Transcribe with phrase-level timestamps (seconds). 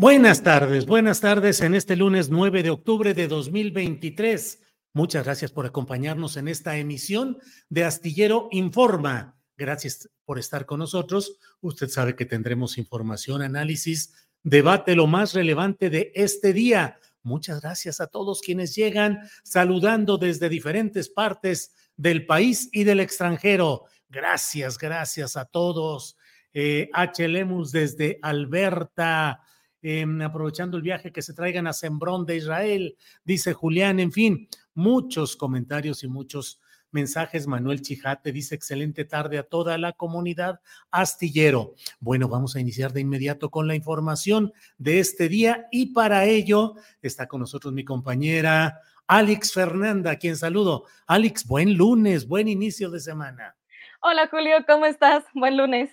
[0.00, 4.62] Buenas tardes, buenas tardes en este lunes 9 de octubre de 2023.
[4.92, 9.36] Muchas gracias por acompañarnos en esta emisión de Astillero Informa.
[9.56, 11.40] Gracias por estar con nosotros.
[11.62, 17.00] Usted sabe que tendremos información, análisis, debate, lo más relevante de este día.
[17.24, 23.86] Muchas gracias a todos quienes llegan saludando desde diferentes partes del país y del extranjero.
[24.08, 26.16] Gracias, gracias a todos.
[26.54, 27.26] Eh, H.
[27.26, 29.42] Lemus desde Alberta,
[29.80, 34.48] Em, aprovechando el viaje que se traigan a Sembrón de Israel, dice Julián, en fin,
[34.74, 37.46] muchos comentarios y muchos mensajes.
[37.46, 41.74] Manuel Chijate dice excelente tarde a toda la comunidad astillero.
[42.00, 46.74] Bueno, vamos a iniciar de inmediato con la información de este día y para ello
[47.02, 50.84] está con nosotros mi compañera Alex Fernanda, quien saludo.
[51.06, 53.56] Alex, buen lunes, buen inicio de semana.
[54.00, 55.24] Hola Julio, ¿cómo estás?
[55.34, 55.90] Buen lunes.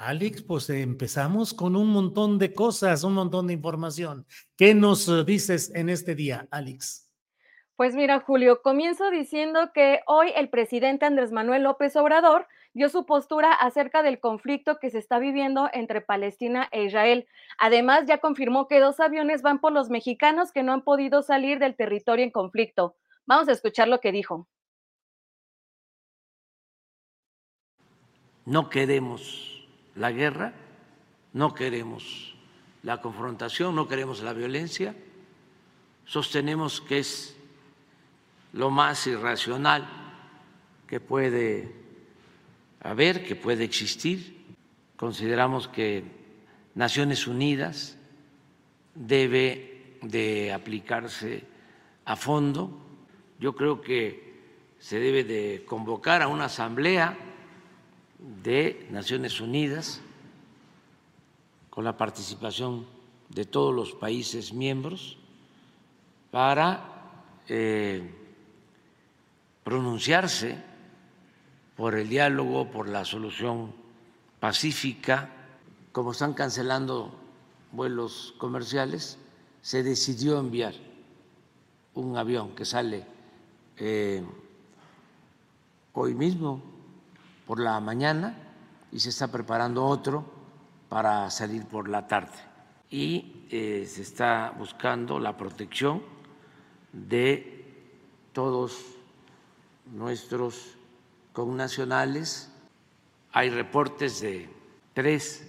[0.00, 4.26] Alex, pues empezamos con un montón de cosas, un montón de información.
[4.56, 7.06] ¿Qué nos eh, dices en este día, Alex?
[7.76, 13.04] Pues mira, Julio, comienzo diciendo que hoy el presidente Andrés Manuel López Obrador dio su
[13.04, 17.26] postura acerca del conflicto que se está viviendo entre Palestina e Israel.
[17.58, 21.58] Además, ya confirmó que dos aviones van por los mexicanos que no han podido salir
[21.58, 22.96] del territorio en conflicto.
[23.26, 24.48] Vamos a escuchar lo que dijo.
[28.46, 29.49] No queremos
[29.94, 30.52] la guerra,
[31.32, 32.34] no queremos
[32.82, 34.94] la confrontación, no queremos la violencia,
[36.04, 37.36] sostenemos que es
[38.52, 39.88] lo más irracional
[40.86, 41.72] que puede
[42.82, 44.56] haber, que puede existir.
[44.96, 46.02] Consideramos que
[46.74, 47.96] Naciones Unidas
[48.94, 51.44] debe de aplicarse
[52.04, 52.76] a fondo.
[53.38, 54.30] Yo creo que
[54.78, 57.16] se debe de convocar a una asamblea
[58.42, 60.00] de Naciones Unidas,
[61.70, 62.86] con la participación
[63.28, 65.16] de todos los países miembros,
[66.30, 67.12] para
[67.48, 68.10] eh,
[69.64, 70.62] pronunciarse
[71.76, 73.72] por el diálogo, por la solución
[74.38, 75.30] pacífica.
[75.92, 77.14] Como están cancelando
[77.72, 79.18] vuelos comerciales,
[79.62, 80.74] se decidió enviar
[81.94, 83.04] un avión que sale
[83.76, 84.22] eh,
[85.92, 86.69] hoy mismo
[87.50, 88.36] por la mañana
[88.92, 90.24] y se está preparando otro
[90.88, 92.38] para salir por la tarde.
[92.88, 96.00] Y eh, se está buscando la protección
[96.92, 97.64] de
[98.32, 98.80] todos
[99.86, 100.76] nuestros
[101.32, 102.52] connacionales.
[103.32, 104.48] Hay reportes de
[104.94, 105.44] tres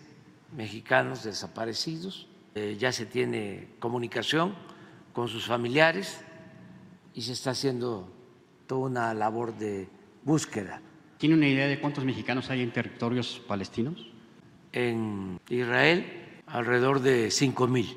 [0.58, 2.28] mexicanos desaparecidos.
[2.56, 4.56] Eh, ya se tiene comunicación
[5.14, 6.20] con sus familiares
[7.14, 8.12] y se está haciendo
[8.66, 9.88] toda una labor de
[10.24, 10.82] búsqueda.
[11.22, 14.12] ¿Tiene una idea de cuántos mexicanos hay en territorios palestinos?
[14.72, 16.04] En Israel,
[16.48, 17.96] alrededor de 5 mil.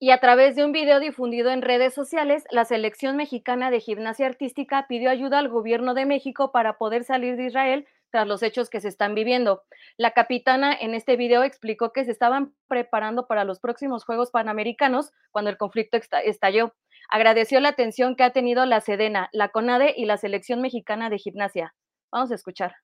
[0.00, 4.24] Y a través de un video difundido en redes sociales, la selección mexicana de gimnasia
[4.24, 8.70] artística pidió ayuda al gobierno de México para poder salir de Israel tras los hechos
[8.70, 9.64] que se están viviendo.
[9.98, 15.12] La capitana en este video explicó que se estaban preparando para los próximos Juegos Panamericanos
[15.30, 16.72] cuando el conflicto estalló.
[17.08, 21.18] Agradeció la atención que ha tenido la Sedena, la CONADE y la Selección Mexicana de
[21.18, 21.74] Gimnasia.
[22.10, 22.74] Vamos a escuchar.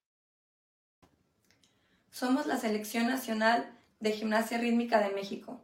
[2.11, 3.71] Somos la Selección Nacional
[4.01, 5.61] de Gimnasia Rítmica de México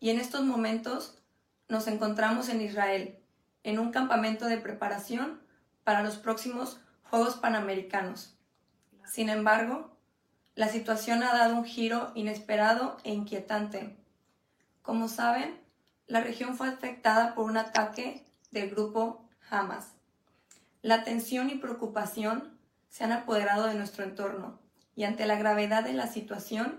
[0.00, 1.22] y en estos momentos
[1.68, 3.18] nos encontramos en Israel,
[3.62, 5.40] en un campamento de preparación
[5.82, 8.36] para los próximos Juegos Panamericanos.
[9.06, 9.96] Sin embargo,
[10.54, 13.96] la situación ha dado un giro inesperado e inquietante.
[14.82, 15.60] Como saben,
[16.06, 19.92] la región fue afectada por un ataque del grupo Hamas.
[20.82, 22.58] La tensión y preocupación
[22.90, 24.60] se han apoderado de nuestro entorno
[24.94, 26.78] y ante la gravedad de la situación,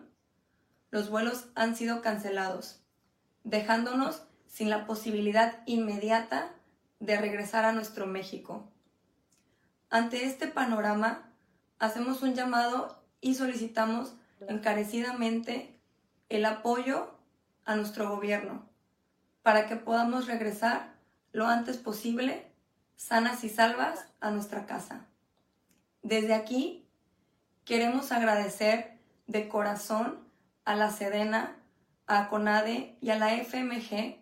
[0.92, 2.82] los vuelos han sido cancelados,
[3.44, 6.54] dejándonos sin la posibilidad inmediata
[7.00, 8.72] de regresar a nuestro México.
[9.90, 11.34] Ante este panorama,
[11.80, 14.14] hacemos un llamado y solicitamos
[14.48, 15.80] encarecidamente
[16.30, 17.18] el apoyo
[17.66, 18.75] a nuestro gobierno
[19.46, 20.96] para que podamos regresar
[21.32, 22.52] lo antes posible,
[22.96, 25.06] sanas y salvas, a nuestra casa.
[26.02, 26.88] Desde aquí
[27.64, 28.98] queremos agradecer
[29.28, 30.18] de corazón
[30.64, 31.58] a la Sedena,
[32.08, 34.18] a CONADE y a la FMG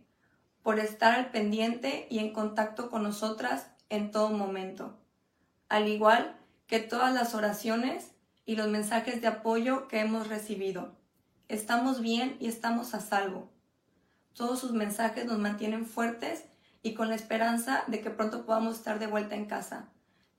[0.62, 5.00] por estar al pendiente y en contacto con nosotras en todo momento,
[5.70, 6.36] al igual
[6.68, 8.12] que todas las oraciones
[8.46, 10.98] y los mensajes de apoyo que hemos recibido.
[11.48, 13.53] Estamos bien y estamos a salvo.
[14.36, 16.46] Todos sus mensajes nos mantienen fuertes
[16.82, 19.90] y con la esperanza de que pronto podamos estar de vuelta en casa.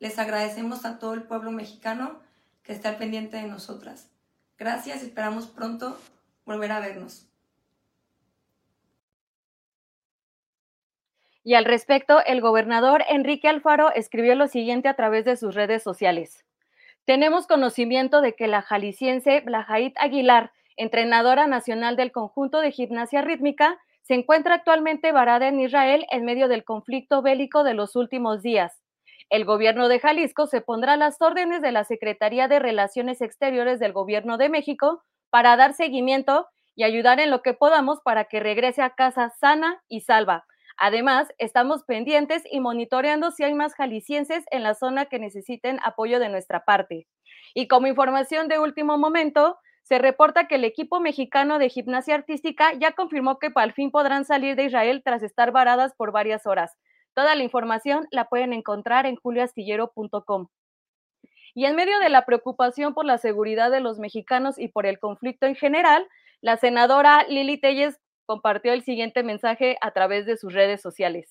[0.00, 2.20] Les agradecemos a todo el pueblo mexicano
[2.62, 4.10] que está pendiente de nosotras.
[4.58, 5.98] Gracias y esperamos pronto
[6.44, 7.26] volver a vernos.
[11.44, 15.82] Y al respecto, el gobernador Enrique Alfaro escribió lo siguiente a través de sus redes
[15.82, 16.44] sociales.
[17.04, 23.78] Tenemos conocimiento de que la jalisciense Blajait Aguilar, entrenadora nacional del conjunto de gimnasia rítmica,
[24.04, 28.80] se encuentra actualmente varada en Israel en medio del conflicto bélico de los últimos días.
[29.30, 33.80] El gobierno de Jalisco se pondrá a las órdenes de la Secretaría de Relaciones Exteriores
[33.80, 36.46] del Gobierno de México para dar seguimiento
[36.76, 40.44] y ayudar en lo que podamos para que regrese a casa sana y salva
[40.76, 46.18] Además, estamos pendientes y monitoreando si hay más jaliscienses en la zona que necesiten apoyo
[46.18, 47.06] de nuestra parte.
[47.54, 52.72] Y como información de último momento, se reporta que el equipo mexicano de gimnasia artística
[52.72, 56.76] ya confirmó que al fin podrán salir de Israel tras estar varadas por varias horas.
[57.12, 60.48] Toda la información la pueden encontrar en julioastillero.com.
[61.54, 64.98] Y en medio de la preocupación por la seguridad de los mexicanos y por el
[64.98, 66.08] conflicto en general,
[66.40, 71.30] la senadora Lili Telles compartió el siguiente mensaje a través de sus redes sociales.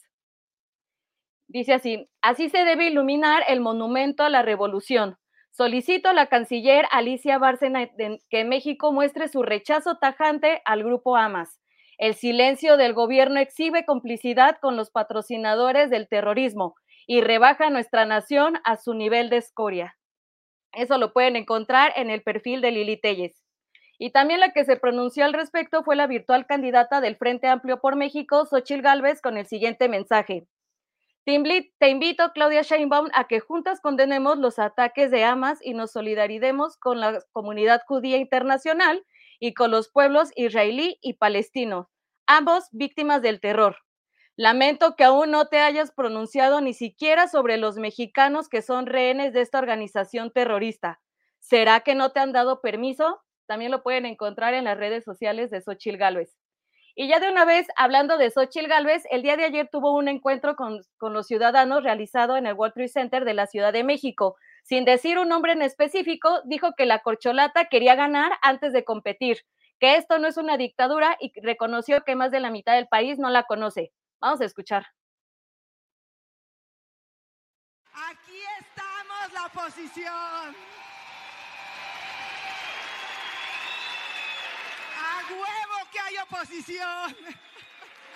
[1.48, 5.18] Dice así, así se debe iluminar el monumento a la revolución.
[5.56, 7.88] Solicito a la canciller Alicia Bárcena
[8.32, 11.62] que México muestre su rechazo tajante al grupo Hamas.
[12.00, 16.74] El silencio del gobierno exhibe complicidad con los patrocinadores del terrorismo
[17.06, 19.96] y rebaja nuestra nación a su nivel de escoria.
[20.72, 23.40] Eso lo pueden encontrar en el perfil de Lili Telles.
[24.00, 27.80] Y también la que se pronunció al respecto fue la virtual candidata del Frente Amplio
[27.80, 30.48] por México, Xochil Gálvez, con el siguiente mensaje.
[31.25, 31.31] Te
[31.90, 37.00] invito, Claudia Sheinbaum, a que juntas condenemos los ataques de Hamas y nos solidaridemos con
[37.00, 39.06] la comunidad judía internacional
[39.40, 41.90] y con los pueblos israelí y palestino,
[42.28, 43.78] ambos víctimas del terror.
[44.36, 49.31] Lamento que aún no te hayas pronunciado ni siquiera sobre los mexicanos que son rehenes
[49.31, 51.00] de esta organización terrorista.
[51.40, 53.21] ¿Será que no te han dado permiso?
[53.45, 56.38] También lo pueden encontrar en las redes sociales de Xochil Gálvez.
[56.95, 60.07] Y ya de una vez, hablando de Xochil Gálvez, el día de ayer tuvo un
[60.07, 64.35] encuentro con, los ciudadanos realizado en el World Trade Center de la Ciudad de México.
[64.64, 69.40] Sin decir un nombre en específico, dijo que la corcholata quería ganar antes de competir,
[69.80, 73.18] que esto no es una dictadura y reconoció que más de la mitad del país
[73.18, 73.92] no la conoce.
[74.21, 74.85] Vamos a escuchar.
[77.92, 80.56] Aquí estamos la oposición.
[85.31, 85.63] huevo
[85.94, 87.16] que hay oposición!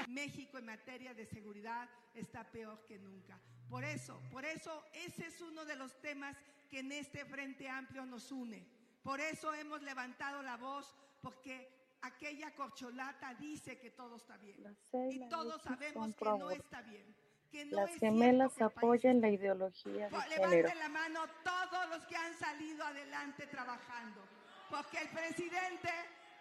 [0.10, 3.40] México en materia de seguridad está peor que nunca.
[3.70, 6.36] Por eso, por eso ese es uno de los temas
[6.70, 8.66] que en este Frente Amplio nos une.
[9.04, 11.70] Por eso hemos levantado la voz, porque
[12.02, 14.78] aquella corcholata dice que todo está bien.
[15.12, 17.16] Y todos sabemos que no está bien.
[17.52, 20.50] Que no Las gemelas apoyan la ideología de género.
[20.50, 24.22] Levanten la mano todos los que han salido adelante trabajando.
[24.70, 25.90] Porque el presidente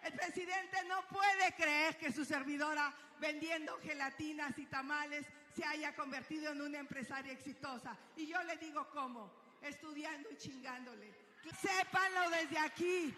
[0.07, 6.53] el presidente no puede creer que su servidora vendiendo gelatinas y tamales se haya convertido
[6.53, 7.97] en una empresaria exitosa.
[8.15, 9.29] Y yo le digo cómo,
[9.61, 11.13] estudiando y chingándole.
[11.61, 13.13] Sépanlo desde aquí.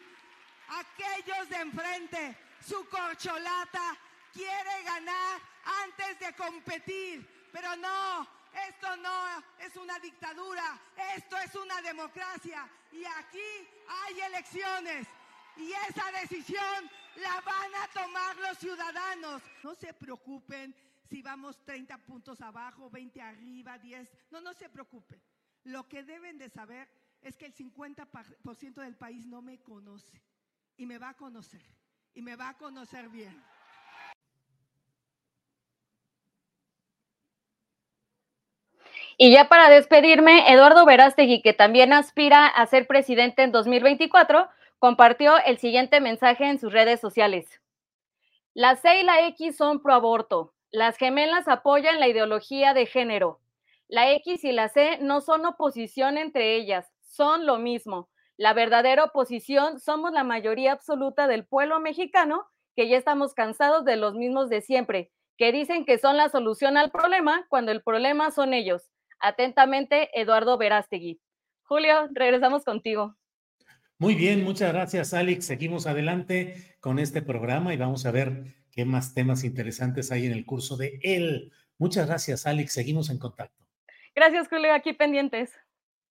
[0.70, 3.98] Aquellos de enfrente, su corcholata
[4.34, 5.42] quiere ganar
[5.84, 8.28] antes de competir, pero no,
[8.68, 10.80] esto no es una dictadura,
[11.16, 15.08] esto es una democracia y aquí hay elecciones
[15.60, 19.42] y esa decisión la van a tomar los ciudadanos.
[19.64, 20.74] No se preocupen
[21.10, 24.10] si vamos 30 puntos abajo, 20 arriba, 10.
[24.32, 25.22] No, no se preocupen.
[25.66, 26.88] Lo que deben de saber
[27.22, 30.22] es que el 50% del país no me conoce
[30.78, 31.62] y me va a conocer
[32.14, 33.44] y me va a conocer bien.
[39.18, 44.50] Y ya para despedirme, Eduardo Verástegui, que también aspira a ser presidente en 2024,
[44.80, 47.62] compartió el siguiente mensaje en sus redes sociales.
[48.54, 50.54] La C y la X son pro aborto.
[50.72, 53.40] Las gemelas apoyan la ideología de género.
[53.88, 58.10] La X y la C no son oposición entre ellas, son lo mismo.
[58.38, 62.46] La verdadera oposición somos la mayoría absoluta del pueblo mexicano,
[62.76, 66.78] que ya estamos cansados de los mismos de siempre, que dicen que son la solución
[66.78, 68.90] al problema cuando el problema son ellos.
[69.20, 71.20] Atentamente, Eduardo Verástegui.
[71.64, 73.16] Julio, regresamos contigo.
[74.02, 75.44] Muy bien, muchas gracias, Alex.
[75.44, 80.32] Seguimos adelante con este programa y vamos a ver qué más temas interesantes hay en
[80.32, 81.52] el curso de él.
[81.78, 82.72] Muchas gracias, Alex.
[82.72, 83.66] Seguimos en contacto.
[84.16, 84.74] Gracias, Julio.
[84.74, 85.52] Aquí pendientes.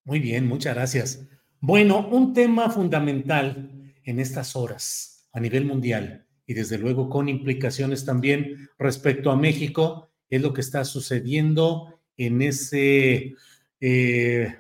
[0.05, 1.27] Muy bien, muchas gracias.
[1.61, 3.71] Bueno, un tema fundamental
[4.05, 10.11] en estas horas a nivel mundial y desde luego con implicaciones también respecto a México
[10.29, 13.35] es lo que está sucediendo en ese
[13.81, 14.59] eh,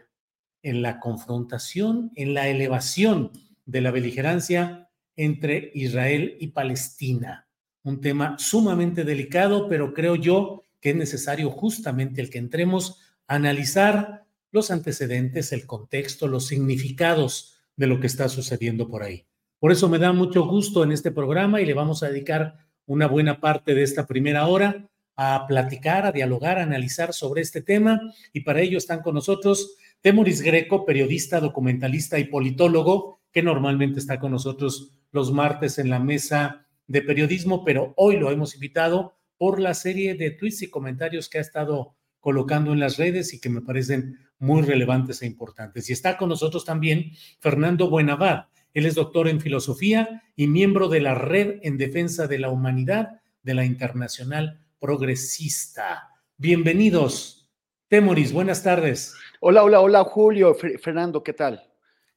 [0.68, 3.32] en la confrontación, en la elevación
[3.66, 7.48] de la beligerancia entre Israel y Palestina.
[7.82, 13.34] Un tema sumamente delicado, pero creo yo que es necesario justamente el que entremos a
[13.34, 19.26] analizar los antecedentes, el contexto, los significados de lo que está sucediendo por ahí.
[19.58, 22.56] Por eso me da mucho gusto en este programa y le vamos a dedicar
[22.86, 27.60] una buena parte de esta primera hora a platicar, a dialogar, a analizar sobre este
[27.60, 28.00] tema
[28.32, 34.20] y para ello están con nosotros Temoris Greco, periodista, documentalista y politólogo, que normalmente está
[34.20, 39.60] con nosotros los martes en la mesa de periodismo, pero hoy lo hemos invitado por
[39.60, 43.48] la serie de tweets y comentarios que ha estado colocando en las redes y que
[43.48, 45.88] me parecen muy relevantes e importantes.
[45.88, 48.46] Y está con nosotros también Fernando Buenavad.
[48.74, 53.20] Él es doctor en filosofía y miembro de la Red en Defensa de la Humanidad
[53.42, 56.10] de la Internacional Progresista.
[56.36, 57.48] Bienvenidos.
[57.88, 59.14] Temoris, buenas tardes.
[59.40, 60.54] Hola, hola, hola, Julio.
[60.54, 61.62] Fernando, ¿qué tal?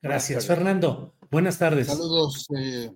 [0.01, 1.15] Gracias, Fernando.
[1.29, 1.85] Buenas tardes.
[1.87, 2.89] Saludos, eh,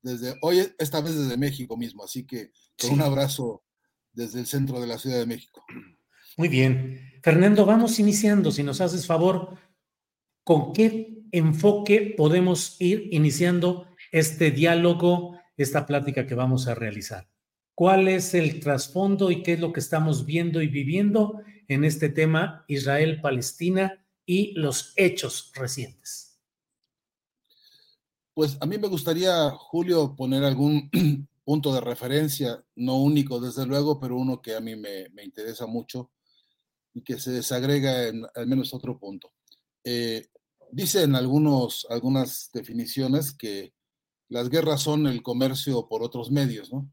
[0.00, 2.50] desde hoy, esta vez desde México mismo, así que
[2.90, 3.62] un abrazo
[4.12, 5.62] desde el centro de la Ciudad de México.
[6.38, 7.20] Muy bien.
[7.22, 9.58] Fernando, vamos iniciando, si nos haces favor,
[10.42, 17.28] ¿con qué enfoque podemos ir iniciando este diálogo, esta plática que vamos a realizar?
[17.74, 21.42] ¿Cuál es el trasfondo y qué es lo que estamos viendo y viviendo
[21.72, 26.40] en este tema Israel-Palestina y los hechos recientes?
[28.34, 30.90] Pues a mí me gustaría, Julio, poner algún
[31.44, 36.10] punto de referencia, no único desde luego, pero uno que a mí me, interesa mucho
[36.94, 39.32] y que se desagrega en al menos otro punto.
[39.84, 40.28] Eh,
[40.70, 43.74] dice en algunos, algunas definiciones que
[44.28, 46.90] las guerras son el comercio por otros medios, ¿no?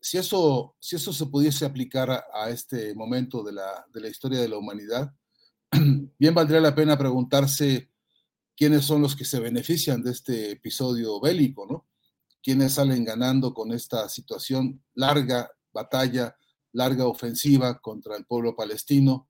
[0.00, 4.40] Si eso, si eso se pudiese aplicar a, este momento de la, de la, historia
[4.40, 5.12] de la humanidad,
[6.18, 7.90] bien valdría la pena preguntarse
[8.56, 11.86] quiénes son los que se benefician de este episodio bélico, ¿no?
[12.42, 16.36] ¿Quiénes salen ganando con esta situación larga, batalla,
[16.72, 19.28] larga ofensiva contra el pueblo palestino?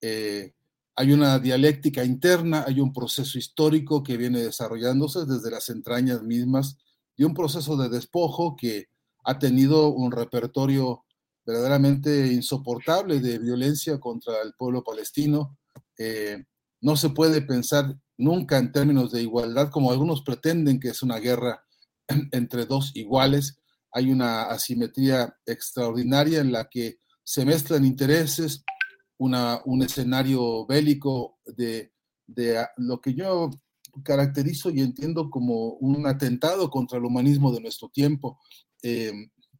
[0.00, 0.54] Eh,
[0.94, 6.78] hay una dialéctica interna, hay un proceso histórico que viene desarrollándose desde las entrañas mismas
[7.16, 8.88] y un proceso de despojo que
[9.26, 11.04] ha tenido un repertorio
[11.44, 15.58] verdaderamente insoportable de violencia contra el pueblo palestino.
[15.98, 16.44] Eh,
[16.80, 21.18] no se puede pensar nunca en términos de igualdad, como algunos pretenden que es una
[21.18, 21.60] guerra
[22.32, 23.58] entre dos iguales.
[23.92, 28.62] Hay una asimetría extraordinaria en la que se mezclan intereses,
[29.18, 31.92] un escenario bélico de
[32.76, 33.50] lo que yo
[34.04, 38.38] caracterizo y entiendo como un atentado contra el humanismo de nuestro tiempo,
[38.82, 39.12] eh,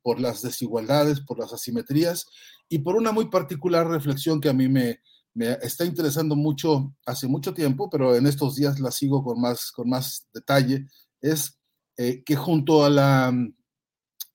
[0.02, 2.26] por las desigualdades, por las asimetrías
[2.68, 5.00] y por una muy particular reflexión que a mí me,
[5.34, 9.88] está interesando mucho hace mucho tiempo, pero en estos días la sigo con más, con
[9.88, 10.86] más detalle,
[11.20, 11.58] es
[11.96, 13.34] eh, que junto a, la,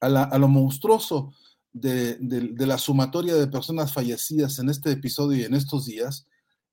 [0.02, 1.34] a, lo monstruoso
[1.72, 2.18] de,
[2.58, 6.28] la sumatoria de personas fallecidas en este episodio y en estos días,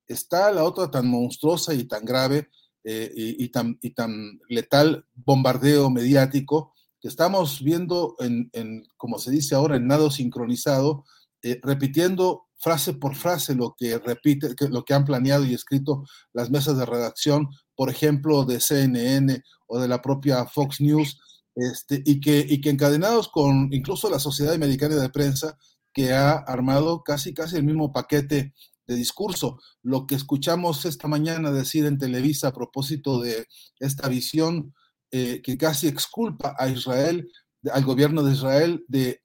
[0.06, 2.48] está la otra tan monstruosa y tan grave
[2.84, 9.54] eh, y, tan, y tan letal bombardeo mediático que estamos viendo en, como se dice
[9.54, 11.04] ahora, en nado sincronizado,
[11.42, 16.50] eh, repitiendo frase por frase lo que repite, lo que han planeado y escrito las
[16.50, 21.20] mesas de redacción, por ejemplo, de CNN o de la propia Fox News,
[21.54, 25.56] este, y, que, y que encadenados con incluso la Sociedad Americana de Prensa,
[25.92, 28.54] que ha armado casi, casi el mismo paquete
[28.86, 29.60] de discurso.
[29.82, 33.46] Lo que escuchamos esta mañana decir en Televisa a propósito de
[33.78, 34.74] esta visión
[35.10, 37.30] eh, que casi exculpa a Israel,
[37.72, 39.20] al gobierno de Israel, de,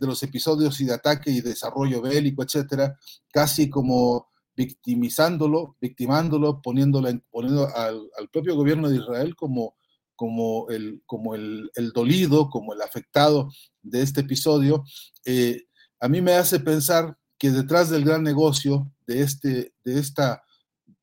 [0.00, 2.96] los episodios y de ataque y desarrollo bélico, etcétera,
[3.32, 9.76] casi como victimizándolo, victimándolo, poniéndolo, poniendo al, propio gobierno de Israel como,
[10.14, 13.50] como, el, como el, dolido, como el afectado
[13.82, 14.84] de este episodio,
[15.24, 15.64] eh,
[16.00, 20.42] a mí me hace pensar que detrás del gran negocio de, este, de esta,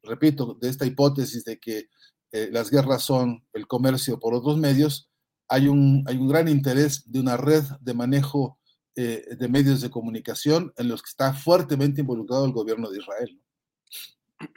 [0.04, 1.90] repito, de esta hipótesis de que
[2.32, 5.10] eh, las guerras son el comercio por otros medios,
[5.48, 8.58] hay un, hay un gran interés de una red de manejo
[8.96, 13.42] eh, de medios de comunicación en los que está fuertemente involucrado el gobierno de Israel.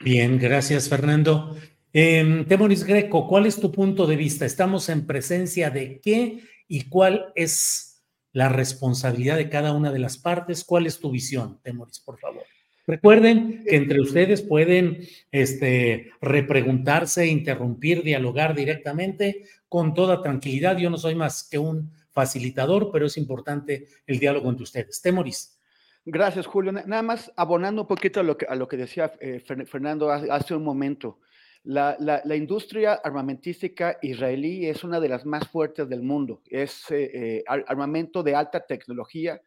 [0.03, 1.55] Bien, gracias Fernando.
[1.93, 4.45] Eh, Temoris Greco, ¿cuál es tu punto de vista?
[4.45, 8.03] ¿Estamos en presencia de qué y cuál es
[8.33, 10.65] la responsabilidad de cada una de las partes?
[10.65, 12.43] ¿Cuál es tu visión, Temoris, por favor?
[12.87, 14.99] Recuerden que entre ustedes pueden
[15.31, 20.77] este, repreguntarse, interrumpir, dialogar directamente con toda tranquilidad.
[20.77, 25.01] Yo no soy más que un facilitador, pero es importante el diálogo entre ustedes.
[25.01, 25.59] Temoris.
[26.05, 26.71] Gracias, Julio.
[26.71, 30.53] Nada más abonando un poquito a lo que, a lo que decía eh, Fernando hace
[30.53, 31.19] un momento.
[31.63, 36.43] La, industria armamentística israelí es una de las más fuertes del mundo.
[36.45, 39.41] Es eh, eh, armamento de alta tecnología,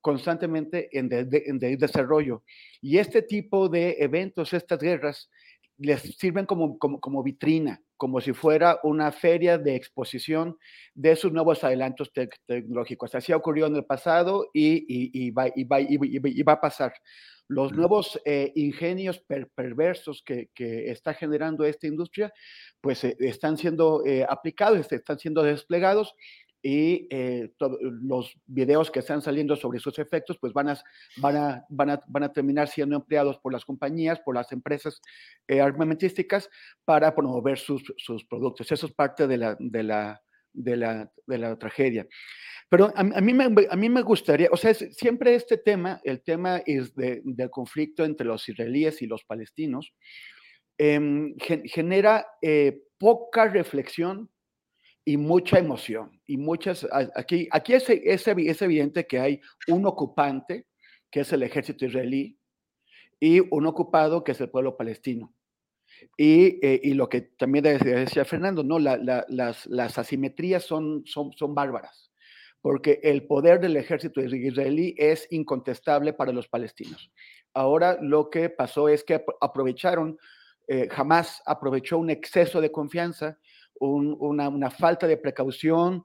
[0.00, 1.08] constantemente en,
[1.78, 2.42] desarrollo.
[2.80, 5.30] Y este tipo de eventos, estas guerras,
[5.78, 10.58] les sirven como, como, vitrina, como si fuera una feria de exposición
[10.94, 13.14] de sus nuevos adelantos tecnológicos.
[13.14, 16.92] Así ocurrió en el pasado y, y, va, y, va, y va, a pasar.
[17.48, 22.32] Los nuevos eh, ingenios perversos que, que, está generando esta industria,
[22.80, 26.14] pues eh, están siendo eh, aplicados, están siendo desplegados
[26.62, 27.52] y eh,
[28.02, 30.80] los videos que están saliendo sobre sus efectos, pues van a,
[31.16, 35.00] van, a, van, a, van a terminar siendo empleados por las compañías, por las empresas
[35.48, 36.50] eh, armamentísticas
[36.84, 38.70] para promover sus, sus, productos.
[38.70, 42.06] Eso es parte de la, de la, de la, de la tragedia.
[42.68, 46.62] Pero a, mí me, a mí me gustaría, o sea, siempre este tema, el tema
[46.64, 49.92] es de, del conflicto entre los israelíes y los palestinos,
[50.78, 54.30] em, genera eh, poca reflexión
[55.04, 60.66] y mucha emoción y muchas aquí aquí es, es, es, evidente que hay un ocupante
[61.10, 62.38] que es el ejército israelí
[63.18, 65.34] y un ocupado que es el pueblo palestino.
[66.16, 68.96] Y, eh, y lo que también decía Fernando no la,
[69.28, 72.10] las, las, asimetrías son, son son bárbaras
[72.62, 77.10] porque el poder del ejército israelí es incontestable para los palestinos.
[77.54, 80.18] Ahora lo que pasó es que aprovecharon
[80.68, 83.38] eh, jamás aprovechó un exceso de confianza
[83.80, 86.04] una, falta de precaución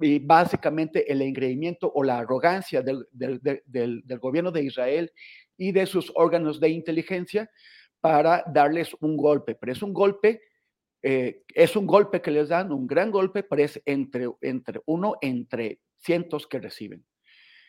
[0.00, 3.04] y básicamente el engreimiento o la arrogancia del,
[4.20, 5.12] gobierno de Israel
[5.56, 7.50] y de sus órganos de inteligencia
[8.00, 9.54] para darles un golpe.
[9.56, 10.40] Pero es un golpe,
[11.02, 15.16] eh, es un golpe que les dan, un gran golpe, pero es entre, entre uno
[15.20, 17.04] entre cientos que reciben.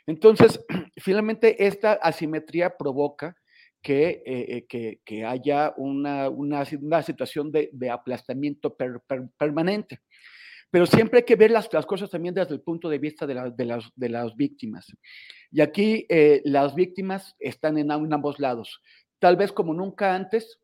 [0.06, 0.64] Entonces,
[0.98, 3.36] finalmente esta asimetría provoca
[3.82, 8.76] que, eh, eh, que, haya una, una, una situación de, de aplastamiento
[9.38, 10.02] permanente.
[10.70, 13.34] Pero siempre hay que ver las, las, cosas también desde el punto de vista de,
[13.56, 14.88] de, las, de las, víctimas.
[15.52, 18.82] Y aquí eh, las víctimas están en, en, ambos lados.
[19.20, 20.60] Tal vez como nunca antes,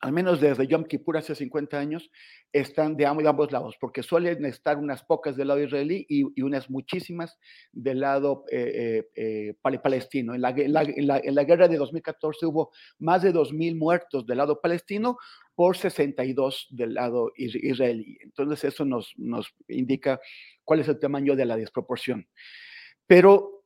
[0.00, 2.10] al menos desde Yom Kippur hace 50 años,
[2.52, 7.38] están de ambos lados, porque suelen estar unas pocas del lado israelí y, unas muchísimas
[7.72, 10.34] del lado eh, eh, eh, palestino.
[10.34, 15.16] En la, guerra de 2014 hubo más de 2.000 muertos del lado palestino
[15.54, 18.18] por 62 del lado israelí.
[18.20, 19.14] Entonces eso nos,
[19.68, 20.20] indica
[20.64, 22.28] cuál es el tamaño de la desproporción.
[23.06, 23.64] Pero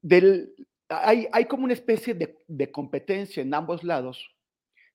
[0.00, 0.54] del,
[0.88, 4.33] hay, hay, como una especie de competencia en ambos lados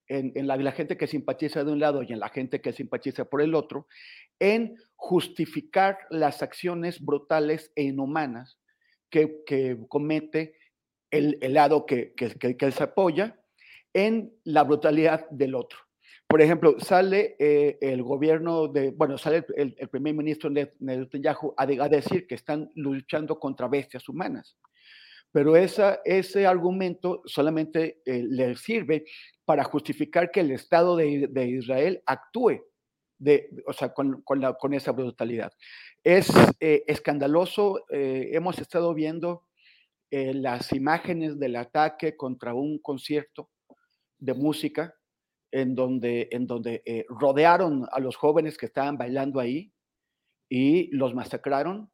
[0.09, 3.41] en, la, gente que simpatiza de un lado y en la gente que simpatiza por
[3.41, 3.87] el otro,
[4.39, 8.59] en justificar las acciones brutales e inhumanas
[9.09, 10.55] que, comete
[11.11, 13.39] el, lado que, que, se apoya
[13.93, 15.79] en la brutalidad del otro.
[16.27, 21.89] Por ejemplo, sale eh, el gobierno de, bueno, sale el, primer ministro Netanyahu a, a
[21.89, 24.57] decir que están luchando contra bestias humanas
[25.31, 29.05] pero esa, ese argumento solamente eh, le sirve
[29.49, 32.61] para justificar que el Estado de, Israel actúe
[33.17, 35.51] de, o sea, con, la, con esa brutalidad.
[36.03, 39.47] Es eh, escandaloso, eh, hemos estado viendo
[40.11, 43.49] eh, las imágenes del ataque contra un concierto
[44.19, 44.93] de música
[45.49, 49.73] en donde, en donde rodearon a los jóvenes que estaban bailando ahí
[50.47, 51.89] y los masacraron,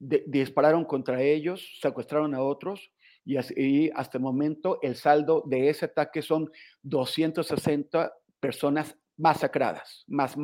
[0.00, 2.90] dispararon contra ellos, secuestraron a otros
[3.28, 6.50] y, hasta el momento el saldo de ese ataque son
[6.82, 10.36] 260 personas masacradas, más,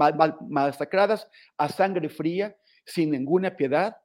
[0.49, 3.97] masacradas a sangre fría, sin ninguna piedad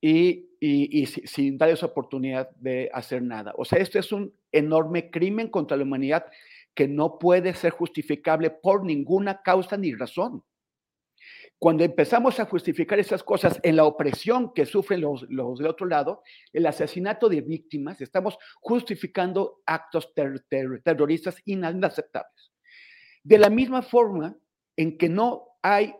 [0.00, 3.52] y, y, sin darles oportunidad de hacer nada.
[3.56, 6.26] O sea, esto es un enorme crimen contra la humanidad
[6.74, 10.42] que no puede ser justificable por ninguna causa ni razón.
[11.60, 15.86] Cuando empezamos a justificar esas cosas en la opresión que sufren los, los del otro
[15.86, 16.22] lado,
[16.54, 20.14] el asesinato de víctimas, estamos justificando actos
[20.82, 22.52] terroristas inaceptables.
[23.22, 24.34] De la misma forma
[24.74, 25.94] en que no hay,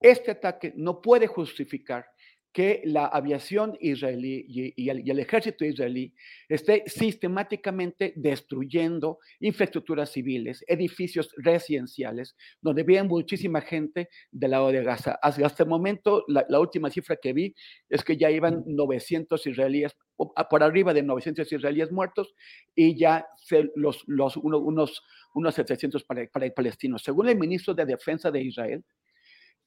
[0.00, 2.04] este ataque no puede justificar
[2.52, 6.14] que la aviación israelí y, el, ejército israelí
[6.48, 15.18] esté sistemáticamente destruyendo infraestructuras civiles, edificios residenciales, donde vive muchísima gente del lado de Gaza.
[15.20, 17.54] Hasta, el momento, la, última cifra que vi
[17.90, 22.34] es que ya iban 900 israelíes, por arriba de 900 israelíes muertos,
[22.74, 23.26] y ya
[23.74, 25.02] los, los, unos,
[25.34, 27.02] unos 700 para, para palestinos.
[27.02, 28.82] Según el ministro de Defensa de Israel,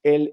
[0.02, 0.32] el,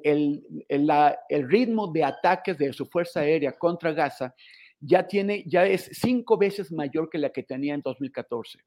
[0.70, 4.34] el, ritmo de ataques de su fuerza aérea contra Gaza
[4.80, 8.60] ya, tiene, ya es cinco veces mayor que la que tenía en 2014.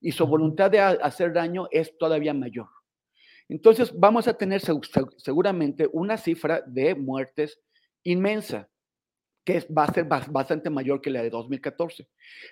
[0.00, 2.68] Y su voluntad de hacer daño es todavía mayor.
[3.48, 4.62] Entonces vamos a tener
[5.18, 7.60] seguramente una cifra de muertes
[8.02, 8.68] inmensa,
[9.44, 12.08] que va a ser bastante mayor que la de 2014.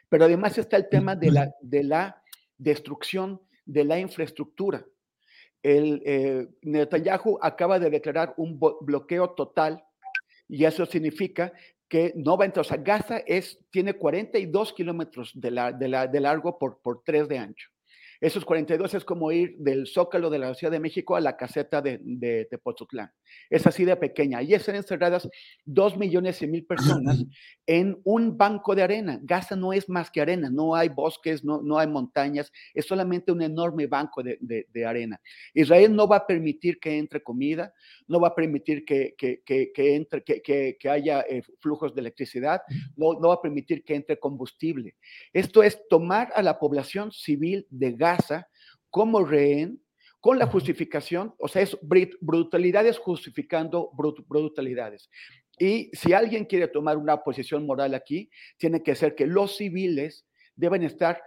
[0.08, 2.22] Pero además está el tema de la, de la
[2.58, 4.84] destrucción de la infraestructura
[5.62, 9.84] el, eh, Netanyahu acaba de declarar un bloqueo total
[10.48, 11.52] y eso significa
[11.88, 12.64] que no va a entrar.
[12.64, 17.68] O sea, Gaza es, tiene 42 kilómetros de, de, largo por, por 3 de ancho.
[18.20, 21.82] Esos 42 es como ir del Zócalo de la Ciudad de México a la caseta
[21.82, 22.46] de, de.
[23.48, 24.42] Es así de pequeña.
[24.42, 25.28] Y están encerradas
[25.64, 27.24] dos millones y mil personas
[27.66, 29.18] en un banco de arena.
[29.22, 33.32] Gaza no es más que arena, no hay bosques, no, no hay montañas, es solamente
[33.32, 35.20] un enorme banco de, de, arena.
[35.54, 37.72] Israel no va a permitir que entre comida,
[38.08, 42.62] no va a permitir que, que, que, entre, que, haya eh, flujos de electricidad,
[42.96, 44.96] no, no va a permitir que entre combustible.
[45.32, 48.48] Esto es tomar a la población civil de Gaza
[48.90, 49.80] como rehén
[50.20, 51.76] con la justificación, o sea, es
[52.20, 53.90] brutalidades justificando
[54.28, 55.08] brutalidades.
[55.58, 60.26] Y si alguien quiere tomar una posición moral aquí, tiene que ser que los civiles
[60.56, 61.22] deben estar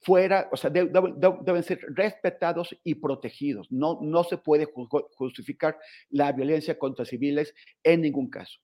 [0.00, 3.70] fuera, o sea, deben ser respetados y protegidos.
[3.70, 4.68] No, no se puede
[5.14, 5.78] justificar
[6.10, 8.58] la violencia contra civiles en ningún caso.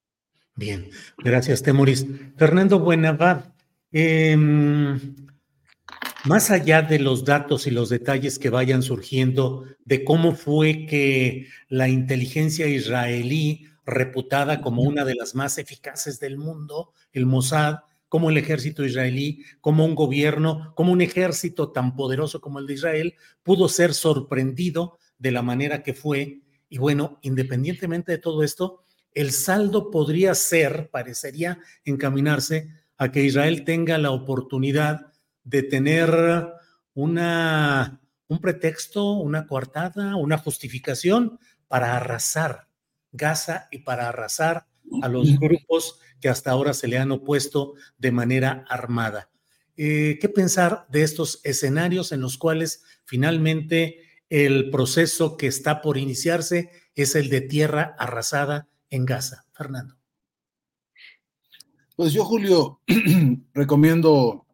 [0.56, 2.04] Bien, gracias, Temoris.
[2.36, 3.44] Fernando Buenavad,
[3.92, 4.36] eh,
[6.24, 11.46] más allá de los datos y los detalles que vayan surgiendo de cómo fue que
[11.68, 17.76] la inteligencia israelí, reputada como una de las más eficaces del mundo, el Mossad,
[18.08, 22.74] como el ejército israelí, como un gobierno, como un ejército tan poderoso como el de
[22.74, 26.40] Israel, pudo ser sorprendido de la manera que fue.
[26.68, 28.82] Y bueno, independientemente de todo esto,
[29.14, 35.12] el saldo podría ser, parecería encaminarse a que Israel tenga la oportunidad
[35.48, 36.52] de tener
[36.94, 42.68] una, un pretexto, una coartada, una justificación para arrasar
[43.12, 44.66] Gaza y para arrasar
[45.02, 49.30] a los grupos que hasta ahora se le han opuesto de manera armada.
[49.76, 55.96] Eh, ¿Qué pensar de estos escenarios en los cuales finalmente el proceso que está por
[55.96, 59.46] iniciarse es el de tierra arrasada en Gaza?
[59.52, 59.96] Fernando.
[61.96, 62.82] Pues yo, Julio,
[63.54, 64.47] recomiendo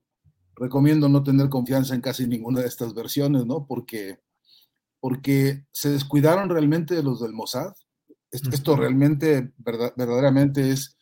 [0.57, 3.67] recomiendo no tener confianza en casi ninguna de estas versiones, ¿no?
[3.67, 4.21] Porque,
[5.01, 7.73] porque se descuidaron realmente de los del Mossad.
[8.31, 10.97] Esto, realmente, verdaderamente es,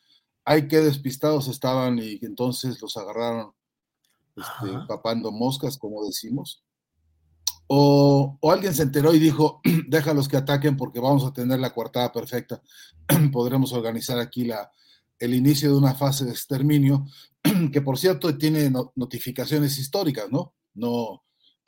[0.45, 3.53] hay que despistados estaban y entonces los agarraron
[4.37, 6.63] este, papando moscas, como decimos.
[7.69, 11.73] O, o, alguien se enteró y dijo, déjalos que ataquen porque vamos a tener la
[11.73, 12.61] coartada perfecta,
[13.33, 14.71] podremos organizar aquí la,
[15.19, 17.07] el inicio de una fase de exterminio,
[17.73, 20.55] que por cierto tiene notificaciones históricas, ¿no?
[20.75, 21.23] No,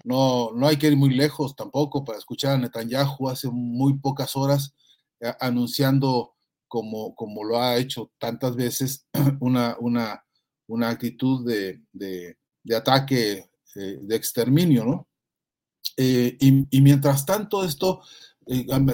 [0.05, 4.37] no, no hay que ir muy lejos tampoco para escuchar a Netanyahu hace muy pocas
[4.37, 4.75] horas
[5.21, 6.35] eh, anunciando,
[6.69, 9.07] como, como lo ha hecho tantas veces,
[9.41, 10.25] una, una,
[10.67, 15.09] una actitud de, de, ataque, eh, de exterminio, ¿no?
[15.97, 18.03] eh, y, mientras tanto esto,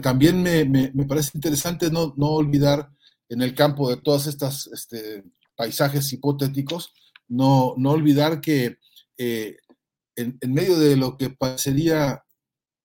[0.02, 2.90] también me, me, parece interesante no, no, olvidar
[3.28, 5.24] en el campo de todas estas este,
[5.60, 6.94] paisajes hipotéticos,
[7.28, 8.78] no, no olvidar que
[9.18, 12.24] en, en, medio de lo que parecería,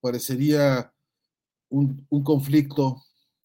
[0.01, 0.91] parecería
[1.69, 3.01] un, un conflicto,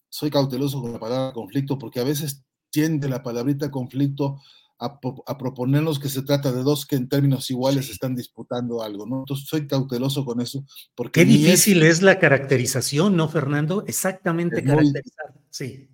[0.09, 4.41] soy cauteloso con la palabra conflicto porque a veces tiende la palabrita conflicto
[4.81, 9.19] a, proponernos que se trata de dos que en términos iguales están disputando algo, ¿no?
[9.19, 10.65] Entonces soy cauteloso con eso.
[10.93, 13.85] Porque Qué difícil es, la caracterización, ¿no, Fernando?
[13.87, 15.87] Exactamente caracterizar, sí.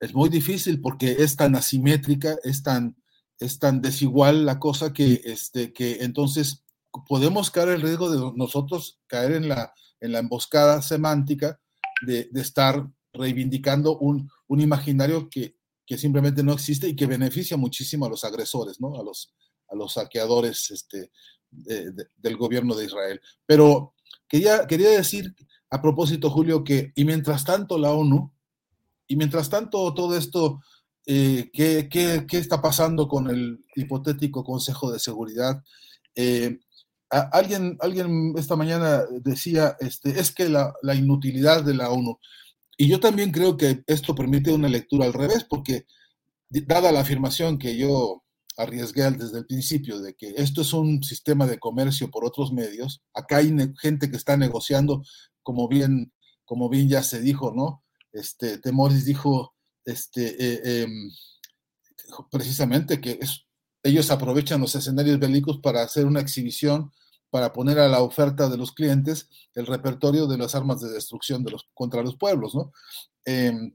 [0.00, 2.96] Es muy difícil porque es tan asimétrica, es tan,
[3.38, 6.64] es tan desigual la cosa que, este, que entonces
[7.06, 11.60] podemos caer el riesgo de nosotros caer en la, en la emboscada semántica
[12.06, 15.56] de, de estar reivindicando un, un imaginario que,
[15.86, 19.00] que simplemente no existe y que beneficia muchísimo a los agresores, ¿no?
[19.00, 19.34] A los,
[19.68, 21.10] a los saqueadores este,
[21.50, 23.20] del gobierno de Israel.
[23.46, 23.94] Pero
[24.28, 25.34] quería, quería decir
[25.70, 28.32] a propósito, Julio, que y mientras tanto la ONU,
[29.08, 30.60] y mientras tanto todo esto,
[31.06, 35.64] eh, ¿qué, qué, qué, está pasando con el hipotético Consejo de Seguridad?
[36.14, 36.60] Eh,
[37.10, 42.18] alguien, alguien esta mañana decía, este, es que la, la inutilidad de la ONU.
[42.76, 45.86] Y yo también creo que esto permite una lectura al revés, porque
[46.50, 48.22] dada la afirmación que yo
[48.58, 53.02] arriesgué desde el principio de que esto es un sistema de comercio por otros medios,
[53.14, 55.02] acá hay gente que está negociando,
[55.42, 56.12] como bien,
[56.44, 57.82] como bien ya se dijo, ¿no?
[58.18, 59.54] Este, Temoris dijo
[59.84, 61.10] este, eh, em,
[62.30, 63.18] precisamente que
[63.82, 66.92] ellos aprovechan los escenarios bélicos para hacer una exhibición
[67.30, 71.44] para poner a la oferta de los clientes el repertorio de las armas de destrucción
[71.44, 72.54] de contra los pueblos.
[73.24, 73.74] Em,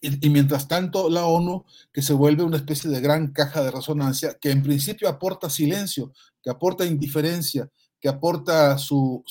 [0.00, 4.38] y, mientras tanto, la ONU, que se vuelve una especie de gran caja de resonancia,
[4.40, 9.22] que en principio aporta silencio, que aporta indiferencia, que aporta su,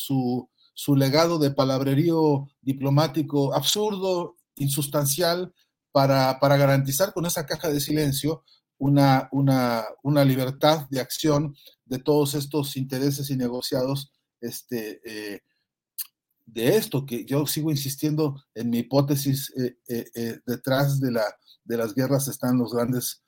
[0.80, 5.54] su legado de palabrerío diplomático absurdo, insustancial,
[5.92, 8.46] para, para garantizar con esa caja de silencio
[8.78, 15.42] una, una, una libertad de acción de todos estos intereses y negociados este, eh,
[16.46, 21.26] de esto, que yo sigo insistiendo en mi hipótesis, eh, eh, detrás de, la,
[21.66, 23.22] de las guerras están los grandes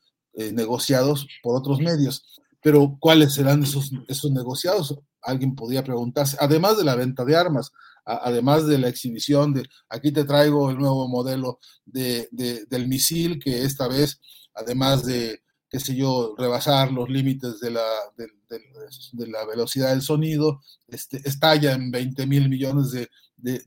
[0.54, 2.40] negociados por otros medios.
[2.62, 4.98] Pero ¿cuáles serán esos, esos negociados?
[5.22, 7.72] Alguien podría preguntarse, además de la venta de armas,
[8.06, 13.64] además de la exhibición de, aquí te traigo el nuevo modelo de, del misil, que
[13.64, 14.20] esta vez
[14.54, 20.62] además de, qué sé yo, rebasar los límites de la, de, la velocidad del sonido,
[20.88, 23.10] este, estalla en 20 mil millones de,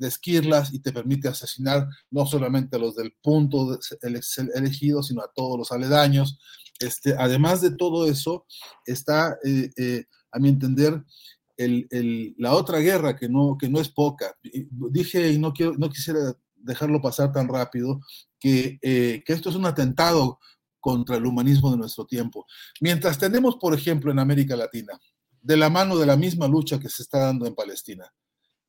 [0.01, 3.79] esquirlas y te permite asesinar no solamente a los del punto
[4.55, 6.39] elegido, sino a todos los aledaños.
[6.81, 8.47] Este, además de todo eso,
[8.85, 11.03] está, eh, eh, a mi entender,
[11.57, 14.35] el, el, la otra guerra que no, que no es poca.
[14.43, 18.01] Dije y no, quiero, no quisiera dejarlo pasar tan rápido,
[18.41, 20.39] que, eh, que esto es un atentado
[20.81, 22.47] contra el humanismo de nuestro tiempo.
[22.81, 24.99] Mientras tenemos, por ejemplo, en América Latina,
[25.41, 28.13] de la mano de la misma lucha que se está dando en Palestina,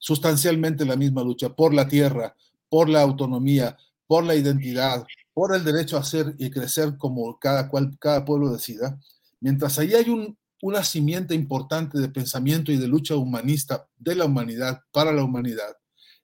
[0.06, 2.36] sustancialmente la misma lucha por la tierra,
[2.70, 7.70] por la autonomía, por la identidad, por el derecho a ser y crecer como cada,
[7.70, 9.00] cual, cada pueblo decida,
[9.39, 14.26] mientras ahí hay un, una simiente importante de pensamiento y de lucha humanista de la
[14.26, 15.76] humanidad para la humanidad,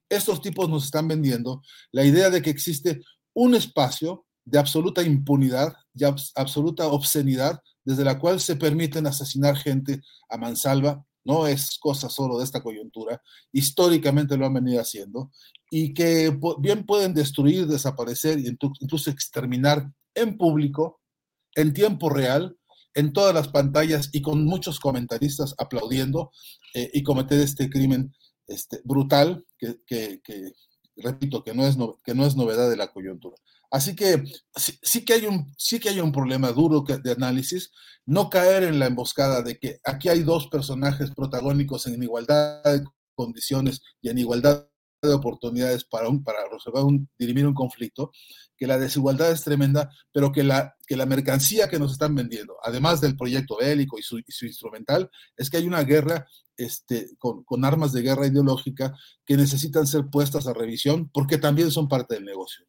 [0.08, 3.02] estos tipos nos están vendiendo la idea de que existe
[3.34, 6.04] un espacio de absoluta impunidad y
[6.36, 12.38] absoluta obscenidad, desde la cual se permiten asesinar gente a mansalva, no es cosa solo
[12.38, 15.30] de esta coyuntura, históricamente lo han venido haciendo,
[15.70, 18.48] y que bien pueden destruir, desaparecer y
[18.80, 21.00] incluso exterminar en público,
[21.54, 22.56] en tiempo real,
[22.94, 26.30] en todas las pantallas y con muchos comentaristas aplaudiendo
[26.74, 28.14] eh, y cometer este crimen
[28.46, 29.78] este, brutal que,
[30.96, 33.36] repito, que no, es que no es novedad de la coyuntura.
[33.72, 34.22] Así que
[34.54, 37.70] sí, que hay un, sí que hay un problema duro de análisis,
[38.04, 42.84] no caer en la emboscada de que aquí hay dos personajes protagónicos en igualdad de
[43.14, 44.68] condiciones y en igualdad
[45.00, 48.12] de oportunidades para, un, para resolver un, dirimir un conflicto,
[48.58, 52.56] que la desigualdad es tremenda, pero que la, que la mercancía que nos están vendiendo,
[52.62, 56.26] además del proyecto bélico y su, y su instrumental, es que hay una guerra
[56.58, 58.92] este, con, con, armas de guerra ideológica
[59.24, 62.66] que necesitan ser puestas a revisión porque también son parte del negocio.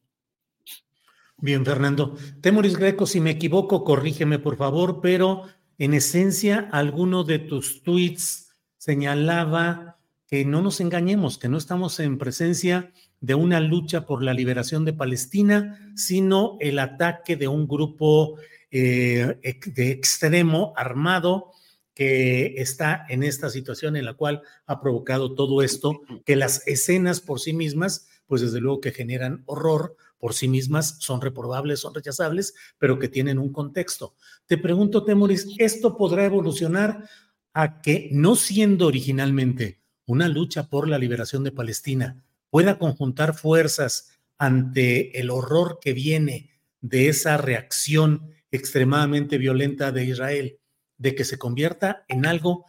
[1.44, 2.16] Bien, Fernando.
[2.40, 5.42] Temoris Greco, si me equivoco, corrígeme por favor, pero
[5.76, 12.16] en esencia, alguno de tus tweets señalaba que no nos engañemos, que no estamos en
[12.16, 18.38] presencia de una lucha por la liberación de Palestina, sino el ataque de un grupo
[18.70, 21.50] eh, de extremo armado
[21.92, 27.20] que está en esta situación en la cual ha provocado todo esto, que las escenas
[27.20, 31.92] por sí mismas, pues desde luego que generan horror, por sí mismas son reprobables, son
[31.92, 34.14] rechazables, pero que tienen un contexto.
[34.46, 37.06] Te pregunto, Temoris, ¿esto podrá evolucionar
[37.52, 44.18] a que, no siendo originalmente una lucha por la liberación de Palestina, pueda conjuntar fuerzas
[44.38, 46.48] ante el horror que viene
[46.80, 50.58] de esa reacción extremadamente violenta de Israel,
[50.96, 52.64] de que se convierta en algo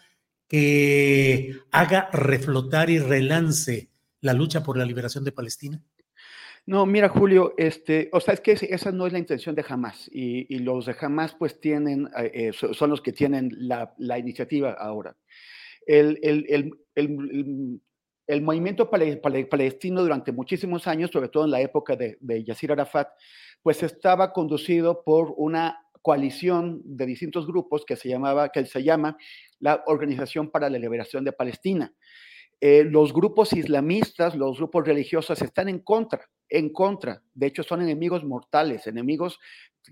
[0.50, 5.82] que haga reflotar y relance la lucha por la liberación de Palestina?
[6.68, 10.10] No, mira, Julio, este, o sea, es que esa no es la intención de Hamas
[10.12, 15.16] y, los de Hamas pues tienen, eh, eh, son los que tienen la, iniciativa ahora.
[15.86, 16.20] El,
[16.96, 23.10] el, movimiento palestino durante muchísimos años, sobre todo en la época de, de Yasser Arafat,
[23.62, 29.18] pues estaba conducido por una coalición de distintos grupos que se llamaba, que se llama
[29.60, 31.94] la Organización para la Liberación de Palestina.
[32.62, 37.22] Eh, los grupos islamistas, los grupos religiosos están en contra, en contra.
[37.34, 39.40] De hecho, son enemigos mortales, enemigos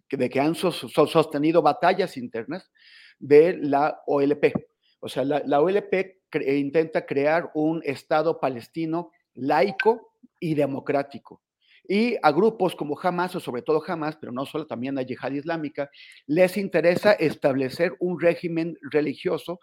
[0.09, 2.71] de que han sostenido batallas internas
[3.19, 4.53] de la OLP.
[4.99, 11.41] O sea, la, OLP intenta crear un Estado palestino laico y democrático.
[11.85, 15.31] Y a grupos como Hamas, o sobre todo Hamas, pero no solo, también a Yihad
[15.31, 15.89] Islámica,
[16.25, 19.59] les interesa establecer un régimen religioso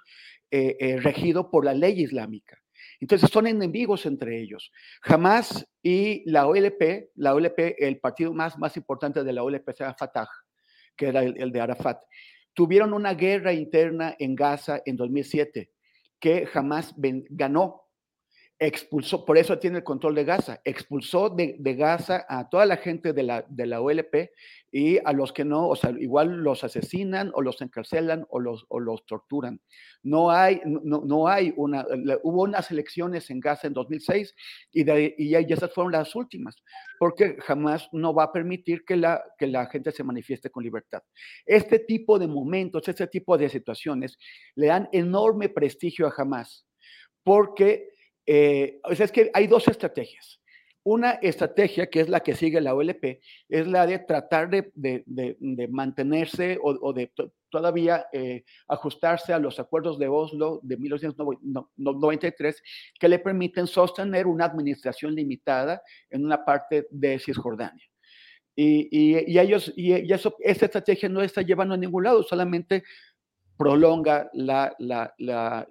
[0.50, 2.58] eh, eh, regido por la ley islámica.
[3.00, 4.70] Entonces son enemigos entre ellos.
[5.00, 9.84] Jamás y la OLP, la OLP, el partido más, más importante de la OLP se
[9.94, 10.28] Fatah,
[10.96, 12.02] que era el, de Arafat,
[12.52, 15.70] tuvieron una guerra interna en Gaza en 2007
[16.20, 16.94] que jamás
[17.30, 17.89] ganó
[18.62, 23.14] expulsó, por eso tiene el control de Gaza, expulsó de, Gaza a toda la gente
[23.14, 24.32] de la, de la OLP
[24.70, 28.66] y a los que no, o sea, igual los asesinan o los encarcelan o los,
[28.68, 29.62] o los torturan.
[30.02, 31.86] No hay, no, no hay una,
[32.22, 34.34] hubo unas elecciones en Gaza en 2006
[34.72, 36.62] y, de, y esas fueron las últimas,
[36.98, 41.02] porque jamás no va a permitir que la, que la gente se manifieste con libertad.
[41.46, 44.18] Este tipo de momentos, este tipo de situaciones
[44.54, 46.66] le dan enorme prestigio a jamás,
[47.24, 47.88] porque
[48.32, 50.40] eh, o sea, es que hay dos estrategias.
[50.84, 56.56] Una estrategia, que es la que sigue la OLP, es la de tratar de, mantenerse
[56.62, 57.12] o, de
[57.50, 62.62] todavía eh, ajustarse a los acuerdos de Oslo de 1993,
[63.00, 67.84] que le permiten sostener una administración limitada en una parte de Cisjordania.
[68.54, 72.84] Y, ellos, y, eso, esta estrategia no está llevando a ningún lado, solamente
[73.60, 75.66] prolonga la, la, la,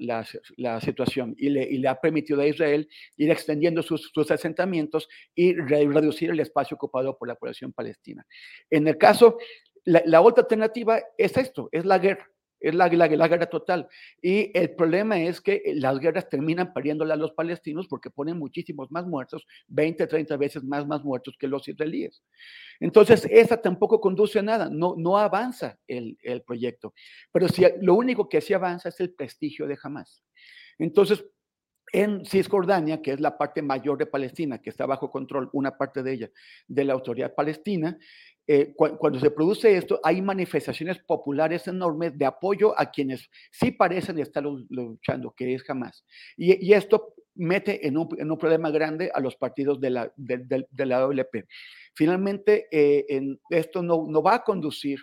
[0.57, 5.09] la situación y le, y le, ha permitido a Israel ir extendiendo sus, sus asentamientos
[5.33, 8.23] y reducir el espacio ocupado por la población palestina.
[8.69, 9.39] En el caso,
[9.85, 12.29] la, otra alternativa es esto, es la guerra.
[12.59, 13.87] Es la, la, guerra total.
[14.21, 18.91] Y el problema es que las guerras terminan pariéndole a los palestinos porque ponen muchísimos
[18.91, 22.21] más muertos, 20, 30 veces más, más muertos que los israelíes.
[22.79, 26.93] Entonces, esa tampoco conduce a nada, no, no avanza el, el proyecto.
[27.31, 30.23] Pero si, lo único que sí avanza es el prestigio de Hamas.
[30.77, 31.25] Entonces,
[31.91, 36.03] en Cisjordania, que es la parte mayor de Palestina, que está bajo control, una parte
[36.03, 36.31] de ella,
[36.67, 37.97] de la autoridad palestina,
[38.51, 44.17] eh, cuando se produce esto, hay manifestaciones populares enormes de apoyo a quienes sí parecen
[44.17, 46.03] estar luchando, que es Hamas.
[46.35, 50.65] Y, esto mete en un, en un, problema grande a los partidos de la, de,
[50.87, 51.45] la OLP.
[51.93, 54.97] Finalmente, eh, en, esto no, no va a conducir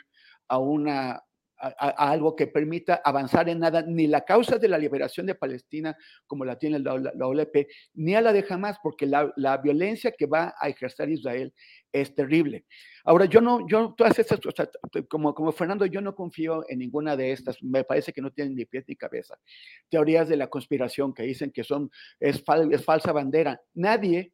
[0.48, 1.22] a una,
[1.58, 5.96] a, algo que permita avanzar en nada, ni la causa de la liberación de Palestina,
[6.26, 10.26] como la tiene la, OLP, ni a la de Hamas, porque la, la, violencia que
[10.26, 11.52] va a ejercer Israel
[11.92, 12.66] es terrible.
[13.04, 14.40] Ahora, yo no, yo, todas estas,
[15.08, 18.54] como, como Fernando, yo no confío en ninguna de estas, me parece que no tienen
[18.54, 19.38] ni pies ni cabeza.
[19.88, 21.90] Teorías de la conspiración que dicen que son,
[22.20, 23.60] es, es falsa bandera.
[23.74, 24.32] Nadie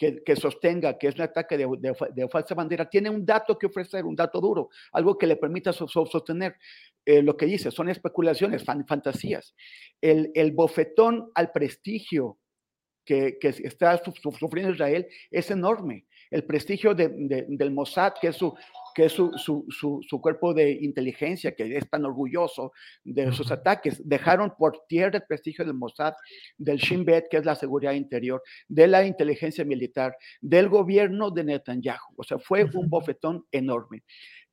[0.00, 4.16] que, sostenga que es un ataque de, falsa bandera, tiene un dato que ofrecer, un
[4.16, 6.56] dato duro, algo que le permita sostener
[7.04, 9.54] eh, lo que dice, son especulaciones, fantasías.
[10.00, 12.38] El, el, bofetón al prestigio
[13.04, 16.06] que, que, está sufriendo Israel es enorme.
[16.30, 18.54] El prestigio del Mossad, que es su,
[18.94, 22.72] que es su, su, su, cuerpo de inteligencia, que es tan orgulloso
[23.04, 24.00] de sus ataques.
[24.06, 26.14] Dejaron por tierra el prestigio del Mossad,
[26.56, 31.44] del Shin Bet, que es la seguridad interior, de la inteligencia militar, del gobierno de
[31.44, 32.14] Netanyahu.
[32.16, 34.02] O sea, fue un bofetón enorme.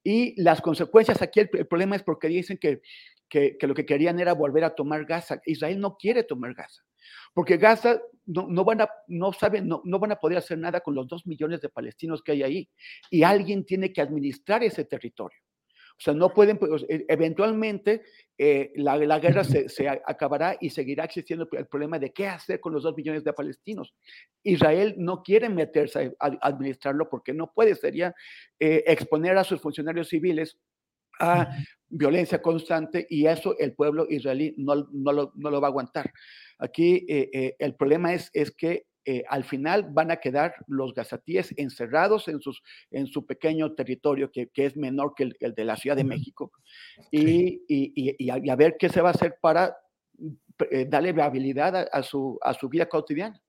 [0.04, 2.82] Y las consecuencias aquí, el, problema es porque dicen que,
[3.30, 5.42] que, que, lo que querían era volver a tomar Gaza.
[5.46, 6.84] Israel no quiere tomar Gaza.
[7.34, 11.08] Porque Gaza no, van a, no saben, no, van a poder hacer nada con los
[11.08, 12.70] dos millones de palestinos que hay ahí.
[13.10, 15.38] Y alguien tiene que administrar ese territorio.
[16.00, 18.04] O sea, no pueden, pues, e, eventualmente
[18.38, 22.60] eh, la, la, guerra se, se, acabará y seguirá existiendo el problema de qué hacer
[22.60, 23.96] con los dos millones de palestinos.
[24.44, 28.14] Israel no quiere meterse a, a administrarlo porque no puede, sería
[28.60, 30.60] eh, exponer a sus funcionarios civiles
[31.20, 31.50] a
[31.90, 36.12] violencia constante y eso el pueblo israelí no, no, lo, no lo va a aguantar.
[36.60, 40.94] Aquí eh, eh, el problema es, es que eh, al final van a quedar los
[40.94, 42.62] gazatíes encerrados en, sus,
[42.92, 46.04] en su pequeño territorio, que, que es menor que el, el, de la Ciudad de
[46.04, 46.52] México,
[47.10, 49.78] y, y, y, a, y, a, ver qué se va a hacer para
[50.88, 53.42] darle viabilidad a, a, su, a su vida cotidiana.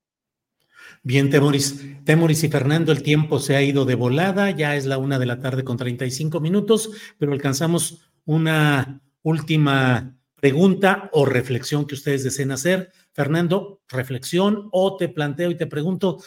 [1.03, 2.03] Bien, Temoris.
[2.03, 5.25] Temoris y Fernando, el tiempo se ha ido de volada, ya es la una de
[5.25, 12.51] la tarde con 35 minutos, pero alcanzamos una última pregunta o reflexión que ustedes deseen
[12.51, 12.91] hacer.
[13.13, 16.19] Fernando, reflexión o te planteo y te pregunto,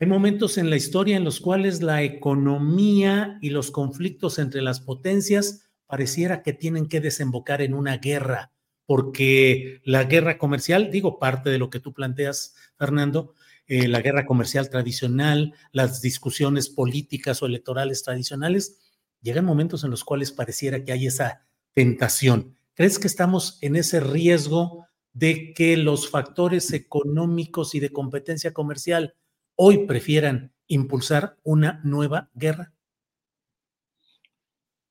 [0.00, 4.80] hay momentos en la historia en los cuales la economía y los conflictos entre las
[4.80, 8.50] potencias pareciera que tienen que desembocar en una guerra,
[8.86, 13.34] porque la guerra comercial, digo parte de lo que tú planteas, Fernando,
[13.66, 18.78] eh, la guerra comercial tradicional, las discusiones políticas o electorales tradicionales,
[19.22, 22.56] llegan momentos en los cuales pareciera que hay esa tentación.
[22.74, 29.14] ¿Crees que estamos en ese riesgo de que los factores económicos y de competencia comercial
[29.56, 32.72] hoy prefieran impulsar una nueva guerra?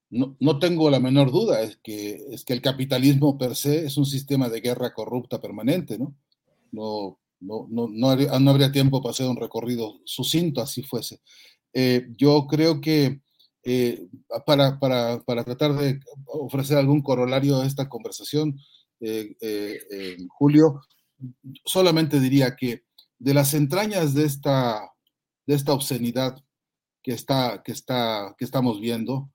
[0.09, 3.95] No, no, tengo la menor duda, es que, es que el capitalismo per se es
[3.95, 6.13] un sistema de guerra corrupta permanente, ¿no?
[6.73, 11.21] No, no, no, no, habría, no habría tiempo para hacer un recorrido sucinto, así fuese.
[11.73, 13.21] Eh, yo creo que
[13.63, 14.07] eh,
[14.45, 18.57] para, para, para, tratar de ofrecer algún corolario a esta conversación,
[18.99, 20.81] eh, eh, Julio,
[21.63, 22.83] solamente diría que
[23.19, 24.81] de las entrañas de esta,
[25.45, 26.35] de esta obscenidad
[27.03, 29.31] que, está, que, está, que estamos viendo,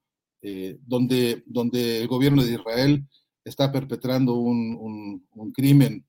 [0.82, 3.04] donde, donde el gobierno de Israel
[3.44, 6.06] está perpetrando un, un, crimen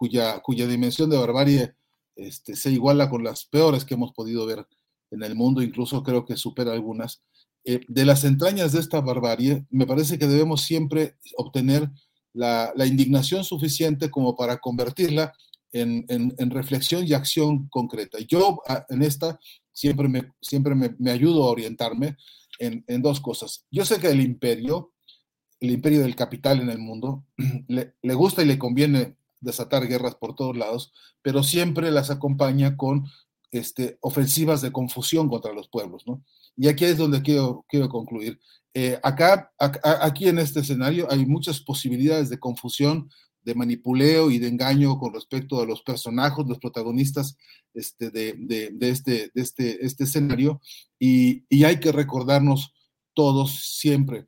[0.00, 1.74] cuya, dimensión de barbarie
[2.16, 4.66] este, se iguala con las peores que hemos podido ver
[5.10, 7.22] en el mundo, incluso creo que supera algunas.
[7.64, 11.90] Eh, de las entrañas de esta barbarie, me parece que debemos siempre obtener
[12.32, 15.34] la, indignación suficiente como para convertirla
[15.72, 16.06] en,
[16.50, 18.18] reflexión y acción concreta.
[18.26, 19.38] Yo en esta
[19.72, 22.16] siempre me, siempre me, ayudo a orientarme
[22.58, 23.66] en, dos cosas.
[23.70, 24.92] Yo sé que el imperio,
[25.60, 27.26] el imperio del capital en el mundo,
[27.68, 33.06] le gusta y le conviene desatar guerras por todos lados, pero siempre las acompaña con
[33.50, 36.22] este, ofensivas de confusión contra los pueblos, ¿no?
[36.56, 38.38] Y aquí es donde quiero, quiero concluir.
[38.74, 39.72] Eh, acá, a,
[40.06, 43.10] aquí en este escenario hay muchas posibilidades de confusión,
[43.42, 47.36] de manipuleo y de engaño con respecto a los personajes, los protagonistas
[47.74, 50.60] este, de, de, de, este, de este, este escenario,
[50.98, 52.72] y, y hay que recordarnos
[53.14, 54.26] todos siempre,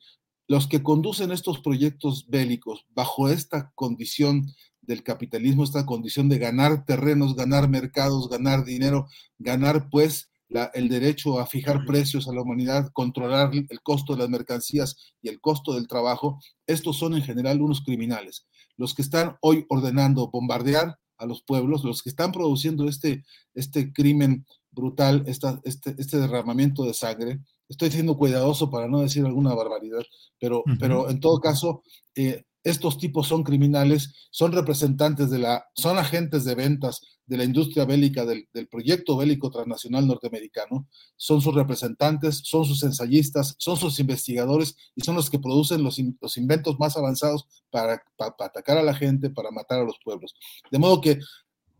[0.48, 4.52] los que conducen estos proyectos bélicos bajo esta condición
[4.82, 9.06] del capitalismo, esta condición de ganar terrenos, ganar mercados, ganar dinero,
[9.38, 14.18] ganar pues la, el derecho a fijar precios a la humanidad, controlar el costo de
[14.20, 18.46] las mercancías y el costo del trabajo, estos son en general unos criminales.
[18.76, 23.24] Los que están hoy ordenando bombardear a los pueblos, los que están produciendo este,
[23.54, 29.24] este crimen brutal, esta, este, este derramamiento de sangre, estoy siendo cuidadoso para no decir
[29.24, 30.02] alguna barbaridad,
[30.40, 30.76] pero, uh -huh.
[30.78, 31.82] pero en todo caso,
[32.14, 37.44] eh, estos tipos son criminales, son representantes de la, son agentes de ventas de la
[37.44, 40.86] industria bélica del, proyecto bélico transnacional norteamericano,
[41.16, 45.98] son sus representantes, son sus ensayistas, son sus investigadores y son los que producen los,
[45.98, 50.34] inventos más avanzados para, para, atacar a la gente, para matar a los pueblos.
[50.70, 51.20] De modo que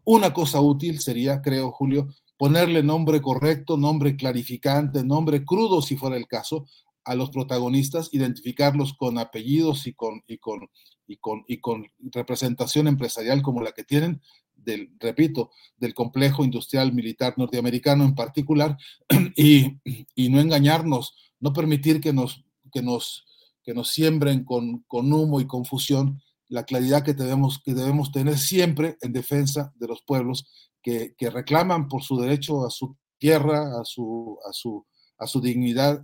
[0.04, 6.16] una cosa útil sería, creo, Julio, ponerle nombre correcto, nombre clarificante, nombre crudo si fuera
[6.16, 6.66] el caso,
[7.04, 10.68] a los protagonistas, identificarlos con apellidos y con, y con,
[11.06, 14.20] y con, y con representación empresarial como la que tienen,
[14.54, 18.76] del, repito, del complejo industrial militar norteamericano en particular,
[19.36, 19.78] y,
[20.14, 23.26] y no engañarnos, no permitir que nos, que nos,
[23.62, 28.38] que nos siembren con, con humo y confusión la claridad que debemos, que debemos tener
[28.38, 30.46] siempre en defensa de los pueblos
[30.82, 34.84] que, que reclaman por su derecho a su tierra, a su, a su,
[35.22, 36.02] a su dignidad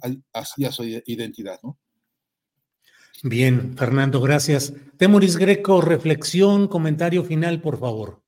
[0.56, 1.78] y a su identidad, ¿no?
[3.22, 4.72] Bien, Fernando, gracias.
[4.96, 8.22] Temoris Greco, reflexión, comentario final, por favor.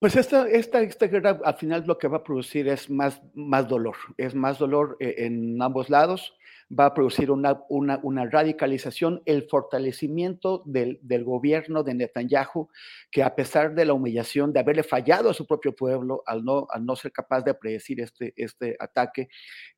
[0.00, 3.68] Pues esta, esta, esta guerra al final lo que va a producir es más, más
[3.68, 6.34] dolor, es más dolor en ambos lados,
[6.78, 12.68] va a producir una, una, radicalización, el fortalecimiento del, del, gobierno de Netanyahu,
[13.10, 16.66] que a pesar de la humillación, de haberle fallado a su propio pueblo al no,
[16.70, 19.28] al no ser capaz de predecir este, este ataque,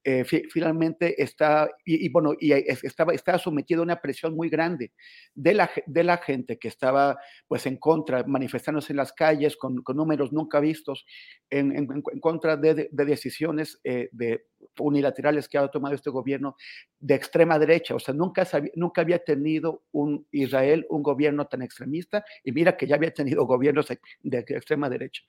[0.05, 4.93] eh, finalmente está, y, bueno, y estaba, estaba sometido a una presión muy grande
[5.35, 7.19] de la, de la gente que estaba
[7.49, 11.05] pues en contra, manifestándose en las calles con, con números nunca vistos,
[11.51, 14.47] en, en, contra de, de, de decisiones eh, de
[14.79, 16.57] unilaterales que ha tomado este gobierno
[16.99, 17.95] de extrema derecha.
[17.95, 22.87] O sea, nunca, nunca había tenido un Israel un gobierno tan extremista y mira que
[22.87, 25.23] ya había tenido gobiernos de, extrema derecha.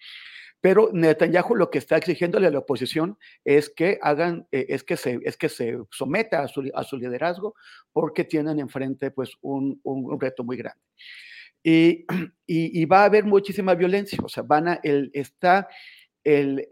[0.61, 4.97] Pero Netanyahu lo que está exigiéndole a la oposición es que hagan, eh, es, que
[4.97, 7.55] se, es que se someta a su, a su liderazgo
[7.91, 10.81] porque tienen enfrente pues un, un, reto muy grande.
[11.61, 12.05] Y,
[12.47, 15.67] y, y, va a haber muchísima violencia, o sea, van a, el, está
[16.25, 16.67] el,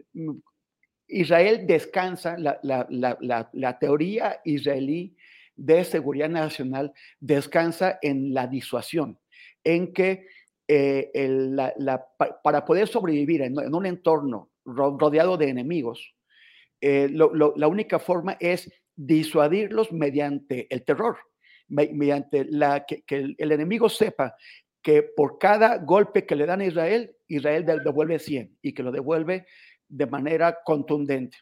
[1.06, 5.16] Israel descansa, la, la, la, la, teoría israelí
[5.54, 9.18] de seguridad nacional descansa en la disuasión,
[9.62, 10.26] en que
[10.66, 11.10] eh,
[12.42, 16.14] para poder sobrevivir en, un entorno rodeado de enemigos,
[16.80, 21.18] eh, la única forma es disuadirlos mediante el terror,
[21.68, 24.34] mediante la, que, que el, el, enemigo sepa
[24.82, 28.92] que por cada golpe que le dan a Israel, Israel devuelve 100 y que lo
[28.92, 29.46] devuelve
[29.88, 31.38] de manera contundente.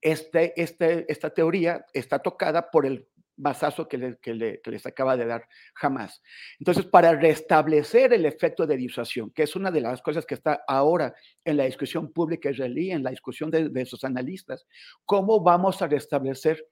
[0.00, 4.84] Este, este, esta teoría está tocada por el masazo que, le, que, le, que, les
[4.86, 6.22] acaba de dar jamás.
[6.58, 10.62] Entonces, para restablecer el efecto de disuasión, que es una de las cosas que está
[10.66, 11.14] ahora
[11.44, 14.66] en la discusión pública israelí, en la discusión de, de sus analistas,
[15.04, 16.66] ¿cómo vamos a restablecer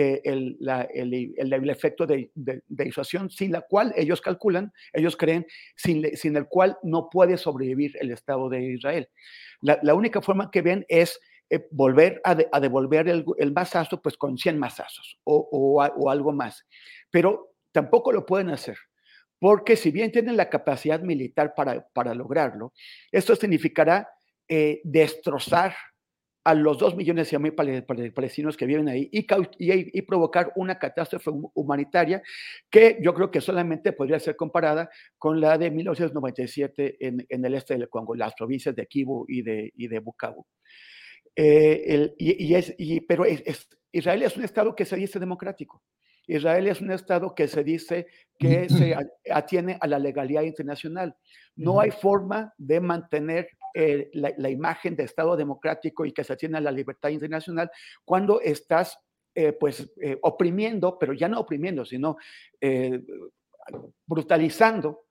[0.00, 0.56] eh, el,
[0.94, 5.44] el, el, el, efecto de, de, de, disuasión, sin la cual ellos calculan, ellos creen,
[5.74, 9.08] sin, sin el cual no puede sobrevivir el Estado de Israel?
[9.60, 11.18] La, la única forma que ven es
[11.50, 16.32] eh, volver a, devolver el, el masazo pues con 100 masazos o, o, o, algo
[16.32, 16.64] más.
[17.10, 18.78] Pero tampoco lo pueden hacer,
[19.40, 22.72] porque si bien tienen la capacidad militar para, para lograrlo,
[23.10, 24.08] esto significará
[24.46, 25.74] eh, destrozar
[26.48, 27.54] a los dos millones medio
[28.14, 32.22] palestinos que viven ahí y, y, y, provocar una catástrofe humanitaria
[32.70, 34.88] que yo creo que solamente podría ser comparada
[35.18, 39.42] con la de 1997 en, en el este del Congo, las provincias de Kivu y
[39.42, 40.46] de, y de Bukavu.
[41.36, 44.96] Eh, el, y, y, es, y, pero es, es, Israel es un Estado que se
[44.96, 45.82] dice democrático.
[46.28, 48.06] Israel es un Estado que se dice
[48.38, 48.94] que se
[49.32, 51.16] atiene a la legalidad internacional.
[51.56, 56.34] No hay forma de mantener eh, la, la, imagen de Estado democrático y que se
[56.34, 57.70] atiene a la libertad internacional
[58.04, 58.98] cuando estás
[59.34, 62.16] eh, pues eh, oprimiendo, pero ya no oprimiendo, sino
[64.06, 65.06] brutalizando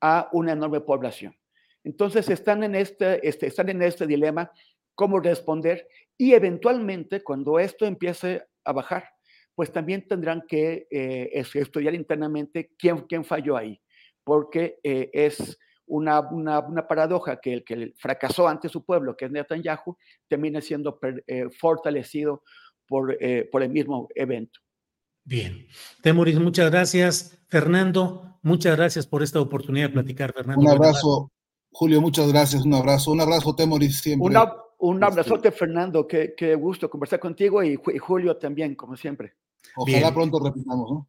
[0.00, 1.34] a una enorme población.
[1.82, 4.50] Entonces están en este, este, están en este dilema
[4.94, 9.13] cómo responder y eventualmente cuando esto empiece a bajar,
[9.54, 13.80] pues también tendrán que eh, estudiar internamente quién, quién, falló ahí,
[14.24, 19.26] porque eh, es una, una, una, paradoja que el que fracasó ante su pueblo, que
[19.26, 19.96] es Netanyahu,
[20.28, 22.42] termina siendo per, eh, fortalecido
[22.86, 24.60] por, eh, por el mismo evento.
[25.24, 25.66] Bien.
[26.02, 27.38] Temoris, muchas gracias.
[27.48, 30.60] Fernando, muchas gracias por esta oportunidad de platicar, Fernando.
[30.60, 31.32] Un abrazo,
[31.70, 32.64] Julio, muchas gracias.
[32.64, 33.12] Un abrazo.
[33.12, 34.26] Un abrazo, Temoris, siempre.
[34.26, 35.50] Una, un este abrazote.
[35.50, 36.06] Fernando.
[36.06, 39.34] Qué, qué, gusto conversar contigo y, y, Julio también, como siempre.
[39.76, 40.14] Ojalá Bien.
[40.14, 41.08] pronto repitamos, ¿no?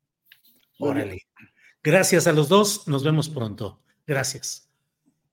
[0.79, 1.21] Órale.
[1.83, 2.87] Gracias a los dos.
[2.87, 3.81] Nos vemos pronto.
[4.07, 4.69] Gracias.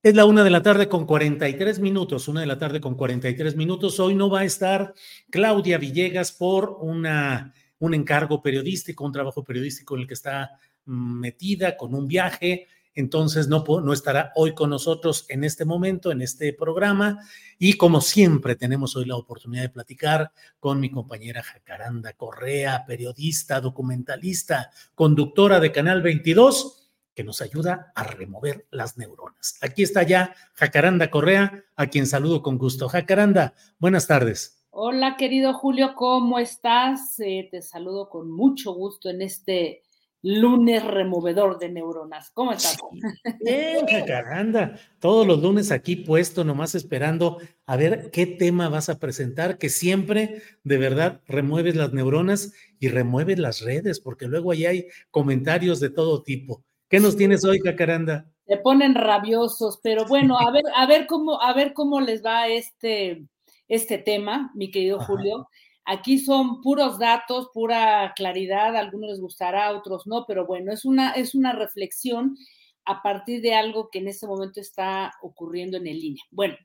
[0.02, 3.54] Es la una de la tarde con 43 minutos, una de la tarde con 43
[3.54, 4.00] minutos.
[4.00, 4.94] Hoy no va a estar
[5.30, 11.76] Claudia Villegas por una, un encargo periodístico, un trabajo periodístico en el que está metida
[11.76, 12.66] con un viaje.
[12.94, 17.18] Entonces no, estará hoy con nosotros en este momento, en este programa.
[17.58, 23.60] Y como siempre, tenemos hoy la oportunidad de platicar con mi compañera Jacaranda Correa, periodista,
[23.60, 26.78] documentalista, conductora de Canal 22
[27.14, 29.58] que nos ayuda a remover las neuronas.
[29.60, 32.88] Aquí está ya Jacaranda Correa, a quien saludo con gusto.
[32.88, 34.62] Jacaranda, buenas tardes.
[34.70, 37.20] Hola, querido Julio, ¿cómo estás?
[37.20, 39.82] Eh, te saludo con mucho gusto en este
[40.22, 42.30] lunes removedor de neuronas.
[42.30, 42.78] ¿Cómo estás?
[43.44, 44.78] Bien, Jacaranda.
[45.00, 49.68] Todos los lunes aquí puesto, nomás esperando a ver qué tema vas a presentar, que
[49.68, 55.80] siempre de verdad remueves las neuronas y remueves las redes, porque luego ahí hay comentarios
[55.80, 56.62] de todo tipo.
[56.88, 58.26] ¿Qué nos tienes hoy, Cacaranda?
[58.46, 62.48] Se ponen rabiosos, pero bueno, a ver, a ver cómo, a ver cómo les va
[62.48, 63.24] este,
[63.66, 65.06] este tema, mi querido Ajá.
[65.06, 65.48] Julio.
[65.84, 70.72] Aquí son puros datos, pura claridad, a algunos les gustará, a otros no, pero bueno,
[70.72, 72.36] es una, es una reflexión
[72.84, 76.22] a partir de algo que en este momento está ocurriendo en el línea.
[76.30, 76.56] Bueno,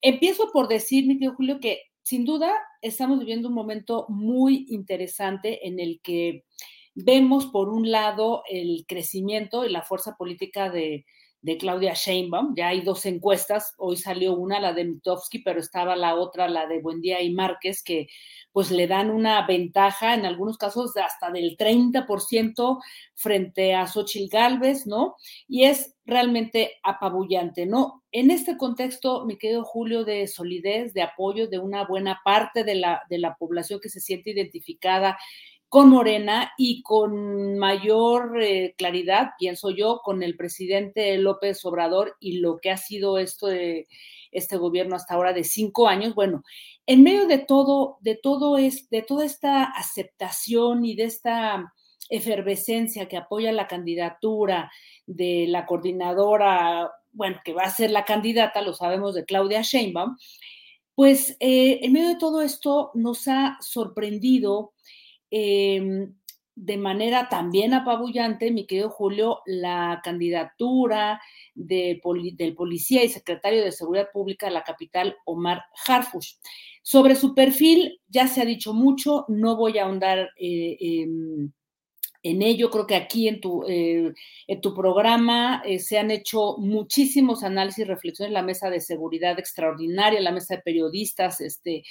[0.00, 2.52] empiezo por decir, mi querido Julio, que sin duda
[2.82, 6.44] estamos viviendo un momento muy interesante en el que
[6.94, 11.04] vemos, por un lado, el crecimiento y la fuerza política de,
[11.42, 12.54] de Claudia Sheinbaum.
[12.54, 16.66] Ya hay dos encuestas, hoy salió una, la de Mitofsky, pero estaba la otra, la
[16.66, 18.08] de Buendía y Márquez, que
[18.52, 22.78] pues le dan una ventaja en algunos casos hasta del 30%
[23.14, 25.16] frente a Xochitl Galvez, ¿no?
[25.48, 28.02] Y es realmente apabullante, ¿no?
[28.10, 32.74] En este contexto, mi querido Julio, de solidez, de apoyo de una buena parte de
[32.74, 35.16] la, de la población que se siente identificada
[35.70, 42.38] con Morena y con mayor eh, claridad, pienso yo, con el presidente López Obrador y
[42.38, 43.86] lo que ha sido esto de
[44.32, 46.16] este gobierno hasta ahora de cinco años.
[46.16, 46.42] Bueno,
[46.86, 51.72] en medio de todo, de todo es, de toda esta aceptación y de esta
[52.08, 54.72] efervescencia que apoya la candidatura
[55.06, 60.16] de la coordinadora, bueno, que va a ser la candidata, lo sabemos, de Claudia Sheinbaum,
[60.96, 64.72] pues eh, en medio de todo esto nos ha sorprendido
[65.30, 66.14] Em,
[66.56, 71.20] de manera también apabullante, mi querido Julio, la candidatura
[71.54, 72.00] de
[72.34, 76.34] del policía y secretario de Seguridad Pública de la capital, Omar Harfush.
[76.82, 81.54] Sobre su perfil ya se ha dicho mucho, no voy a ahondar eh, en
[82.22, 82.70] ello.
[82.70, 84.12] Creo que aquí en tu, eh,
[84.46, 89.38] en tu programa eh, se han hecho muchísimos análisis y reflexiones, la mesa de seguridad
[89.38, 91.82] extraordinaria, la mesa de periodistas, este,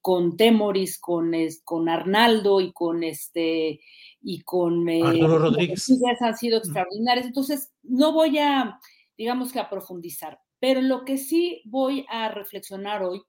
[0.00, 1.32] con Temoris, con,
[1.64, 3.80] con Arnaldo y con este
[4.22, 5.88] y con eh, Arturo Rodríguez.
[6.20, 7.26] han sido extraordinarias.
[7.26, 8.78] Entonces, no voy a,
[9.16, 13.22] digamos que a profundizar, pero lo que sí voy a reflexionar hoy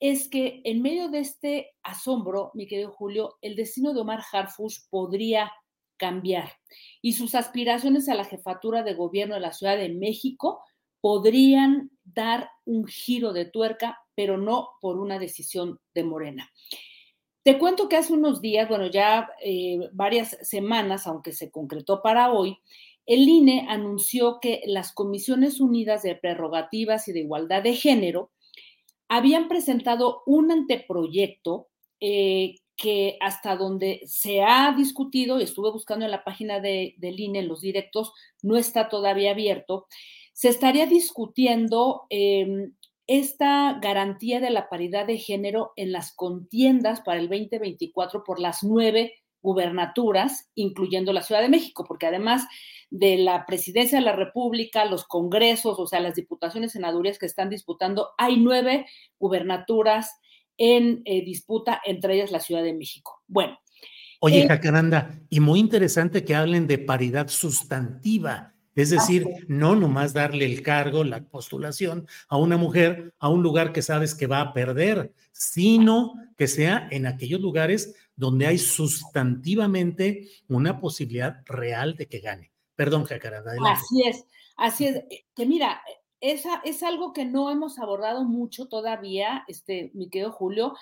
[0.00, 4.78] es que en medio de este asombro, mi querido Julio, el destino de Omar Harfush
[4.90, 5.52] podría
[6.02, 6.50] cambiar
[7.00, 10.64] y sus aspiraciones a la jefatura de gobierno de la Ciudad de México
[11.00, 16.50] podrían dar un giro de tuerca, pero no por una decisión de Morena.
[17.44, 22.32] Te cuento que hace unos días, bueno, ya eh, varias semanas, aunque se concretó para
[22.32, 22.58] hoy,
[23.06, 28.32] el INE anunció que las Comisiones Unidas de Prerrogativas y de Igualdad de Género
[29.08, 31.68] habían presentado un anteproyecto
[32.00, 37.20] eh, que hasta donde se ha discutido, y estuve buscando en la página de, del
[37.20, 38.12] INE, en los directos,
[38.42, 39.86] no está todavía abierto,
[40.32, 42.72] se estaría discutiendo em,
[43.06, 48.62] esta garantía de la paridad de género en las contiendas para el 2024 por las
[48.62, 52.46] nueve gubernaturas, incluyendo la Ciudad de México, porque además
[52.90, 57.50] de la presidencia de la República, los congresos, o sea, las diputaciones senadurías que están
[57.50, 58.86] disputando, hay nueve
[59.18, 60.16] gubernaturas
[60.62, 63.20] en eh, disputa, entre ellas la Ciudad de México.
[63.26, 63.58] Bueno.
[64.20, 70.12] Oye, eh, Jacaranda, y muy interesante que hablen de paridad sustantiva, es decir, no nomás
[70.12, 74.40] darle el cargo, la postulación a una mujer a un lugar que sabes que va
[74.40, 82.06] a perder, sino que sea en aquellos lugares donde hay sustantivamente una posibilidad real de
[82.06, 82.52] que gane.
[82.76, 83.52] Perdón, Jacaranda.
[83.66, 84.24] Así es,
[84.56, 85.02] así es.
[85.34, 85.82] Que mira,
[86.22, 90.74] es algo que no hemos abordado mucho todavía, este, mi querido Julio.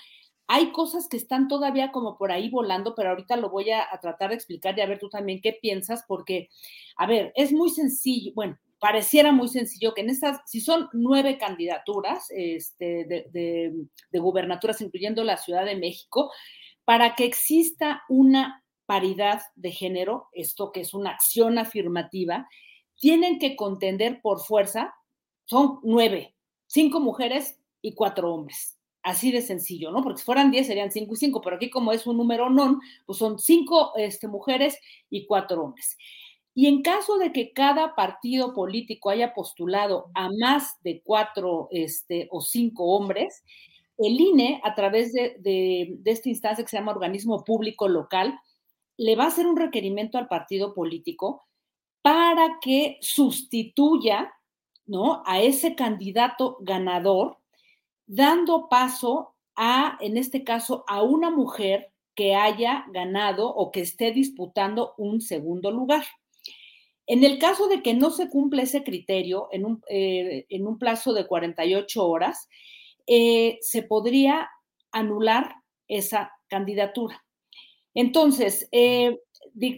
[0.46, 4.30] Hay cosas que están todavía como por ahí volando, pero ahorita lo voy a, tratar
[4.30, 6.48] de explicar y a ver tú también qué piensas, porque,
[6.96, 11.38] a ver, es muy sencillo, bueno, pareciera muy sencillo que en estas, si son nueve
[11.38, 13.72] candidaturas este, de,
[14.10, 16.30] de gubernaturas, incluyendo la Ciudad de México,
[16.84, 22.48] para que exista una paridad de género, esto que es una acción afirmativa,
[22.96, 24.94] tienen que contender por fuerza
[25.50, 26.36] son nueve,
[26.68, 28.78] cinco mujeres y cuatro hombres.
[29.02, 30.00] Así de sencillo, ¿no?
[30.00, 32.78] Porque si fueran diez serían cinco y cinco, pero aquí como es un número non,
[33.04, 34.78] pues son cinco este, mujeres
[35.10, 35.98] y cuatro hombres.
[36.54, 42.28] Y en caso de que cada partido político haya postulado a más de cuatro este,
[42.30, 43.42] o cinco hombres,
[43.98, 48.38] el INE, a través de, de, esta instancia que se llama organismo público local,
[48.96, 51.44] le va a hacer un requerimiento al partido político
[52.02, 54.32] para que sustituya
[54.90, 55.22] ¿no?
[55.24, 57.38] A ese candidato ganador,
[58.06, 64.10] dando paso a, en este caso, a una mujer que haya ganado o que esté
[64.10, 66.04] disputando un segundo lugar.
[67.06, 70.76] En el caso de que no se cumple ese criterio en un, eh, en un
[70.76, 72.48] plazo de 48 horas,
[73.06, 74.50] eh, se podría
[74.90, 75.54] anular
[75.86, 77.24] esa candidatura.
[77.94, 79.20] Entonces, eh,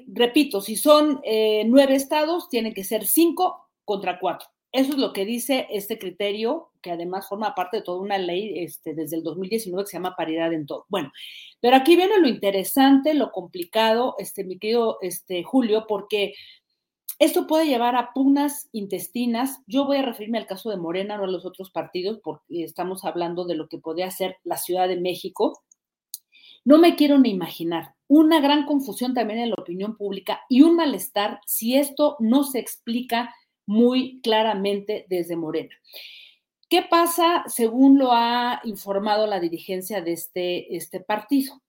[0.08, 1.20] repito, si son
[1.66, 4.51] nueve estados, tienen que ser cinco contra cuatro.
[4.72, 8.58] Eso es lo que dice este criterio, que además forma parte de toda una ley
[8.64, 10.86] este, desde el 2019 que se llama paridad en todo.
[10.88, 11.12] Bueno,
[11.60, 16.34] pero aquí viene lo interesante, lo complicado, este, mi querido este, Julio, porque
[17.18, 19.60] Esto puede llevar a pugnas intestinas.
[19.66, 23.04] Yo voy a referirme al caso de Morena, no a los otros partidos, porque estamos
[23.04, 25.62] hablando de lo que podría ser la Ciudad de México.
[26.64, 30.76] No me quiero ni imaginar una gran confusión también en la opinión pública y un
[30.76, 33.34] malestar si esto no se explica
[33.66, 35.74] muy claramente desde Morena.
[36.68, 41.60] ¿Qué pasa según lo ha informado la dirigencia de este, este partido?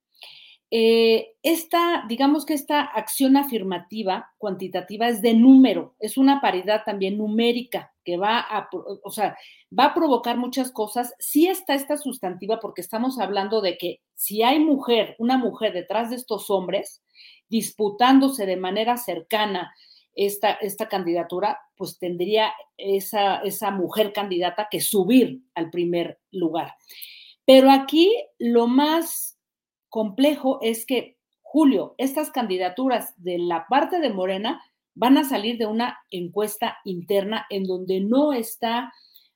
[0.76, 7.20] Eh, esta, digamos que esta acción afirmativa cuantitativa es de número, es una paridad también
[7.20, 8.70] numérica que va a,
[9.04, 9.38] o sea,
[9.78, 11.14] va a provocar muchas cosas.
[11.20, 16.10] Sí está esta sustantiva porque estamos hablando de que si hay mujer, una mujer detrás
[16.10, 17.04] de estos hombres,
[17.50, 19.76] disputándose de manera cercana
[20.16, 26.76] esta, esta candidatura, pues tendría esa, esa mujer candidata que subir al primer lugar.
[27.46, 29.38] Pero aquí lo más
[29.90, 34.64] complejo es que, Julio, estas candidaturas de la parte de Morena
[34.96, 38.92] van a salir de una encuesta interna en donde no está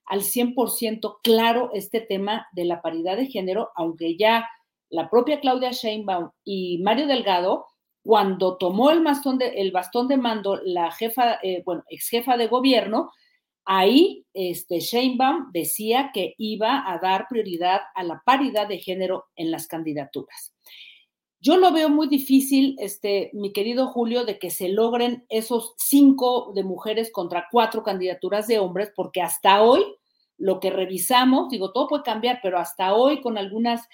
[0.06, 4.48] al 100% claro este tema de la paridad de género, aunque ya
[4.90, 7.66] la propia Claudia Sheinbaum y Mario Delgado,
[8.08, 12.38] cuando tomó el bastón de, el bastón de mando la jefa, eh, bueno, ex jefa
[12.38, 13.12] de gobierno,
[13.66, 19.52] ahí este, Sheinbaum decía que iba a dar prioridad a la paridad de género en
[19.52, 20.56] las candidaturas.
[21.42, 26.54] Yo lo veo muy difícil, este, mi querido Julio, de que se logren esos cinco
[26.56, 29.84] de mujeres contra cuatro candidaturas de hombres, porque hasta hoy
[30.38, 33.86] lo que revisamos, digo, todo puede cambiar, pero hasta hoy con algunas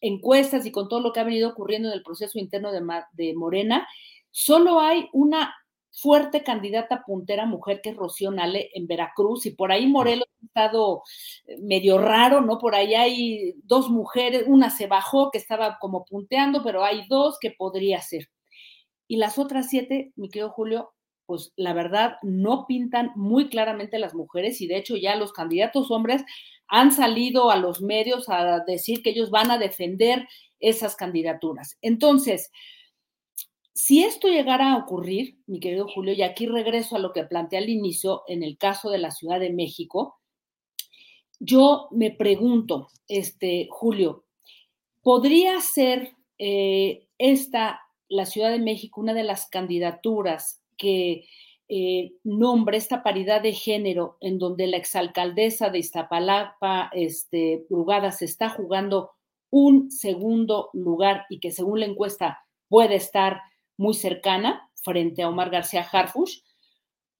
[0.00, 3.86] encuestas y con todo lo que ha venido ocurriendo en el proceso interno de, Morena,
[4.30, 5.54] solo hay una
[5.92, 10.46] fuerte candidata puntera mujer que es Rocío Nale en Veracruz y por ahí Morelos ha
[10.46, 11.02] estado
[11.46, 12.58] eh, medio raro, ¿no?
[12.58, 17.38] Por ahí hay dos mujeres, una se bajó que estaba como punteando, pero hay dos
[17.40, 18.30] que podría ser.
[19.08, 20.92] Y las otras siete, mi querido Julio,
[21.30, 25.88] pues la verdad no pintan muy claramente las mujeres y de hecho ya los candidatos
[25.92, 26.24] hombres
[26.66, 30.26] han salido a los medios a decir que ellos van a defender
[30.58, 31.78] esas candidaturas.
[31.82, 32.50] Entonces,
[33.72, 37.60] si esto llegara a ocurrir, mi querido Julio, y aquí regreso a lo que planteé
[37.60, 40.18] al inicio en el caso de la Ciudad de México,
[41.38, 44.24] yo me pregunto, este, Julio,
[45.00, 51.26] ¿podría ser eh, esta, la Ciudad de México, una de las candidaturas que
[51.68, 58.24] eh, nombre esta paridad de género en donde la exalcaldesa de Iztapalapa, este, Brugada, se
[58.24, 59.12] está jugando
[59.50, 63.42] un segundo lugar y que según la encuesta puede estar
[63.76, 66.40] muy cercana frente a Omar García Harfush,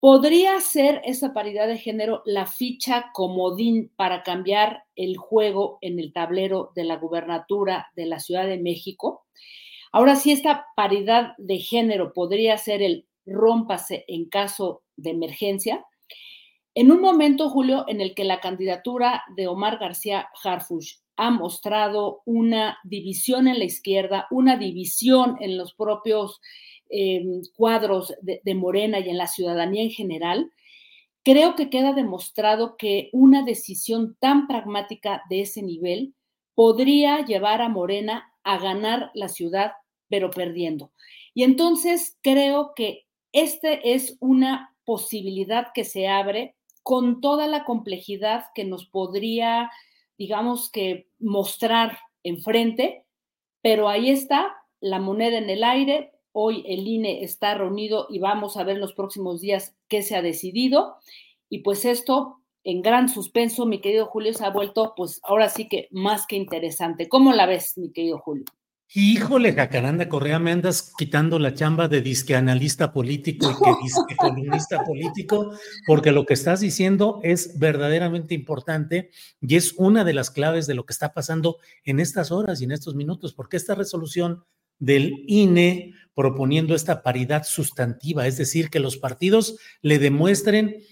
[0.00, 6.12] podría ser esa paridad de género la ficha comodín para cambiar el juego en el
[6.12, 9.26] tablero de la gubernatura de la Ciudad de México.
[9.92, 15.84] Ahora sí, esta paridad de género podría ser el rómpase en caso de emergencia.
[16.74, 22.22] En un momento, Julio, en el que la candidatura de Omar García Harfush ha mostrado
[22.24, 26.40] una división en la izquierda, una división en los propios
[26.88, 30.50] em, cuadros de, de Morena y en la ciudadanía en general,
[31.22, 36.14] creo que queda demostrado que una decisión tan pragmática de ese nivel
[36.54, 39.72] podría llevar a Morena a ganar la ciudad,
[40.08, 40.92] pero perdiendo.
[41.34, 48.46] Y entonces creo que este es una posibilidad que se abre con toda la complejidad
[48.54, 49.70] que nos podría
[50.20, 53.06] digamos que mostrar enfrente,
[53.62, 56.12] pero ahí está la moneda en el aire.
[56.32, 60.16] Hoy el INE está reunido y vamos a ver en los próximos días qué se
[60.16, 60.96] ha decidido.
[61.48, 65.70] Y pues esto en gran suspenso, mi querido Julio, se ha vuelto pues ahora sí
[65.70, 67.08] que más que interesante.
[67.08, 68.44] ¿Cómo la ves, mi querido Julio?
[68.92, 74.16] Híjole, Jacaranda Correa, me andas quitando la chamba de disque analista político y que disque
[74.16, 75.52] columnista político,
[75.86, 79.10] porque lo que estás diciendo es verdaderamente importante
[79.40, 82.64] y es una de las claves de lo que está pasando en estas horas y
[82.64, 84.42] en estos minutos, porque esta resolución
[84.80, 90.82] del INE proponiendo esta paridad sustantiva, es decir, que los partidos le demuestren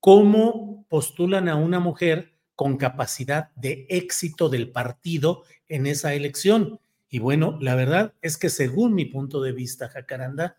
[0.00, 6.80] cómo postulan a una mujer con capacidad de éxito del partido en esa elección
[7.12, 10.56] y bueno, la verdad es que según mi punto de vista, Jacaranda,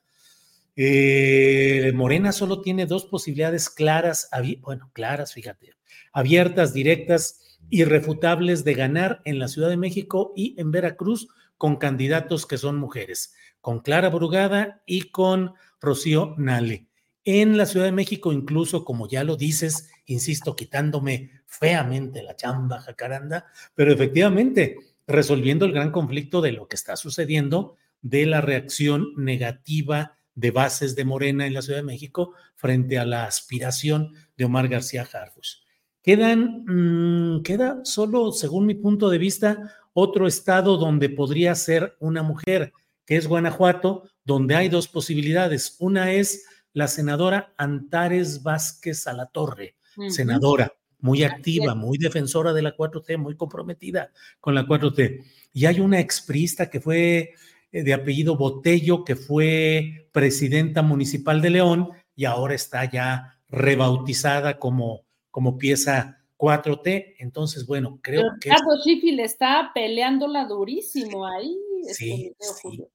[0.75, 4.29] eh, Morena solo tiene dos posibilidades claras,
[4.61, 5.73] bueno, claras, fíjate,
[6.11, 11.27] abiertas, directas, irrefutables de ganar en la Ciudad de México y en Veracruz
[11.57, 16.85] con candidatos que son mujeres, con Clara Brugada y con Rocío Nale.
[17.25, 22.79] En la Ciudad de México, incluso, como ya lo dices, insisto, quitándome feamente la chamba,
[22.79, 24.77] Jacaranda, pero efectivamente,
[25.07, 30.95] resolviendo el gran conflicto de lo que está sucediendo, de la reacción negativa de bases
[30.95, 35.63] de Morena en la Ciudad de México frente a la aspiración de Omar García Harfuch.
[36.01, 42.23] Quedan, mm, queda solo, según mi punto de vista, otro estado donde podría ser una
[42.23, 42.73] mujer,
[43.05, 45.77] que es Guanajuato, donde hay dos posibilidades.
[45.79, 50.73] Una es la senadora Antares Vázquez Alatorre, Torre, senadora
[51.03, 55.21] muy activa, muy defensora de la 4T, muy comprometida con la 4T.
[55.51, 57.33] Y hay una exprista que fue
[57.73, 64.59] eh, de apellido Botello, que fue presidenta municipal de León y ahora está ya rebautizada
[64.59, 67.15] como, como pieza 4T.
[67.19, 68.47] Entonces, bueno, creo que.
[68.47, 71.53] Carlos le está peleándola durísimo ahí.
[71.91, 72.85] Sí, sí.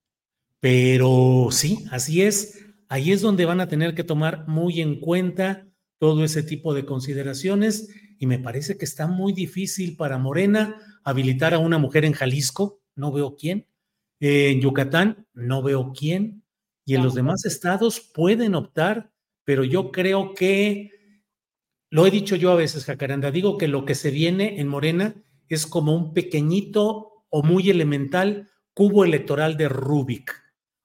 [0.61, 2.65] Pero sí, así es.
[2.89, 5.68] Ahí es donde van a tener que tomar muy en cuenta
[5.99, 7.89] todo ese tipo de consideraciones
[8.19, 12.81] y me parece que está muy difícil para Morena habilitar a una mujer en Jalisco,
[12.95, 13.67] no veo quién,
[14.21, 16.43] en Yucatán, no veo quién,
[16.85, 19.11] y en los demás estados pueden optar,
[19.45, 20.91] pero yo creo que,
[21.91, 25.15] lo he dicho yo a veces, Jacaranda, digo que lo que se viene en Morena
[25.49, 30.35] es como un pequeñito o muy elemental cubo electoral de Rubik.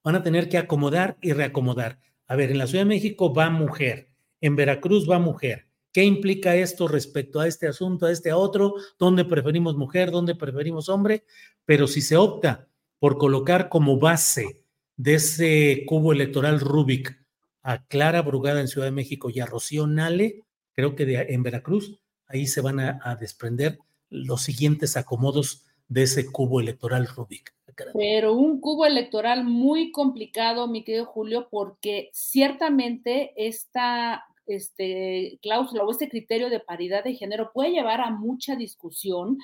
[0.04, 2.00] Van a tener que acomodar y reacomodar.
[2.28, 4.13] A ver, en la Ciudad de México va mujer,
[4.44, 5.68] en Veracruz va mujer.
[5.94, 8.76] ¿Qué implica esto respecto a este asunto, a este otro?
[9.00, 10.12] ¿Dónde preferimos mujer?
[10.12, 11.24] ¿Dónde preferimos hombre?
[11.64, 12.68] Pero si se opta
[13.00, 14.66] por colocar como base
[14.98, 17.18] de ese cubo electoral Rubik
[17.62, 22.02] a Clara Brugada en Ciudad de México y a Rocío Nale, creo que en Veracruz,
[22.28, 23.80] ahí se van a, a desprender
[24.10, 27.54] los siguientes acomodos de ese cubo electoral Rubik.
[27.94, 35.92] Pero un cubo electoral muy complicado, mi querido Julio, porque ciertamente esta este, cláusula o
[35.92, 39.38] este criterio de paridad de género puede llevar a mucha discusión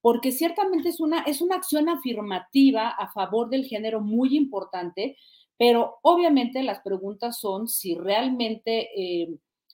[0.00, 5.16] porque ciertamente es una, es una acción afirmativa a favor del género muy importante,
[5.58, 9.28] pero obviamente las preguntas son si realmente eh,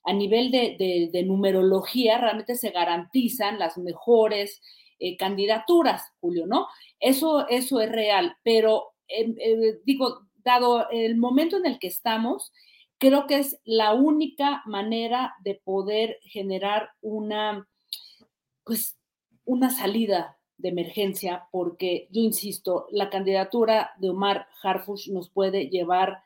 [0.05, 4.62] a nivel de, numerología realmente se garantizan las mejores
[4.99, 6.66] eh, candidaturas, Julio, ¿no?
[6.99, 12.53] Eso, eso es real, pero eh, digo, dado el momento en el que estamos,
[13.03, 17.66] creo que es la única manera de poder generar una,
[18.62, 18.96] pues,
[19.44, 26.22] una salida de emergencia, porque yo insisto, la candidatura de Omar Harfush nos puede llevar,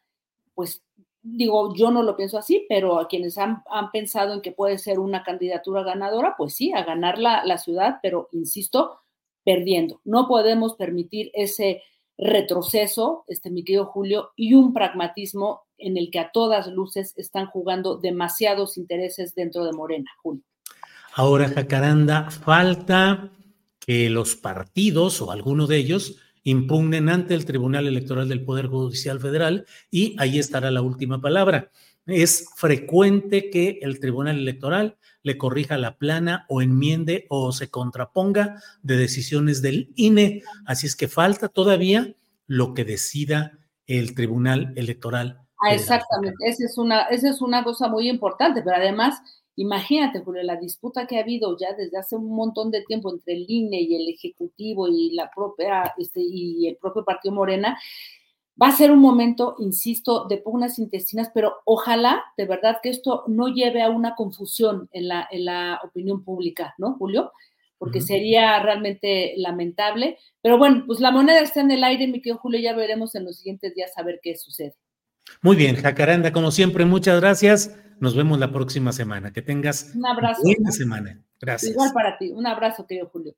[0.55, 0.85] pues,
[1.23, 4.99] digo, yo no lo pienso así, pero a quienes han, pensado en que puede ser
[4.99, 9.01] una candidatura ganadora, pues sí, a ganar la, la ciudad, pero insisto,
[9.45, 10.03] perdiendo.
[10.05, 11.83] No podemos permitir ese
[12.19, 17.47] retroceso, este mi querido Julio, y un pragmatismo en el que a todas luces están
[17.47, 20.43] jugando demasiados intereses dentro de Morena, Julio.
[21.15, 23.31] Ahora, Jacaranda, falta
[23.81, 29.19] que los partidos o alguno de ellos impugnen ante el Tribunal Electoral del Poder Judicial
[29.21, 31.71] Federal y ahí estará la última palabra.
[32.07, 38.63] Es frecuente que el Tribunal Electoral le corrija la plana o enmiende o se contraponga
[38.83, 40.43] de decisiones del INE.
[40.67, 42.15] Así es que falta todavía
[42.47, 45.46] lo que decida el Tribunal Electoral.
[45.61, 49.19] Ah, exactamente, esa es, una, esa es una cosa muy importante, pero además,
[49.57, 53.35] imagínate, Julio, la disputa que ha habido ya desde hace un montón de tiempo entre
[53.35, 57.79] el INE y el Ejecutivo y la propia, este, y el propio Partido Morena,
[58.61, 63.25] Va a ser un momento, insisto, de pugnas intestinas, pero ojalá de verdad que esto
[63.27, 67.33] no lleve a una confusión en la, en la opinión pública, ¿no, Julio?
[67.77, 70.17] Porque sería realmente lamentable.
[70.41, 73.27] Pero bueno, pues la moneda está en el aire, mi querido Julio, ya veremos en
[73.27, 74.75] los siguientes días a ver qué sucede.
[75.43, 77.77] Muy bien, Jacaranda, como siempre, muchas gracias.
[78.01, 79.33] Nos vemos la próxima semana.
[79.33, 80.43] Que tengas un abrazo.
[80.43, 81.23] Buena semana.
[81.41, 81.73] Gracias.
[81.73, 82.31] Igual para ti.
[82.31, 83.35] Un abrazo, querido Julio.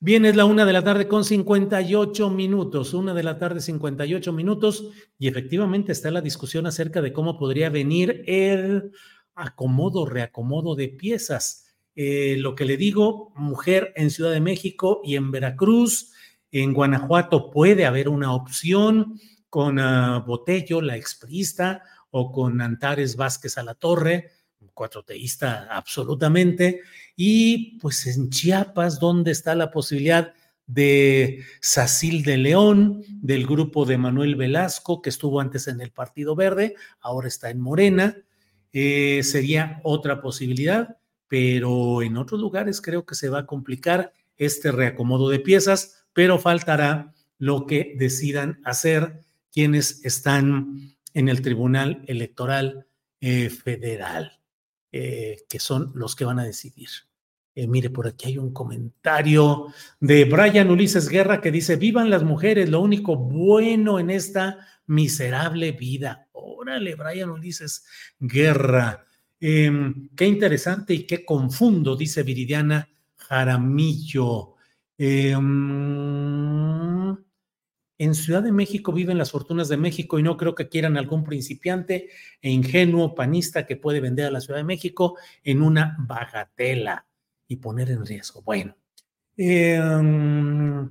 [0.00, 4.32] Bien, es la una de la tarde con 58 minutos, una de la tarde 58
[4.32, 8.92] minutos, y efectivamente está la discusión acerca de cómo podría venir el
[9.34, 11.74] acomodo, reacomodo de piezas.
[11.96, 16.12] Eh, lo que le digo, mujer en Ciudad de México y en Veracruz,
[16.52, 19.18] en Guanajuato puede haber una opción
[19.48, 24.30] con uh, Botello, la exprista, o con Antares Vázquez a la Torre,
[24.74, 26.80] cuatroteísta absolutamente,
[27.16, 30.32] y pues en Chiapas, donde está la posibilidad
[30.66, 36.36] de Sacil de León, del grupo de Manuel Velasco, que estuvo antes en el Partido
[36.36, 38.16] Verde, ahora está en Morena,
[38.72, 44.70] eh, sería otra posibilidad, pero en otros lugares creo que se va a complicar este
[44.70, 49.20] reacomodo de piezas, pero faltará lo que decidan hacer
[49.58, 52.86] quienes están en el Tribunal Electoral
[53.20, 54.38] eh, Federal.
[54.92, 56.88] Eh, que son los que van a decidir.
[57.56, 59.66] Eh, mire, por aquí hay un comentario
[59.98, 65.72] de Brian Ulises Guerra que dice, vivan las mujeres, lo único bueno en esta miserable
[65.72, 66.28] vida.
[66.30, 67.84] Órale, Brian Ulises
[68.20, 69.04] Guerra.
[69.40, 74.54] Em, qué interesante y qué confundo, dice Viridiana Jaramillo.
[74.96, 75.48] Em,
[77.98, 81.24] en Ciudad de México viven las fortunas de México y no creo que quieran algún
[81.24, 82.08] principiante
[82.40, 87.06] e ingenuo panista que puede vender a la Ciudad de México en una bagatela
[87.48, 88.42] y poner en riesgo.
[88.42, 88.76] Bueno,
[89.36, 90.84] em,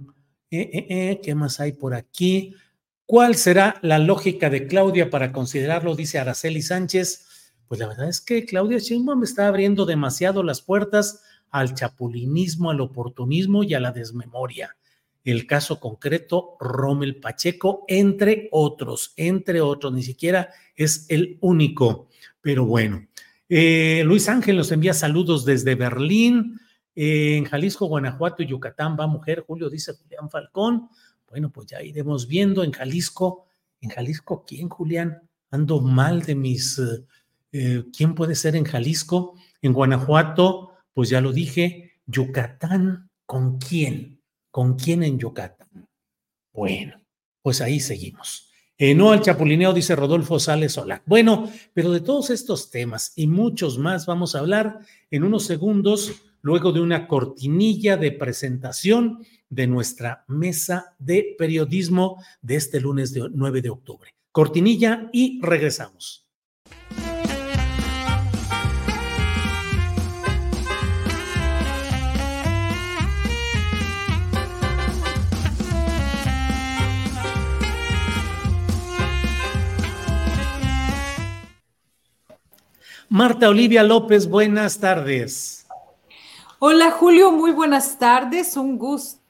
[0.52, 2.54] eh, eh, eh, ¿qué más hay por aquí?
[3.06, 5.96] ¿Cuál será la lógica de Claudia para considerarlo?
[5.96, 7.54] Dice Araceli Sánchez.
[7.68, 12.82] Pues la verdad es que Claudia Sheinbaum está abriendo demasiado las puertas al chapulinismo, al
[12.82, 14.77] oportunismo y a la desmemoria.
[15.28, 22.08] El caso concreto, Rommel Pacheco, entre otros, entre otros, ni siquiera es el único,
[22.40, 23.06] pero bueno.
[23.50, 26.62] Eh, Luis Ángel nos envía saludos desde Berlín,
[26.96, 30.88] en Jalisco, Guanajuato y Yucatán va mujer, Julio dice Julián Falcón.
[31.30, 33.48] Bueno, pues ya iremos viendo en Jalisco.
[33.82, 35.24] ¿En Jalisco quién, Julián?
[35.52, 36.80] Ando mal de mis...
[36.80, 37.04] Eh,
[37.52, 39.36] eh, ¿Quién puede ser en Jalisco?
[39.62, 44.17] En Guanajuato, pues ya lo dije, Yucatán, ¿con quién?
[44.58, 45.88] ¿Con quién en Yucatán?
[46.52, 47.00] Bueno,
[47.44, 48.50] pues ahí seguimos.
[48.76, 51.04] Eh, no al chapulineo, dice Rodolfo Sales Solá.
[51.06, 54.80] Bueno, pero de todos estos temas y muchos más vamos a hablar
[55.12, 62.56] en unos segundos, luego de una cortinilla de presentación de nuestra mesa de periodismo de
[62.56, 64.16] este lunes de 9 de octubre.
[64.32, 66.27] Cortinilla y regresamos.
[83.10, 85.66] Marta Olivia López, buenas tardes.
[86.60, 89.22] Hola Julio, muy buenas tardes, un gusto.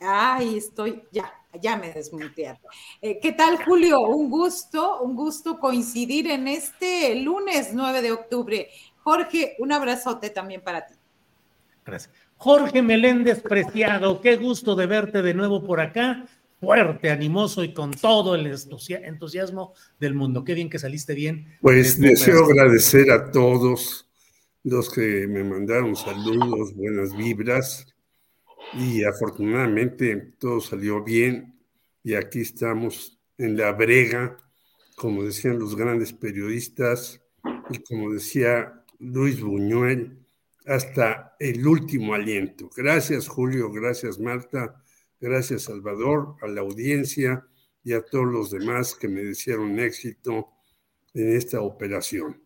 [0.00, 2.58] Ay, estoy, ya, ya me desmonté.
[3.00, 4.00] Eh, ¿Qué tal Julio?
[4.00, 8.68] Un gusto, un gusto coincidir en este lunes 9 de octubre.
[9.04, 10.94] Jorge, un abrazote también para ti.
[11.84, 12.12] Gracias.
[12.36, 16.26] Jorge Meléndez Preciado, qué gusto de verte de nuevo por acá
[16.60, 20.44] fuerte, animoso y con todo el entusiasmo del mundo.
[20.44, 21.56] Qué bien que saliste bien.
[21.62, 24.06] Pues deseo agradecer a todos
[24.62, 27.86] los que me mandaron saludos, buenas vibras
[28.74, 31.58] y afortunadamente todo salió bien
[32.04, 34.36] y aquí estamos en la brega,
[34.96, 37.22] como decían los grandes periodistas
[37.70, 40.18] y como decía Luis Buñuel,
[40.66, 42.68] hasta el último aliento.
[42.76, 44.84] Gracias Julio, gracias Marta
[45.20, 47.46] Gracias, Salvador, a la audiencia
[47.84, 50.48] y a todos los demás que me desearon éxito
[51.14, 52.42] en esta operación.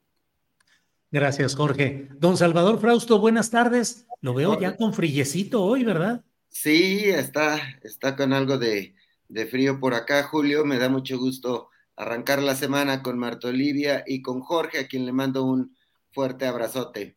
[1.10, 2.08] Gracias, Jorge.
[2.18, 4.06] Don Salvador Frausto, buenas tardes.
[4.20, 6.24] Lo veo ya con frillecito hoy, ¿verdad?
[6.48, 8.96] Sí, está, está con algo de,
[9.28, 10.64] de frío por acá, Julio.
[10.64, 15.06] Me da mucho gusto arrancar la semana con Marta Olivia y con Jorge, a quien
[15.06, 15.76] le mando un
[16.10, 17.16] fuerte abrazote.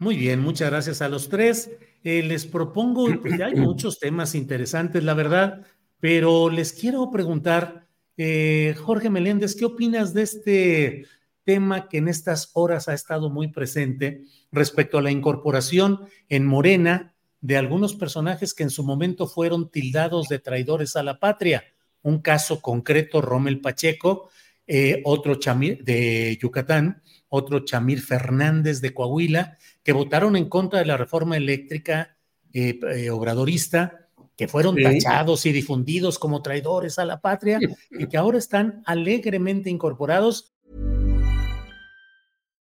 [0.00, 1.72] Muy bien, muchas gracias a los tres.
[2.04, 5.66] Eh, les propongo, pues ya hay muchos temas interesantes, la verdad,
[6.00, 7.86] pero les quiero preguntar,
[8.16, 11.04] eh, Jorge Meléndez, ¿qué opinas de este
[11.44, 17.14] tema que en estas horas ha estado muy presente respecto a la incorporación en Morena
[17.42, 21.62] de algunos personajes que en su momento fueron tildados de traidores a la patria?
[22.00, 24.30] Un caso concreto, Rommel Pacheco,
[24.66, 29.58] eh, otro Chamir de Yucatán, otro Chamir Fernández de Coahuila,
[29.90, 32.16] que votaron en contra de la reforma eléctrica
[32.52, 37.58] eh, eh, obradorista, que fueron tachados y difundidos como traidores a la patria
[37.90, 40.54] y que ahora están alegremente incorporados.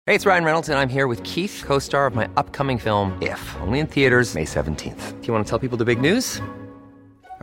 [0.06, 3.40] Hey, it's Ryan Reynolds and I'm here with Keith, co-star of my upcoming film If,
[3.62, 5.20] only in theaters May 17th.
[5.20, 6.42] Do you want to tell people the big news?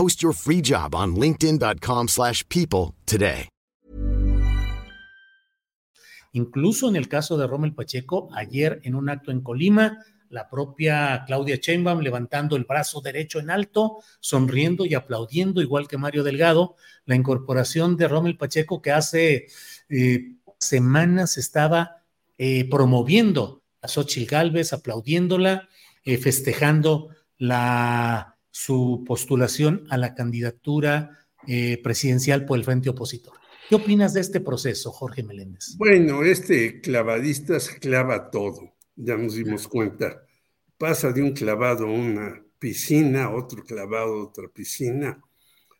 [0.00, 3.50] Post your free job on linkedin.com/people today.
[6.32, 9.98] Incluso en el caso de Rommel Pacheco, ayer en un acto en Colima,
[10.30, 15.98] la propia Claudia Sheinbaum levantando el brazo derecho en alto, sonriendo y aplaudiendo, igual que
[15.98, 19.48] Mario Delgado, la incorporación de Rommel Pacheco que hace
[19.90, 22.02] eh, semanas estaba
[22.38, 25.68] eh, promoviendo a Xochitl Gálvez, aplaudiéndola,
[26.04, 31.10] eh, festejando la, su postulación a la candidatura
[31.82, 33.34] presidencial por el frente opositor.
[33.68, 35.76] ¿Qué opinas de este proceso, Jorge Meléndez?
[35.78, 40.22] Bueno, este clavadista se clava todo ya nos dimos cuenta,
[40.76, 45.22] pasa de un clavado a una piscina, otro clavado a otra piscina,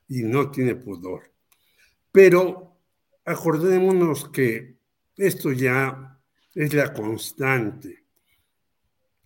[0.08, 1.30] y no tiene pudor.
[2.10, 2.78] Pero
[3.24, 4.76] acordémonos que
[5.16, 6.18] esto ya
[6.54, 8.04] es la constante.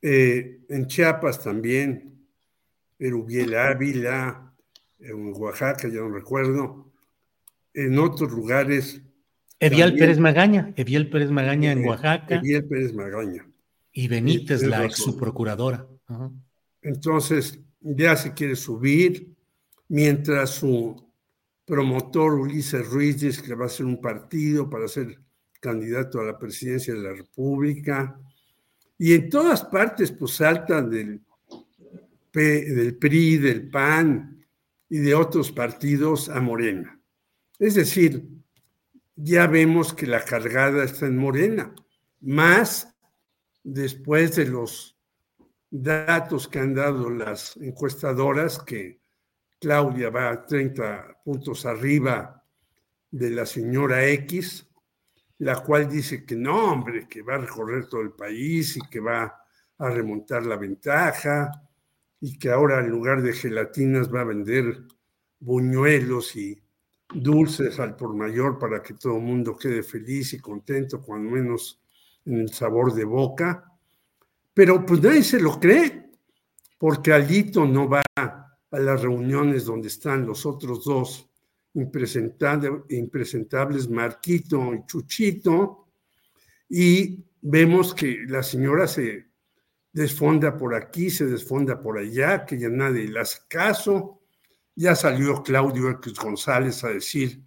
[0.02, 2.13] Eh, en Chiapas también,
[2.98, 4.52] en Ubiel Ávila,
[4.98, 6.92] en Oaxaca, ya no recuerdo,
[7.72, 9.02] en otros lugares.
[9.58, 12.36] Eviel Pérez Magaña, Eviel Pérez Magaña en Oaxaca.
[12.36, 13.46] Eviel Pérez Magaña.
[13.92, 15.86] Y Benítez, la ex subprocuradora.
[16.82, 19.34] Entonces, ya se quiere subir,
[19.88, 21.04] mientras su
[21.64, 25.18] promotor Ulises Ruiz dice que va a ser un partido para ser
[25.60, 28.18] candidato a la presidencia de la República.
[28.98, 31.23] Y en todas partes, pues saltan del,
[32.40, 34.44] del PRI, del PAN
[34.88, 37.00] y de otros partidos a Morena.
[37.58, 38.28] Es decir,
[39.14, 41.72] ya vemos que la cargada está en Morena,
[42.20, 42.92] más
[43.62, 44.98] después de los
[45.70, 49.00] datos que han dado las encuestadoras, que
[49.60, 52.44] Claudia va 30 puntos arriba
[53.10, 54.68] de la señora X,
[55.38, 59.00] la cual dice que no, hombre, que va a recorrer todo el país y que
[59.00, 59.40] va
[59.78, 61.63] a remontar la ventaja
[62.24, 64.84] y que ahora en lugar de gelatinas va a vender
[65.40, 66.58] buñuelos y
[67.14, 71.82] dulces al por mayor para que todo el mundo quede feliz y contento, cuando menos
[72.24, 73.70] en el sabor de boca,
[74.54, 76.12] pero pues nadie se lo cree,
[76.78, 81.28] porque Alito no va a las reuniones donde están los otros dos
[81.74, 85.88] impresentables, Marquito y Chuchito,
[86.70, 89.33] y vemos que la señora se
[89.94, 94.20] desfonda por aquí, se desfonda por allá, que ya nadie le hace caso.
[94.74, 97.40] Ya salió Claudio X González a decir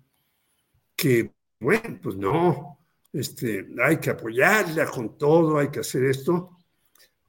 [0.95, 2.79] que, bueno, pues no,
[3.11, 6.57] este, hay que apoyarla con todo, hay que hacer esto.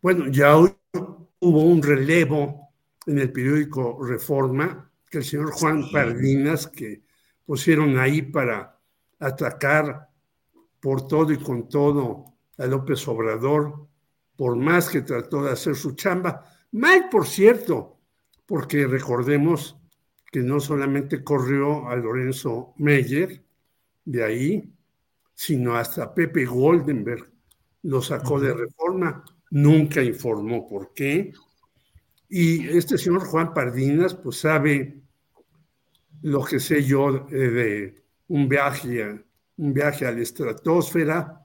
[0.01, 0.73] Bueno, ya hoy
[1.41, 2.71] hubo un relevo
[3.05, 7.03] en el periódico Reforma, que el señor Juan Pardinas, que
[7.45, 8.79] pusieron ahí para
[9.19, 10.09] atacar
[10.79, 12.25] por todo y con todo
[12.57, 13.88] a López Obrador,
[14.39, 16.45] por más que trató de hacer su chamba.
[16.71, 17.99] Mal, por cierto,
[18.47, 19.77] porque recordemos
[20.31, 23.43] que no solamente corrió a Lorenzo Meyer
[24.05, 24.73] de ahí,
[25.35, 27.29] sino hasta Pepe Goldenberg
[27.83, 31.33] lo sacó de reforma, nunca informó por qué.
[32.29, 35.01] Y este señor Juan Pardinas, pues sabe
[36.23, 39.21] lo que sé yo eh, de un viaje,
[39.57, 41.45] un viaje a la estratosfera,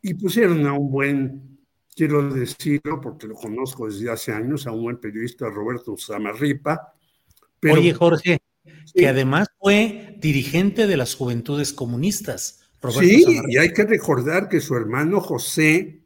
[0.00, 1.53] y pusieron a un buen,
[1.94, 6.92] quiero decirlo porque lo conozco desde hace años, a un buen periodista, Roberto Samarripa.
[7.62, 8.38] Oye, Jorge,
[8.94, 14.74] que además fue dirigente de las Juventudes Comunistas sí, y hay que recordar que su
[14.76, 16.00] hermano José,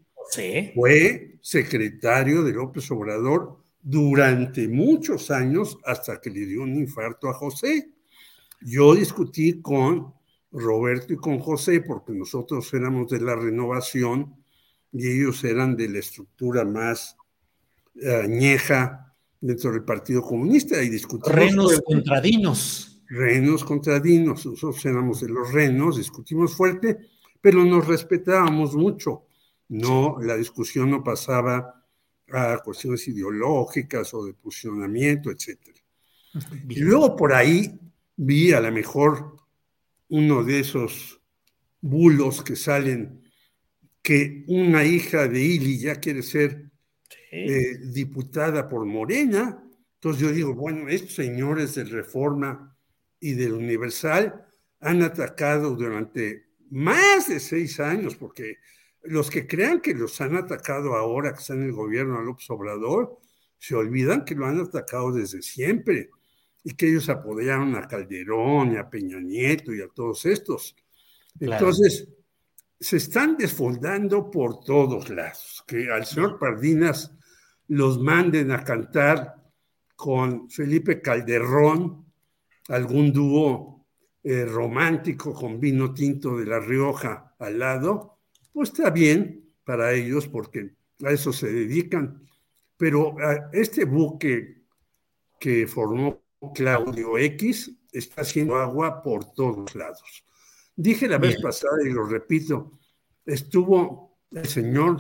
[0.75, 7.35] fue secretario de López Obrador durante muchos años hasta que le dio un infarto a
[7.35, 7.93] José.
[8.61, 10.13] Yo discutí con
[10.53, 14.35] Roberto y con José porque nosotros éramos de la renovación
[14.93, 17.17] y ellos eran de la estructura más
[17.95, 21.35] eh, añeja dentro del Partido Comunista y discutimos.
[21.35, 26.99] Renos contradinos renos contra dinos, nosotros éramos de los renos, discutimos fuerte,
[27.41, 29.25] pero nos respetábamos mucho.
[29.69, 31.85] No, la discusión no pasaba
[32.31, 35.59] a cuestiones ideológicas o de posicionamiento, etc.
[36.69, 37.79] Y luego por ahí
[38.17, 39.37] vi a lo mejor
[40.09, 41.21] uno de esos
[41.81, 43.28] bulos que salen
[44.09, 46.71] que una hija de Ili ya quiere ser
[47.31, 49.63] eh, diputada por Morena.
[49.97, 52.75] Entonces yo digo, bueno, estos señores de reforma
[53.21, 54.47] y del Universal
[54.81, 58.57] han atacado durante más de seis años, porque
[59.03, 62.49] los que crean que los han atacado ahora que están en el gobierno a López
[62.49, 63.19] Obrador,
[63.59, 66.09] se olvidan que lo han atacado desde siempre
[66.65, 70.75] y que ellos apoyaron a Calderón y a Peña Nieto y a todos estos.
[71.39, 72.09] Entonces,
[72.81, 75.65] se están desfoldando por todos lados.
[75.67, 77.13] Que al señor Pardinas
[77.69, 79.37] los manden a cantar
[79.97, 82.07] con Felipe Calderón,
[82.69, 83.87] algún dúo
[84.23, 88.19] eh, romántico con vino tinto de La Rioja al lado,
[88.53, 90.75] pues está bien para ellos porque
[91.05, 92.23] a eso se dedican.
[92.77, 93.17] Pero
[93.53, 94.63] este buque
[95.41, 96.23] que formó
[96.55, 100.25] Claudio X está haciendo agua por todos lados.
[100.81, 102.79] Dije la vez pasada y lo repito,
[103.27, 104.99] estuvo el señor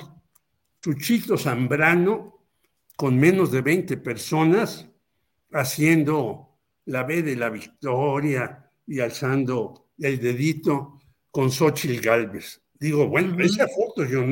[0.83, 2.49] Chuchito Zambrano
[2.97, 4.89] con menos de 20 personas
[5.53, 11.01] haciendo la B de la victoria y alzando el dedito
[11.31, 12.61] con Xochitl Galvez.
[12.75, 14.25] Digo, bueno, esa foto yo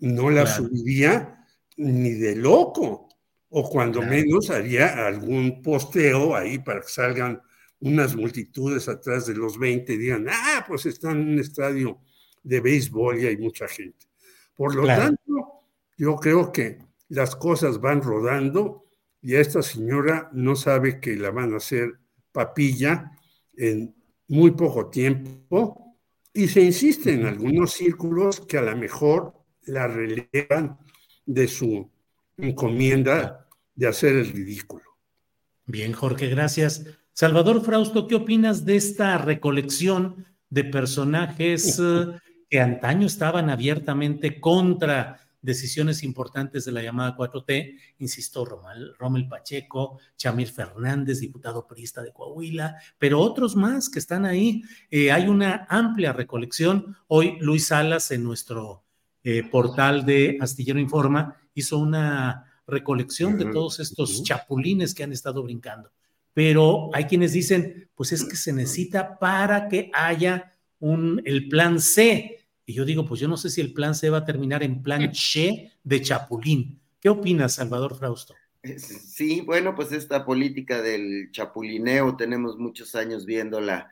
[0.00, 1.46] no la subiría
[1.76, 3.08] ni de loco,
[3.50, 7.40] o cuando menos haría algún posteo ahí para que salgan
[7.84, 12.00] unas multitudes atrás de los 20 y digan, ah, pues están en un estadio
[12.42, 14.06] de béisbol y hay mucha gente.
[14.56, 15.60] Por lo tanto,
[15.98, 16.78] yo creo que
[17.08, 18.86] las cosas van rodando
[19.20, 21.98] y esta señora no sabe que la van a hacer
[22.32, 23.12] papilla
[23.54, 23.94] en
[24.28, 25.98] muy poco tiempo
[26.32, 29.34] y se insiste en algunos círculos que a lo mejor
[29.66, 30.78] la relevan
[31.26, 31.90] de su
[32.38, 34.84] encomienda de hacer el ridículo.
[35.66, 36.84] Bien, Jorge, gracias.
[37.16, 42.06] Salvador Frausto, ¿qué opinas de esta recolección de personajes eh,
[42.50, 48.44] que antaño estaban abiertamente contra decisiones importantes de la llamada 4T, insisto,
[48.98, 54.64] Rommel Pacheco, Chamir Fernández, diputado priista de Coahuila, pero otros más que están ahí.
[54.90, 56.96] Eh, hay una amplia recolección.
[57.06, 58.82] Hoy Luis Salas en nuestro
[59.22, 65.44] eh, portal de Astillero Informa hizo una recolección de todos estos chapulines que han estado
[65.44, 65.92] brincando
[66.34, 71.80] pero hay quienes dicen, pues es que se necesita para que haya un, el plan
[71.80, 72.40] C.
[72.66, 74.82] Y yo digo, pues yo no sé si el plan C va a terminar en
[74.82, 76.80] plan Che de Chapulín.
[77.00, 78.34] ¿Qué opinas, Salvador Frausto?
[78.78, 83.90] Sí, bueno, pues esta política del chapulineo tenemos muchos años viéndola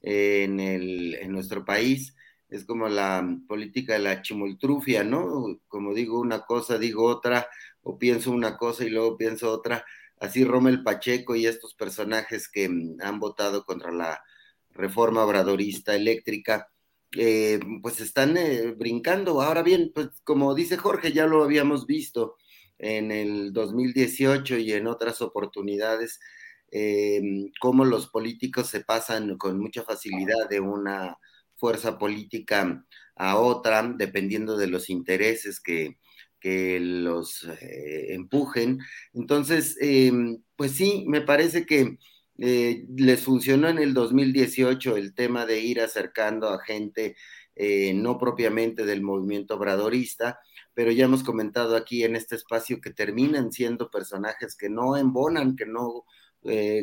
[0.00, 2.16] en, el, en nuestro país.
[2.48, 5.60] Es como la política de la chimoltrufia, ¿no?
[5.68, 7.46] Como digo una cosa, digo otra,
[7.82, 9.84] o pienso una cosa y luego pienso otra
[10.24, 14.22] así Rommel Pacheco y estos personajes que mm, han votado contra la
[14.70, 16.68] reforma obradorista eléctrica,
[17.16, 19.40] eh, pues están eh, brincando.
[19.40, 22.36] Ahora bien, pues como dice Jorge, ya lo habíamos visto
[22.78, 26.20] en el 2018 y en otras oportunidades,
[26.72, 27.22] eh,
[27.60, 31.18] cómo los políticos se pasan con mucha facilidad de una
[31.54, 32.84] fuerza política
[33.16, 35.98] a otra, dependiendo de los intereses que,
[36.44, 38.78] que los eh, empujen.
[39.14, 41.96] Entonces, em, pues sí, me parece que
[42.36, 47.16] eh, les funcionó en el 2018 el tema de ir acercando a gente
[47.56, 50.38] eh, no propiamente del movimiento obradorista,
[50.74, 55.56] pero ya hemos comentado aquí en este espacio que terminan siendo personajes que no embonan,
[55.56, 56.04] que no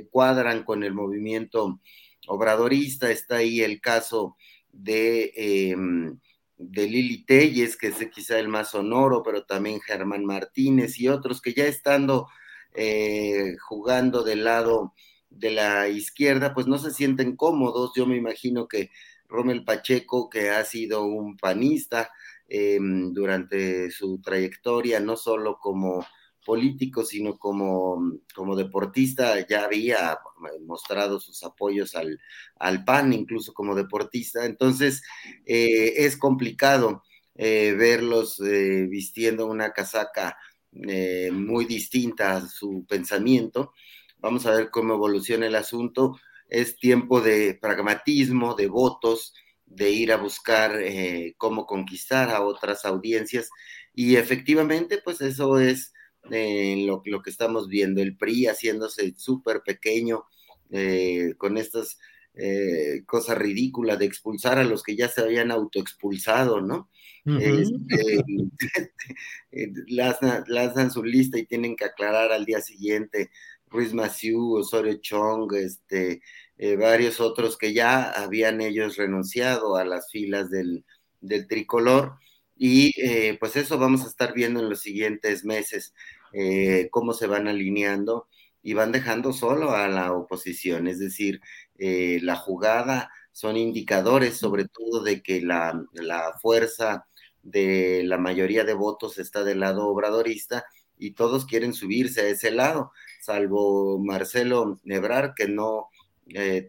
[0.09, 1.79] cuadran con el movimiento
[2.25, 3.11] obradorista.
[3.11, 4.37] Está ahí el caso
[4.71, 6.19] de em,
[6.61, 11.41] de Lili Telles, que es quizá el más sonoro, pero también Germán Martínez y otros
[11.41, 12.27] que ya estando
[12.73, 14.93] eh, jugando del lado
[15.29, 17.93] de la izquierda, pues no se sienten cómodos.
[17.95, 18.91] Yo me imagino que
[19.27, 22.11] Rommel Pacheco, que ha sido un panista
[22.47, 26.05] em, durante su trayectoria, no solo como
[26.45, 30.17] político, sino como, como deportista, ya había
[30.65, 32.19] mostrado sus apoyos al,
[32.57, 34.45] al PAN, incluso como deportista.
[34.45, 35.03] Entonces,
[35.45, 37.03] eh, es complicado
[37.35, 40.37] eh, verlos eh, vistiendo una casaca
[41.33, 43.73] muy distinta a su pensamiento.
[44.19, 46.17] Vamos a ver cómo evoluciona el asunto.
[46.47, 49.33] Es tiempo de pragmatismo, de votos,
[49.65, 50.79] de ir a buscar
[51.35, 53.49] cómo conquistar a otras audiencias.
[53.93, 55.91] Y efectivamente, pues eso es
[56.29, 60.25] en lo, lo, que estamos viendo, el PRI haciéndose súper pequeño
[60.69, 61.97] eh, con estas
[62.33, 66.89] eh, cosas ridículas de expulsar a los que ya se habían autoexpulsado, ¿no?
[67.25, 68.23] Este,
[70.47, 73.29] lanzan, su lista y tienen que aclarar al día siguiente
[73.67, 76.21] Ruiz Maciú, Osorio Chong, este,
[76.57, 80.85] eh, varios otros que ya habían ellos renunciado a las filas del,
[81.19, 82.17] del tricolor
[82.63, 85.95] y eh, pues eso vamos a estar viendo en los siguientes meses,
[86.31, 88.27] eh, cómo se van alineando
[88.61, 90.85] y van dejando solo a la oposición.
[90.87, 91.41] Es decir,
[91.79, 97.07] eh, la jugada son indicadores sobre todo de que la, la fuerza
[97.41, 100.63] de la mayoría de votos está del lado obradorista
[100.99, 105.89] y todos quieren subirse a ese lado, salvo Marcelo Nebrar, que no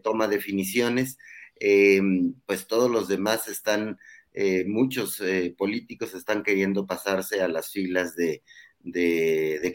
[0.01, 1.19] toma definiciones,
[2.47, 3.99] pues todos los demás están
[4.33, 8.41] eh, muchos eh, políticos están queriendo pasarse a las filas de,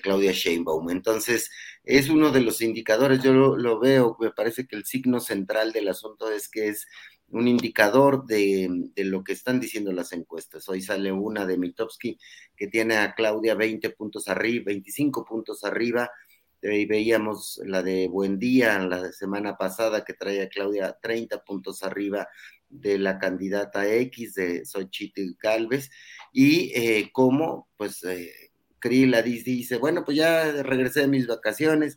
[0.02, 0.90] Claudia Sheinbaum.
[0.90, 1.50] Entonces,
[1.84, 5.88] es uno de los indicadores, yo lo, veo, me parece que el signo central del
[5.88, 6.86] asunto es que es
[7.28, 10.68] un indicador de, lo que están diciendo las encuestas.
[10.68, 12.18] Hoy sale una de Mitowski
[12.56, 16.10] que tiene a Claudia 20 puntos arriba, 25 puntos arriba.
[16.60, 22.28] Y veíamos la de Buendía la semana pasada que traía a Claudia 30 puntos arriba
[22.70, 25.90] de la candidata X de Xochitl Galvez
[26.32, 28.30] y eh, cómo pues eh,
[28.82, 31.96] dice, bueno, pues ya regresé de mis vacaciones,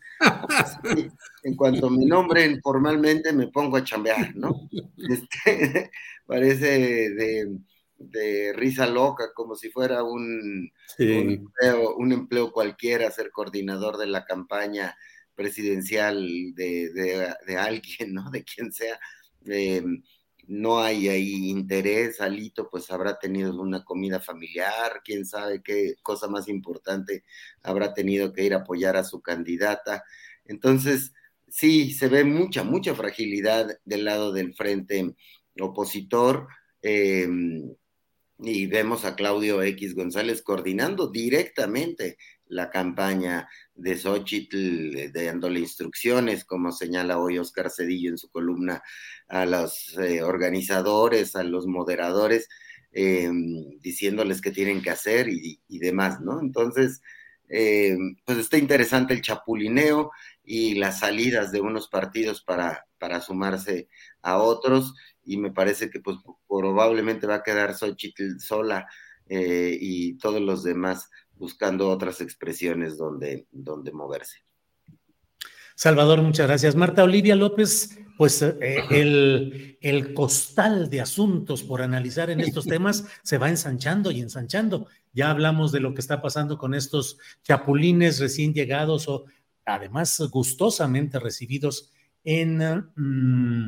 [1.43, 4.67] en cuanto me nombren formalmente me pongo a chambear, ¿no?
[4.97, 5.91] Este,
[6.25, 7.11] parece
[7.99, 14.95] de, risa loca, como si fuera un, un, empleo, cualquiera, ser coordinador de la campaña
[15.35, 16.19] presidencial
[16.55, 16.89] de,
[17.45, 18.31] de alguien, ¿no?
[18.31, 18.99] De quien sea.
[19.45, 19.83] Eh,
[20.47, 26.27] no hay ahí interés, Alito pues habrá tenido una comida familiar, quién sabe qué cosa
[26.27, 27.23] más importante
[27.63, 30.03] habrá tenido que ir a apoyar a su candidata.
[30.45, 31.13] Entonces,
[31.47, 35.15] sí, se ve mucha, mucha fragilidad del lado del frente
[35.59, 36.47] opositor.
[36.81, 37.75] Em,
[38.43, 42.17] y vemos a Claudio X González coordinando directamente
[42.51, 48.83] la campaña de Xochitl, dándole instrucciones, como señala hoy Oscar Cedillo en su columna,
[49.27, 52.49] a los eh, organizadores, a los moderadores,
[52.91, 56.41] em, diciéndoles qué tienen que hacer y, demás, ¿no?
[56.41, 57.01] Entonces,
[57.47, 60.11] em, pues está interesante el chapulineo
[60.43, 63.87] y las salidas de unos partidos para, para sumarse
[64.21, 66.17] a otros, y me parece que pues
[66.47, 68.87] probablemente va a quedar Xochitl sola
[69.27, 71.09] eh, y todos los demás
[71.41, 74.37] buscando otras expresiones donde, donde moverse.
[75.75, 76.75] Salvador, muchas gracias.
[76.75, 83.05] Marta Olivia López, pues eh, el, el, costal de asuntos por analizar en estos temas
[83.23, 84.85] se va ensanchando y ensanchando.
[85.13, 89.25] Ya hablamos de lo que está pasando con estos chapulines recién llegados o
[89.65, 91.89] además gustosamente recibidos
[92.23, 92.59] en,
[92.95, 93.65] mm,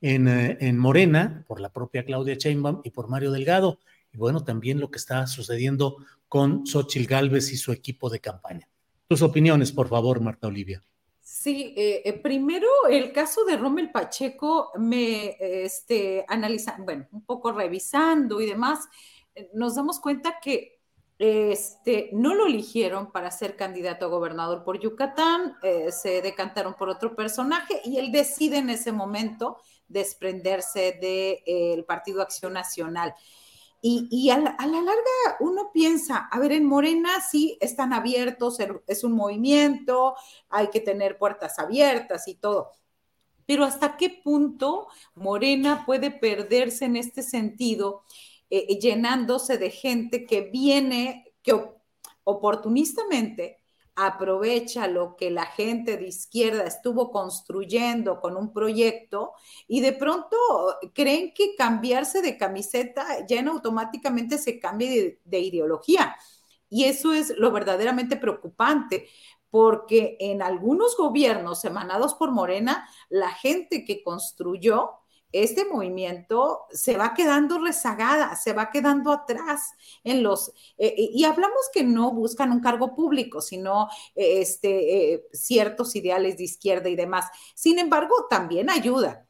[0.00, 3.78] en, eh, en Morena por la propia Claudia Sheinbaum y por Mario Delgado.
[4.12, 5.96] Y bueno, también lo que está sucediendo
[6.28, 8.68] con Xochil Gálvez y su equipo de campaña.
[9.08, 10.82] Tus opiniones, por favor, Marta Olivia.
[11.20, 17.52] Sí, eh, eh, primero el caso de Rommel Pacheco, me este, analiza, bueno, un poco
[17.52, 18.86] revisando y demás,
[19.34, 20.80] eh, nos damos cuenta que
[21.18, 25.56] este, no lo eligieron para ser candidato a gobernador por Yucatán,
[25.90, 29.58] se decantaron por otro personaje y él decide en ese momento
[29.88, 33.14] desprenderse del Partido Acción Nacional.
[33.84, 39.12] Y, a, la, larga uno piensa, a ver, en Morena sí están abiertos, es un
[39.12, 40.14] movimiento,
[40.48, 42.70] hay que tener puertas abiertas y todo.
[43.44, 44.86] Pero hasta qué punto
[45.16, 48.04] Morena puede perderse en este sentido,
[48.50, 51.60] eh, llenándose de gente que viene, que
[52.22, 53.61] oportunistamente
[53.94, 59.32] aprovecha lo que la gente de izquierda estuvo construyendo con un proyecto
[59.68, 60.36] y de pronto
[60.94, 66.16] creen que cambiarse de camiseta ya en automáticamente se cambie de, ideología.
[66.68, 69.08] Y eso es lo verdaderamente preocupante,
[69.50, 75.01] porque en algunos gobiernos emanados por Morena, la gente que construyó
[75.32, 79.72] este movimiento se va quedando rezagada, se va quedando atrás
[80.04, 85.24] en los, eh, eh, y hablamos que no buscan un cargo público, sino eh, este,
[85.32, 87.26] ciertos ideales de izquierda y demás.
[87.54, 89.26] Sin embargo, también ayuda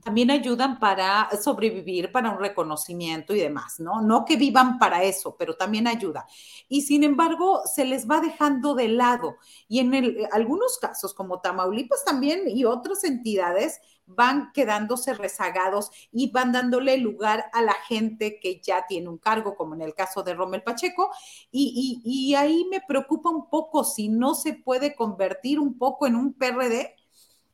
[0.00, 4.00] también ayudan para sobrevivir, para un reconocimiento y demás, ¿no?
[4.00, 6.26] No que vivan para eso, pero también ayuda.
[6.68, 9.36] Y sin embargo, se les va dejando de lado.
[9.68, 16.52] Y en algunos casos, como Tamaulipas también y otras entidades, van quedándose rezagados y van
[16.52, 20.34] dándole lugar a la gente que ya tiene un cargo, como en el caso de
[20.34, 21.10] Rommel Pacheco,
[21.50, 26.16] y, y ahí me preocupa un poco si no se puede convertir un poco en
[26.16, 26.96] un PRD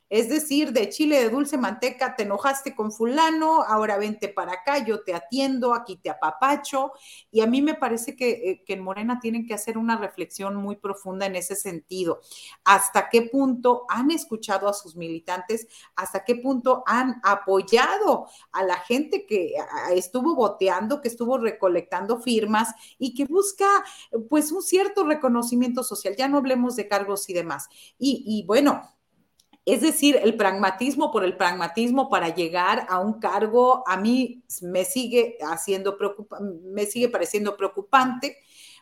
[0.09, 4.83] es decir, de chile de dulce manteca, te enojaste con fulano, ahora vente para acá,
[4.83, 6.93] yo te atiendo, aquí te apapacho.
[7.31, 10.55] Y a mí me parece que, eh, que en Morena tienen que hacer una reflexión
[10.55, 12.21] muy profunda en ese sentido.
[12.63, 15.67] ¿Hasta qué punto han escuchado a sus militantes?
[15.95, 19.53] ¿Hasta qué punto han apoyado a la gente que
[19.93, 23.67] estuvo boteando, que estuvo recolectando firmas y que busca
[24.29, 26.15] pues un cierto reconocimiento social?
[26.17, 27.67] Ya no hablemos de cargos y demás.
[27.97, 28.81] Y, y bueno,
[29.73, 34.85] es decir, el pragmatismo por el pragmatismo para llegar a un cargo a mí me
[34.85, 35.97] sigue haciendo
[36.63, 38.37] me sigue pareciendo preocupante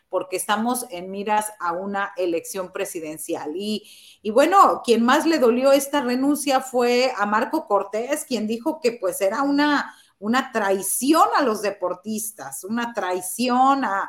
[0.08, 3.52] porque estamos en miras a una elección presidencial.
[3.54, 3.86] Y,
[4.22, 8.92] y, bueno, quien más le dolió esta renuncia fue a Marco Cortés, quien dijo que
[8.92, 14.08] pues era una, una traición a los deportistas, una traición a,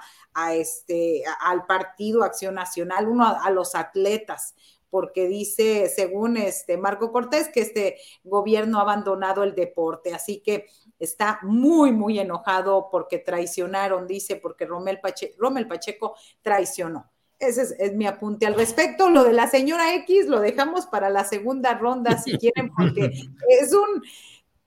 [0.53, 4.55] este, al Partido Acción Nacional, uno a los atletas
[4.89, 10.13] porque dice, según este Marco Cortés, que este gobierno ha abandonado el deporte.
[10.13, 10.67] Así que
[10.99, 17.11] está muy, muy enojado porque traicionaron, dice, porque Romel, Pacheco traicionó.
[17.37, 19.09] Ese es, mi apunte al respecto.
[19.09, 23.11] Lo de la señora X lo dejamos para la segunda ronda, si quieren, porque
[23.61, 24.03] es un,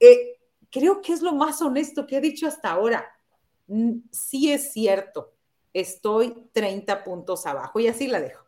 [0.01, 0.39] eh,
[0.70, 3.05] creo que es lo más honesto que he dicho hasta ahora.
[3.66, 5.35] Mm, sí es cierto,
[5.73, 8.41] estoy 30 puntos abajo y así la dejo.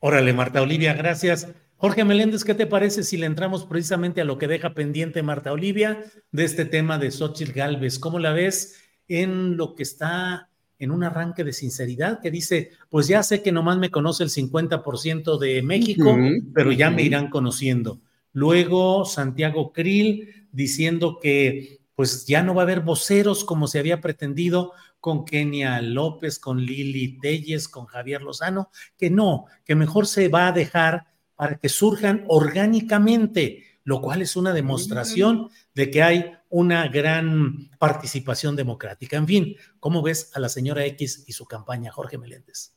[0.00, 1.48] Órale, Marta Olivia, gracias.
[1.76, 5.52] Jorge Meléndez, ¿qué te parece si le entramos precisamente a lo que deja pendiente Marta
[5.52, 7.98] Olivia de este tema de Xochitl Galvez?
[7.98, 8.76] ¿Cómo la ves
[9.08, 10.48] en lo que está
[10.78, 14.30] en un arranque de sinceridad que dice, pues ya sé que nomás me conoce el
[14.30, 16.16] 50% de México,
[16.54, 18.00] pero ya me irán conociendo.
[18.32, 24.00] Luego Santiago Krill diciendo que pues ya no va a haber voceros como se había
[24.00, 30.28] pretendido con Kenia López, con Lili Telles, con Javier Lozano, que no, que mejor se
[30.28, 36.32] va a dejar para que surjan orgánicamente, lo cual es una demostración de que hay
[36.50, 39.16] una gran participación democrática.
[39.16, 42.72] En fin, ¿cómo ves a la señora X y su campaña, Jorge Meléndez?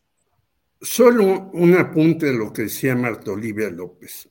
[0.81, 4.29] Solo un apunte de lo que decía Marta Olivia López.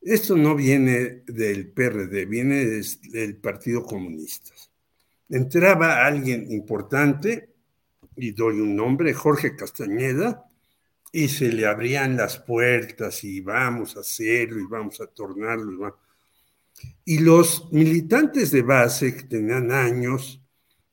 [0.00, 4.51] Esto no viene del PRD, viene del Partido Comunista.
[5.32, 7.48] Entraba alguien importante,
[8.16, 10.44] y doy un nombre, Jorge Castañeda,
[11.10, 15.98] y se le abrían las puertas y vamos a hacerlo y vamos a tornarlo.
[17.06, 20.42] Y, los militantes de base que tenían años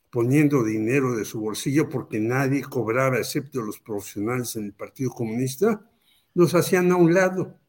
[0.08, 5.86] poniendo dinero de su bolsillo porque nadie cobraba excepto los profesionales en el Partido Comunista,
[6.32, 7.60] los hacían a un lado.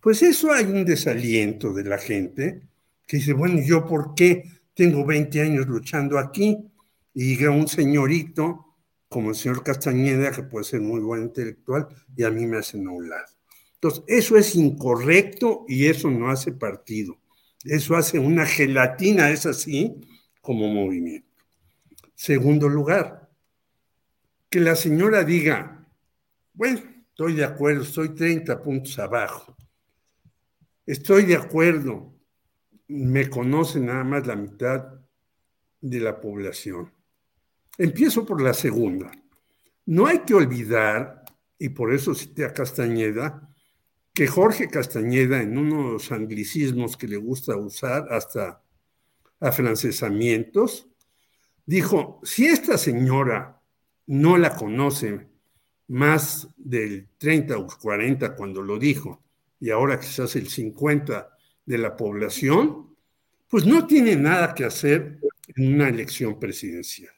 [0.00, 2.62] Pues eso hay un desaliento de la gente
[3.06, 6.70] que dice, bueno, ¿yo por qué tengo 20 años luchando aquí?
[7.14, 8.66] Y llega un señorito
[9.08, 12.86] como el señor Castañeda, que puede ser muy buen intelectual, y a mí me hacen
[12.86, 13.32] a un lado.
[13.74, 17.18] Entonces, eso es incorrecto y eso no hace partido.
[17.64, 19.96] Eso hace una gelatina, es así,
[20.40, 21.26] como movimiento.
[22.14, 23.30] Segundo lugar,
[24.50, 25.86] que la señora diga,
[26.52, 29.56] bueno, estoy de acuerdo, estoy 30 puntos abajo.
[30.84, 32.15] Estoy de acuerdo,
[32.88, 35.00] me conoce nada más la mitad
[35.80, 36.92] de la población.
[37.78, 39.10] Empiezo por la segunda.
[39.86, 41.24] No hay que olvidar,
[41.58, 43.54] y por eso cité a Castañeda,
[44.12, 48.62] que Jorge Castañeda, en unos anglicismos que le gusta usar, hasta
[49.40, 50.88] afrancesamientos,
[51.66, 53.60] dijo, si esta señora
[54.06, 55.28] no la conoce
[55.88, 59.22] más del 30 o 40 cuando lo dijo,
[59.60, 61.35] y ahora quizás el 50
[61.66, 62.96] de la población,
[63.48, 65.18] pues no tiene nada que hacer
[65.54, 67.12] en una elección presidencial.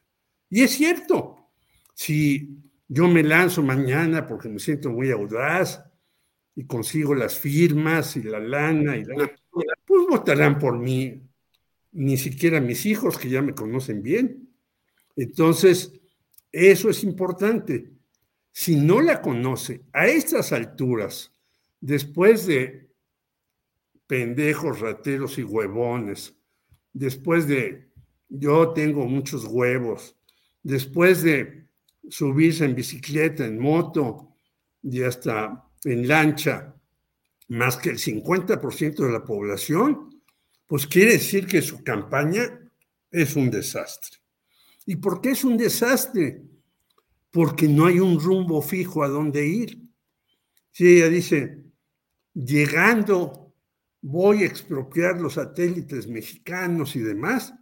[0.50, 1.50] Y es cierto,
[1.94, 2.58] si
[2.88, 5.84] yo me lanzo mañana porque me siento muy audaz
[6.56, 9.30] y consigo las firmas y la lana y la,
[9.86, 11.22] pues votarán por mí,
[11.92, 14.48] ni siquiera mis hijos que ya me conocen bien.
[15.16, 15.92] Entonces,
[16.50, 17.92] eso es importante.
[18.50, 21.32] Si no la conoce a estas alturas,
[21.80, 22.88] después de
[24.09, 26.35] pendejos, rateros y huevones,
[26.93, 27.89] después de
[28.28, 30.16] yo tengo muchos huevos,
[30.62, 31.68] después de
[32.09, 34.35] subirse en bicicleta, en moto
[34.82, 36.74] y hasta en lancha,
[37.48, 40.20] más que el 50% de la población,
[40.66, 42.60] pues quiere decir que su campaña
[43.10, 44.18] es un desastre.
[44.85, 46.43] ¿Y por qué es un desastre?
[47.30, 49.78] Porque no hay un rumbo fijo a dónde ir.
[50.70, 51.62] Si ella dice,
[52.35, 53.47] llegando,
[54.00, 57.54] voy a expropiar los satélites mexicanos y demás,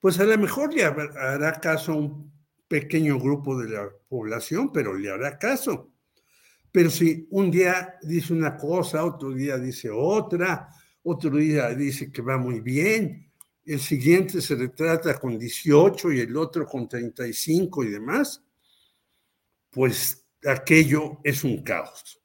[0.00, 2.32] pues a lo mejor le hará caso a un
[2.68, 5.92] pequeño grupo de la población, pero le hará caso.
[6.72, 10.70] Pero si un día dice una cosa, otro día dice otra,
[11.04, 13.30] otro día dice que va muy bien,
[13.64, 18.42] el siguiente se retrata con 18 y el otro con 35 y demás,
[19.70, 22.23] pues aquello es un caos.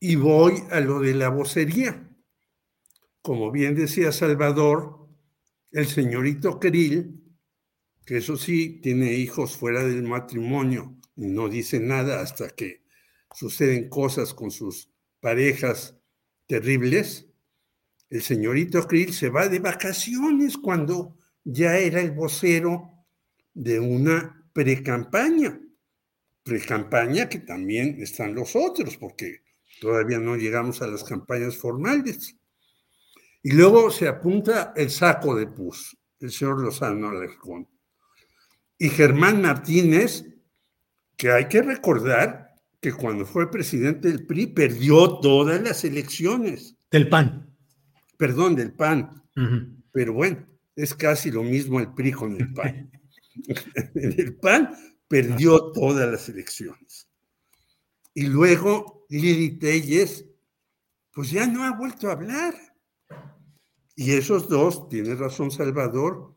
[0.00, 2.08] Y voy a lo de la vocería.
[3.20, 5.06] Como bien decía Salvador,
[5.70, 7.22] el señorito Krill,
[8.06, 12.82] que eso sí, tiene hijos fuera del matrimonio y no dice nada hasta que
[13.34, 14.90] suceden cosas con sus
[15.20, 15.96] parejas
[16.46, 17.26] terribles,
[18.08, 22.90] el señorito Krill se va de vacaciones cuando ya era el vocero
[23.54, 25.60] de una precampaña.
[26.42, 29.42] Precampaña que también están los otros, porque
[29.80, 32.36] todavía no llegamos a las campañas formales.
[33.42, 37.66] Y luego se apunta el saco de pus, el señor Lozano Alarcón.
[38.78, 40.24] Y Germán Martínez,
[41.16, 42.50] que hay que recordar
[42.80, 46.76] que cuando fue presidente del PRI perdió todas las elecciones.
[46.90, 47.54] Del PAN.
[48.16, 49.22] Perdón, del PAN.
[49.92, 50.46] Pero bueno,
[50.76, 52.90] es casi lo mismo el PRI con el PAN.
[53.94, 54.70] el PAN
[55.08, 57.09] perdió todas las elecciones.
[58.14, 60.24] Y luego Lili Telles,
[61.12, 62.54] pues ya no ha vuelto a hablar.
[63.94, 66.36] Y esos dos, tiene razón Salvador,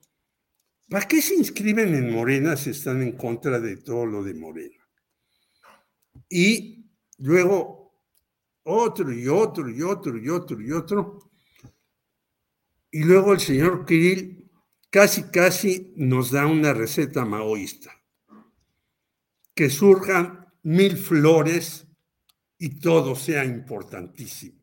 [0.89, 4.83] ¿para qué se inscriben en Morena si están en contra de todo lo de Morena?
[6.29, 6.85] Y
[7.19, 7.83] luego
[8.63, 11.31] otro y otro y otro y otro y otro.
[12.91, 14.51] Y luego el señor Kirill
[14.89, 17.91] casi, casi nos da una receta maoísta.
[19.55, 21.87] Que surjan mil flores
[22.57, 24.59] y todo sea importantísimo.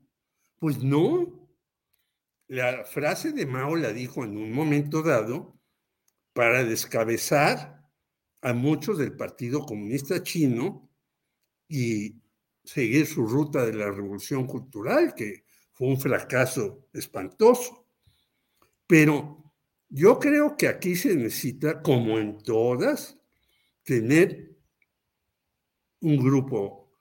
[0.58, 1.38] Pues no.
[2.48, 5.60] La frase de Mao la dijo en un momento dado
[6.32, 7.88] para descabezar
[8.42, 10.90] a muchos del Partido Comunista Chino
[11.68, 12.16] y
[12.64, 17.86] seguir su ruta de la revolución cultural, que fue un fracaso espantoso.
[18.86, 19.52] Pero
[19.88, 23.18] yo creo que aquí se necesita, como en todas,
[23.82, 24.56] tener
[26.00, 26.92] un grupo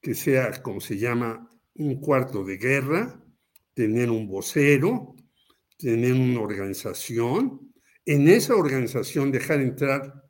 [0.00, 3.22] que sea, como se llama, un cuarto de guerra,
[3.74, 5.14] tener un vocero,
[5.76, 7.72] tener una organización,
[8.04, 10.22] en esa organización dejar entrar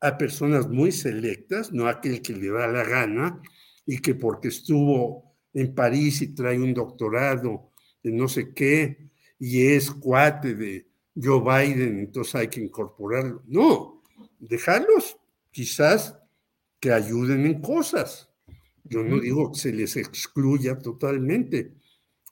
[0.00, 3.40] a personas muy selectas, no aquel que le da la gana
[3.86, 7.72] y que porque estuvo en París y trae un doctorado
[8.02, 13.42] de no sé qué y es cuate de Joe Biden, entonces hay que incorporarlo.
[13.46, 14.02] No,
[14.38, 15.16] dejarlos
[15.50, 16.16] quizás
[16.82, 18.28] que ayuden en cosas.
[18.82, 21.74] Yo no digo que se les excluya totalmente,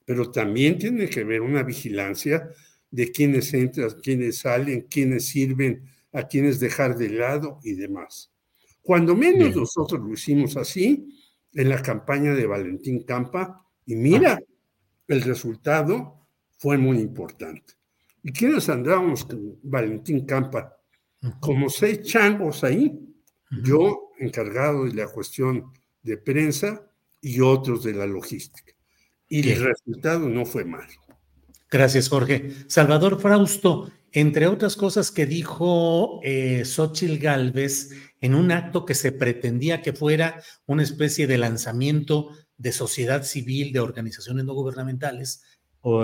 [0.05, 2.51] pero también tiene que haber una vigilancia
[2.91, 8.33] de quiénes entran, quiénes salen, quiénes sirven a quienes dejar de lado y demás.
[8.83, 11.09] Cuando menos nosotros lo hicimos así
[11.55, 14.37] en la campaña de Valentín Campa y mira,
[15.07, 16.27] el resultado
[16.59, 17.75] fue muy importante.
[18.25, 20.77] ¿Y quiénes andábamos con Valentín Campa?
[21.39, 22.99] Como seis changos ahí,
[23.63, 25.73] yo encargado de la cuestión
[26.03, 26.87] de prensa
[27.21, 28.73] y otros de la lógistica.
[29.29, 30.93] Y el resultado no fue malo.
[31.71, 32.51] Gracias, Jorge.
[32.67, 37.91] Salvador Frausto, entre otras cosas que dijo eh, Xochitl Galvez
[38.21, 43.73] en un acto que se pretendía que fuera una especie de lanzamiento de sociedad civil,
[43.73, 45.43] de organizaciones no gubernamentales,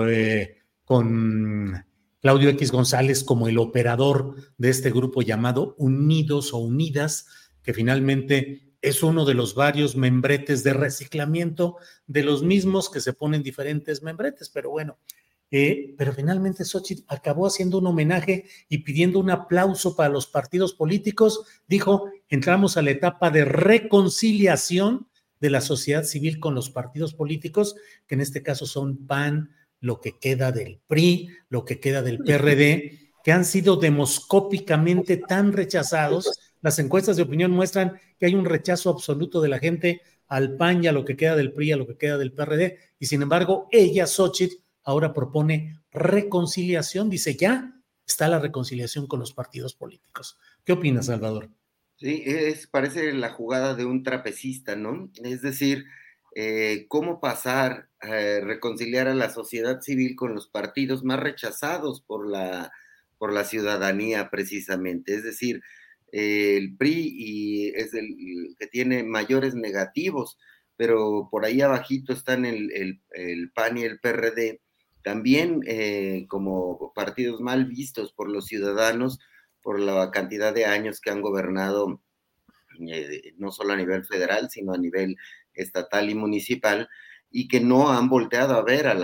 [0.07, 1.85] eh, con
[2.21, 7.27] Claudio X González como el operador de este grupo llamado Unidos o Unidas,
[7.67, 11.75] que finalmente es uno de los varios membretes de reciclamiento
[12.05, 14.99] de los mismos que se ponen diferentes membretes, pero bueno,
[15.51, 20.73] eh, pero finalmente Xochitl acabó haciendo un homenaje y pidiendo un aplauso para los partidos
[20.75, 21.43] políticos.
[21.67, 25.09] Dijo, entramos a la etapa de reconciliación
[25.41, 27.75] de la sociedad civil con los partidos políticos,
[28.07, 29.49] que en este caso son PAN,
[29.81, 35.51] lo que queda del PRI, lo que queda del PRD, que han sido demoscópicamente tan
[35.51, 36.46] rechazados.
[36.67, 40.83] Las encuestas de opinión muestran que hay un rechazo absoluto de la gente al PAN
[40.83, 43.21] y a lo que queda del PRI, a lo que queda del PRD, y sin
[43.21, 47.73] embargo, ella, Xochitl, ahora propone reconciliación, dice ya
[48.05, 50.37] está la reconciliación con los partidos políticos.
[50.65, 51.47] ¿Qué opinas, Salvador?
[51.95, 55.09] Sí, es, parece la jugada de un trapecista, ¿no?
[55.23, 55.85] Es decir,
[56.35, 62.27] eh, cómo pasar a reconciliar a la sociedad civil con los partidos más rechazados por
[62.27, 62.73] la,
[63.17, 65.15] por la ciudadanía, precisamente.
[65.15, 65.61] Es decir, eh,
[66.11, 70.37] el PRI y es el, que tiene mayores negativos,
[70.75, 73.01] pero por ahí abajito están el,
[73.53, 74.61] PAN y el PRD,
[75.03, 79.19] también eh, como partidos mal vistos por los ciudadanos
[79.61, 82.01] por la cantidad de años que han gobernado
[82.79, 85.15] eh, no solo a nivel federal, sino a nivel
[85.53, 86.87] estatal y municipal,
[87.29, 89.03] y que no han volteado a ver al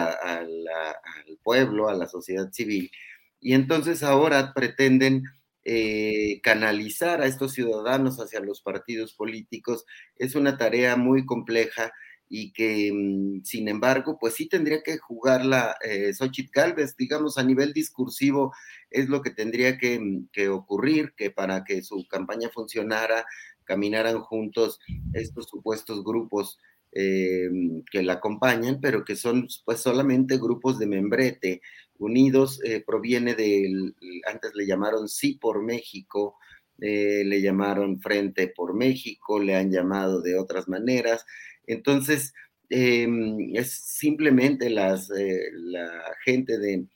[1.43, 2.91] pueblo, a la sociedad civil.
[3.39, 5.23] Y entonces ahora pretenden
[5.65, 9.85] eh, canalizar a estos ciudadanos hacia los partidos políticos.
[10.17, 11.91] Es una tarea muy compleja
[12.29, 17.43] y que, mm, sin embargo, pues sí tendría que jugarla eh, Xochitl Galvez, digamos, a
[17.43, 18.53] nivel discursivo,
[18.89, 23.25] es lo que tendría que, mm, que, ocurrir, que para que su campaña funcionara,
[23.65, 24.79] caminaran juntos
[25.13, 26.57] estos supuestos grupos
[26.95, 31.61] eh, mm, que la acompañan, pero que son pues solamente grupos de membrete.
[31.97, 33.95] Unidos eh, proviene del,
[34.25, 36.37] antes le llamaron Sí por México,
[36.79, 41.25] eh, le llamaron Frente por México, le han llamado de otras maneras.
[41.67, 42.33] Entonces,
[42.69, 45.89] em, es simplemente las, eh, la
[46.25, 46.87] gente de,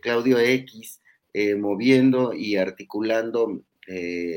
[0.00, 1.00] Claudio X
[1.58, 3.64] moviendo y articulando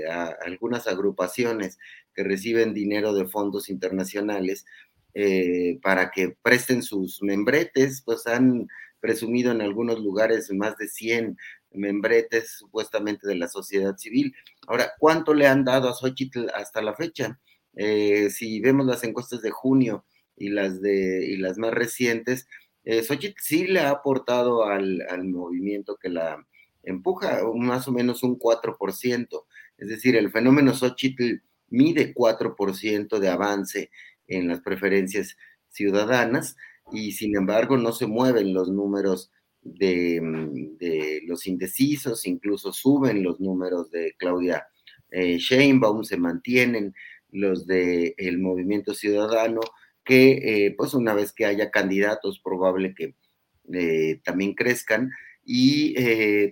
[0.09, 1.77] a algunas agrupaciones
[2.15, 4.65] que reciben dinero de fondos internacionales
[5.83, 8.67] para que presten sus membretes, pues han
[9.05, 11.37] presumido en algunos lugares más de 100
[11.69, 14.33] membretes supuestamente de la sociedad civil.
[14.65, 17.39] Ahora, ¿cuánto le han dado a Xochitl hasta la fecha?
[17.75, 20.05] Eh, si vemos las encuestas de junio
[20.35, 22.47] y las, de, y las más recientes,
[22.83, 26.43] eh, Xochitl sí le ha aportado al, al, movimiento que la
[26.81, 29.45] empuja más o menos un 4%.
[29.77, 33.91] Es decir, el fenómeno Xochitl mide 4% de avance
[34.25, 35.37] en las preferencias
[35.69, 36.55] ciudadanas
[36.91, 39.31] y sin embargo no se mueven los números
[39.61, 40.21] de,
[40.79, 44.67] de los indecisos, incluso suben los números de Claudia
[45.11, 46.93] eh, Sheinbaum, se mantienen
[47.31, 49.61] los del el movimiento ciudadano,
[50.03, 53.15] que eh, pues una vez que haya candidatos probable que
[53.73, 55.09] eh, también crezcan.
[55.45, 55.93] Y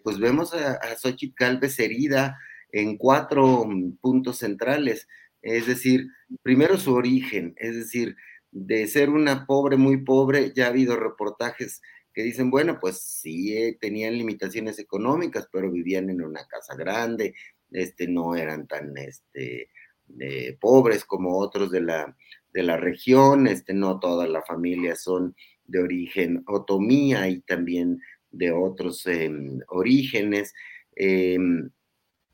[0.03, 2.37] pues vemos a, a Xochitl Galvez herida
[2.71, 5.07] en cuatro mm, puntos centrales,
[5.41, 6.07] es decir,
[6.43, 8.15] primero su origen, es decir,
[8.53, 11.81] de ser una pobre, muy pobre, ya ha habido reportajes
[12.13, 17.33] que dicen, bueno, pues sí, eh, tenían limitaciones económicas, pero vivían en una casa grande,
[17.71, 19.69] este, no eran tan este,
[20.19, 22.15] eh, pobres como otros de la,
[22.53, 25.35] de la región, este, no toda la familia son
[25.65, 27.99] de origen otomía y también
[28.29, 30.53] de otros em, orígenes.
[30.95, 31.71] Em,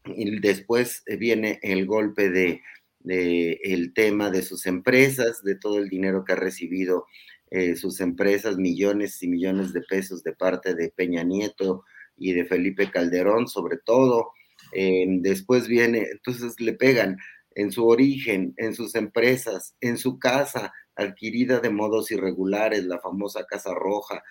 [0.03, 2.61] y después viene el golpe de,
[3.09, 7.05] el tema de sus empresas, de todo el dinero que ha recibido
[7.51, 11.83] eh, sus empresas, millones y millones de pesos de parte de Peña Nieto
[12.17, 14.31] y de Felipe Calderón, sobre todo.
[14.73, 17.17] Em, después viene, entonces le pegan
[17.55, 23.45] en su origen, en sus empresas, en su casa adquirida de modos irregulares, la famosa
[23.45, 24.21] Casa Roja,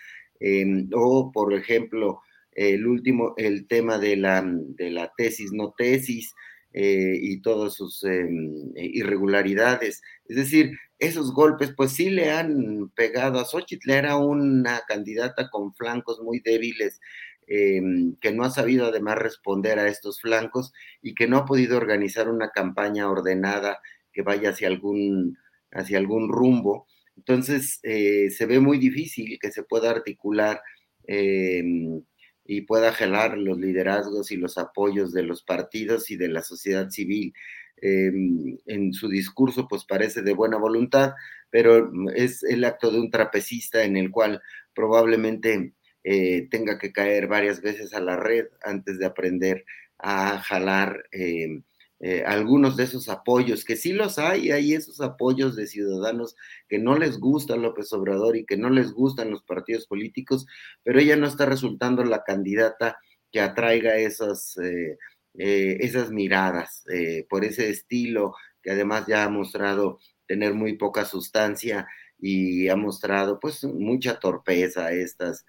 [0.40, 2.20] Em, o, por ejemplo,
[2.52, 6.34] el último, el tema de la, de la tesis, no tesis,
[6.80, 10.00] eh, y todas sus em, irregularidades.
[10.26, 15.74] Es decir, esos golpes, pues sí le han pegado a Xochitl, era una candidata con
[15.74, 17.00] flancos muy débiles,
[17.48, 20.72] em, que no ha sabido además responder a estos flancos
[21.02, 23.80] y que no ha podido organizar una campaña ordenada
[24.12, 25.36] que vaya hacia algún,
[25.72, 26.86] hacia algún rumbo.
[27.16, 30.60] Entonces, eh, se ve muy difícil que se pueda articular
[31.08, 32.02] em,
[32.48, 36.88] y pueda gelar los liderazgos y los apoyos de los partidos y de la sociedad
[36.88, 37.34] civil.
[37.76, 41.12] Em, en su discurso, pues parece de buena voluntad,
[41.50, 44.40] pero es el acto de un trapecista en el cual
[44.74, 49.66] probablemente eh, tenga que caer varias veces a la red antes de aprender
[49.98, 51.62] a jalar em,
[52.00, 56.36] eh, algunos de esos apoyos, que sí los hay, hay esos apoyos de ciudadanos
[56.68, 60.46] que no les gusta López Obrador y que no les gustan los partidos políticos,
[60.84, 62.98] pero ella no está resultando la candidata
[63.32, 64.96] que atraiga esas, eh,
[65.38, 66.84] eh, esas miradas
[67.28, 71.88] por ese estilo que además ya ha mostrado tener muy poca sustancia
[72.18, 75.44] y ha mostrado pues mucha torpeza estas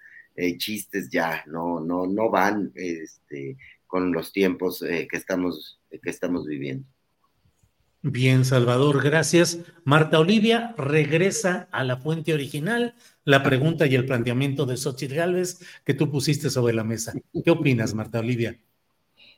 [0.58, 3.56] chistes ya no no no van este
[3.90, 6.86] con los tiempos que estamos que estamos viviendo.
[8.02, 9.58] Bien, Salvador, gracias.
[9.84, 12.94] Marta Olivia regresa a la fuente original,
[13.24, 17.12] la pregunta y el planteamiento de Xochitl Gálvez que tú pusiste sobre la mesa.
[17.44, 18.58] ¿Qué opinas, Marta Olivia?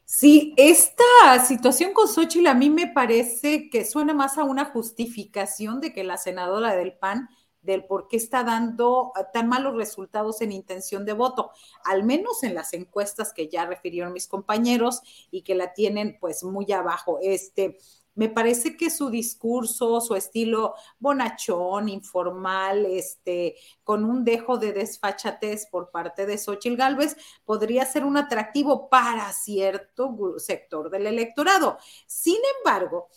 [0.05, 5.81] Sí, esta situación con Xochitl a mí me parece que suena más a una justificación
[5.81, 7.29] de que la senadora del PAN
[7.63, 11.51] del por qué está dando ah, tan malos resultados en intención de voto,
[11.85, 16.45] al menos en las encuestas que ya refirieron mis compañeros y que la tienen pues
[16.45, 17.19] muy abajo.
[17.23, 17.79] Este,
[18.15, 25.67] me parece que su discurso, su estilo bonachón, informal, este, con un dejo de desfachatez
[25.71, 31.79] por parte de Xochitl Gálvez, podría ser un atractivo para cierto sector del electorado.
[32.07, 33.09] Sin embargo,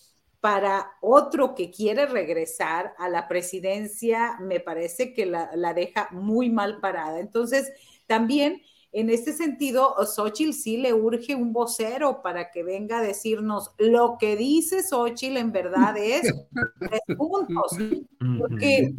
[0.46, 6.80] para otro que quiere regresar a la presidencia, me parece que la, deja muy mal
[6.80, 7.20] parada.
[7.20, 7.74] Entonces,
[8.06, 8.62] también
[8.92, 14.18] en este sentido, Xochitl sí le urge un vocero para que venga a decirnos lo
[14.20, 16.22] que dice Xochitl en verdad es
[16.80, 17.72] tres puntos,
[18.38, 18.94] porque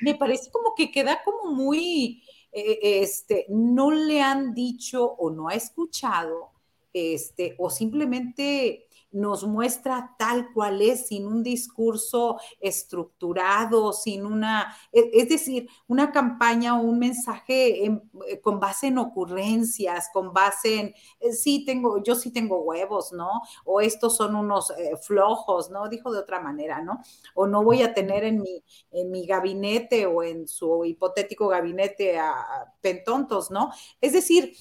[0.00, 2.22] me parece como que queda como muy,
[2.52, 6.52] eh, este, no le han dicho o no ha escuchado,
[6.92, 15.10] este, o simplemente nos muestra tal cual es, sin un discurso estructurado, sin una, e,
[15.14, 20.94] es decir, una campaña o un mensaje eh, con base en ocurrencias, con base en,
[21.20, 23.30] eh, sí tengo, yo sí tengo huevos, ¿no?
[23.64, 25.88] O estos son unos eh, flojos, ¿no?
[25.88, 27.00] Dijo de otra manera, ¿no?
[27.34, 32.18] O no voy a tener en mi, en mi gabinete o en su hipotético gabinete
[32.18, 32.44] a,
[32.80, 33.70] pentontos, ¿no?
[34.00, 34.54] Es decir,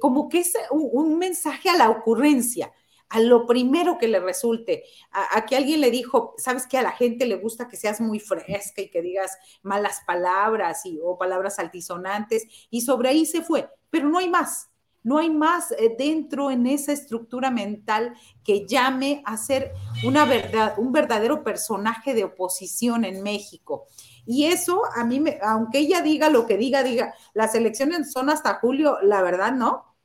[0.00, 2.72] como que es un mensaje a la ocurrencia
[3.10, 6.92] a lo primero que le resulte, a, que alguien le dijo, sabes que a la
[6.92, 11.58] gente le gusta que seas muy fresca y que digas malas palabras y, o palabras
[11.58, 14.68] altisonantes, y sobre ahí se fue, pero no hay más.
[15.02, 18.14] No hay más eh, dentro en esa estructura mental
[18.44, 19.72] que llame a ser
[20.04, 23.86] una verdad, un verdadero personaje de oposición en México.
[24.26, 28.28] Y eso a mí, me, aunque ella diga lo que diga, diga, las elecciones son
[28.28, 29.96] hasta julio, la verdad no.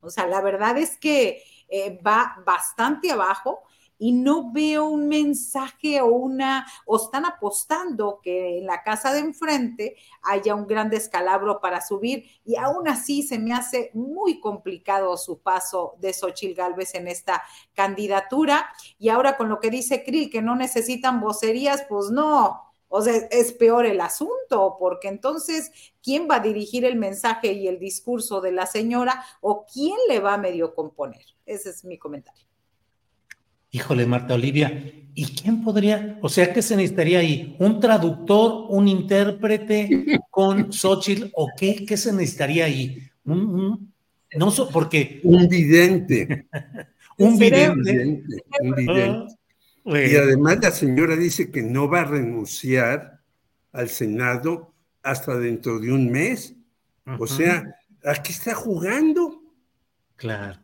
[0.00, 3.62] O sea, la verdad es que eh, va bastante abajo
[3.98, 9.20] y no veo un mensaje o una, o están apostando que en la casa de
[9.20, 12.24] enfrente haya un gran descalabro para subir.
[12.44, 17.42] Y aún así se me hace muy complicado su paso de Xochil Gálvez en esta
[17.74, 18.68] candidatura.
[18.98, 23.14] Y ahora con lo que dice Krill que no necesitan vocerías, pues no, o sea,
[23.30, 25.70] es peor el asunto, porque entonces,
[26.02, 30.20] ¿quién va a dirigir el mensaje y el discurso de la señora o quién le
[30.20, 31.22] va a medio componer?
[31.44, 32.44] Ese es mi comentario.
[33.70, 34.82] Híjole, Marta Olivia,
[35.14, 37.54] ¿y quién podría, o sea, qué se necesitaría ahí?
[37.58, 41.84] ¿Un traductor, un intérprete con Xochitl o qué?
[41.84, 42.98] ¿Qué se necesitaría ahí?
[43.24, 43.92] Un,
[44.36, 45.20] no, porque...
[45.24, 46.48] Un vidente.
[47.18, 48.24] un vidente.
[48.60, 49.37] Un vidente.
[49.96, 53.20] Y además la señora dice que no va a renunciar
[53.72, 56.54] al Senado hasta dentro de un mes.
[57.18, 57.74] O sea,
[58.04, 59.42] ¿a qué está jugando?
[60.16, 60.58] Claro.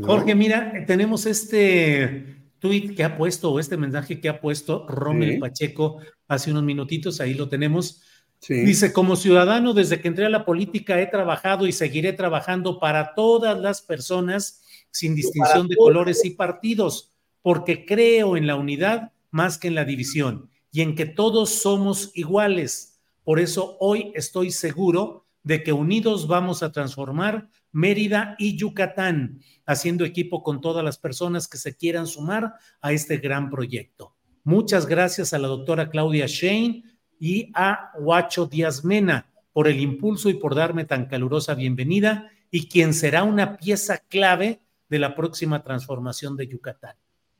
[0.00, 5.38] Jorge, mira, tenemos este tweet que ha puesto, o este mensaje que ha puesto Rommel
[5.38, 8.02] Pacheco hace unos minutitos, ahí lo tenemos.
[8.48, 13.14] Dice, como ciudadano, desde que entré a la política he trabajado y seguiré trabajando para
[13.14, 17.15] todas las personas sin distinción de colores y partidos
[17.46, 22.10] porque creo en la unidad más que en la división y en que todos somos
[22.16, 22.98] iguales.
[23.22, 30.04] Por eso hoy estoy seguro de que unidos vamos a transformar Mérida y Yucatán, haciendo
[30.04, 34.16] equipo con todas las personas que se quieran sumar a este gran proyecto.
[34.42, 36.82] Muchas gracias a la doctora Claudia Shane
[37.20, 42.66] y a Huacho Díaz Mena por el impulso y por darme tan calurosa bienvenida y
[42.66, 46.96] quien será una pieza clave de la próxima transformación de Yucatán.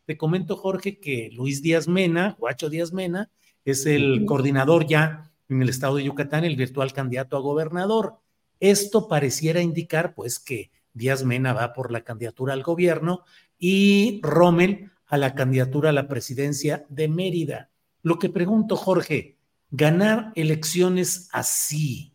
[0.07, 3.29] Te comento, Jorge, que Luis Díaz Mena, Guacho Díaz Mena,
[3.65, 8.21] es el coordinador ya en el estado de Yucatán, el virtual candidato a gobernador.
[8.61, 13.25] Esto pareciera indicar, pues, que Díaz Mena va por la candidatura al gobierno
[13.59, 17.71] y Rommel a la candidatura a la presidencia de Mérida.
[18.03, 19.39] Lo que pregunto, Jorge,
[19.73, 22.15] ganar elecciones así,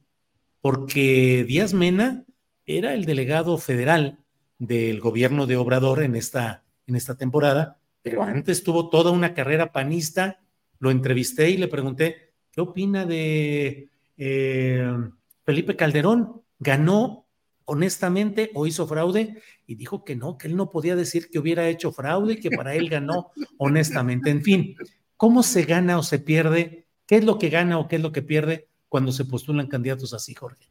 [0.61, 2.23] porque Díaz Mena
[2.65, 4.19] era el delegado federal
[4.59, 9.71] del gobierno de Obrador en esta, en esta temporada pero antes tuvo toda una carrera
[9.71, 10.39] panista.
[10.79, 14.97] Lo entrevisté y le pregunté, ¿qué opina de eh,
[15.45, 16.41] Felipe Calderón?
[16.59, 17.27] ¿Ganó
[17.65, 19.41] honestamente o hizo fraude?
[19.67, 22.73] Y dijo que no, que él no podía decir que hubiera hecho fraude, que para
[22.75, 24.31] él ganó honestamente.
[24.31, 24.75] En fin,
[25.17, 26.87] ¿cómo se gana o se pierde?
[27.05, 30.13] ¿Qué es lo que gana o qué es lo que pierde cuando se postulan candidatos
[30.13, 30.67] así, Jorge?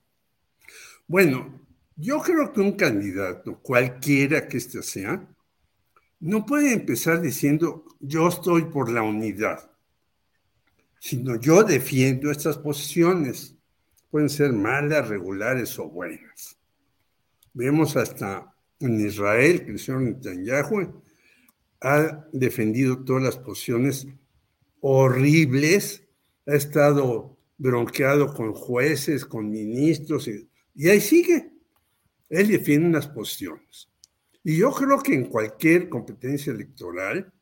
[1.07, 1.61] Bueno,
[1.97, 5.27] yo creo que un candidato, cualquiera que este sea,
[6.21, 9.71] no puede empezar diciendo yo estoy por la unidad,
[10.99, 13.57] sino yo defiendo estas posiciones.
[14.11, 16.59] Pueden ser malas, regulares o buenas.
[17.53, 21.03] Vemos hasta en Israel que el señor Netanyahu
[21.81, 24.07] ha defendido todas las posiciones
[24.81, 26.05] horribles,
[26.47, 31.53] ha estado bronqueado con jueces, con ministros, y, ahí sigue.
[32.29, 33.90] Él defiende unas posiciones.
[34.43, 37.33] Y yo creo que en cualquier competencia electoral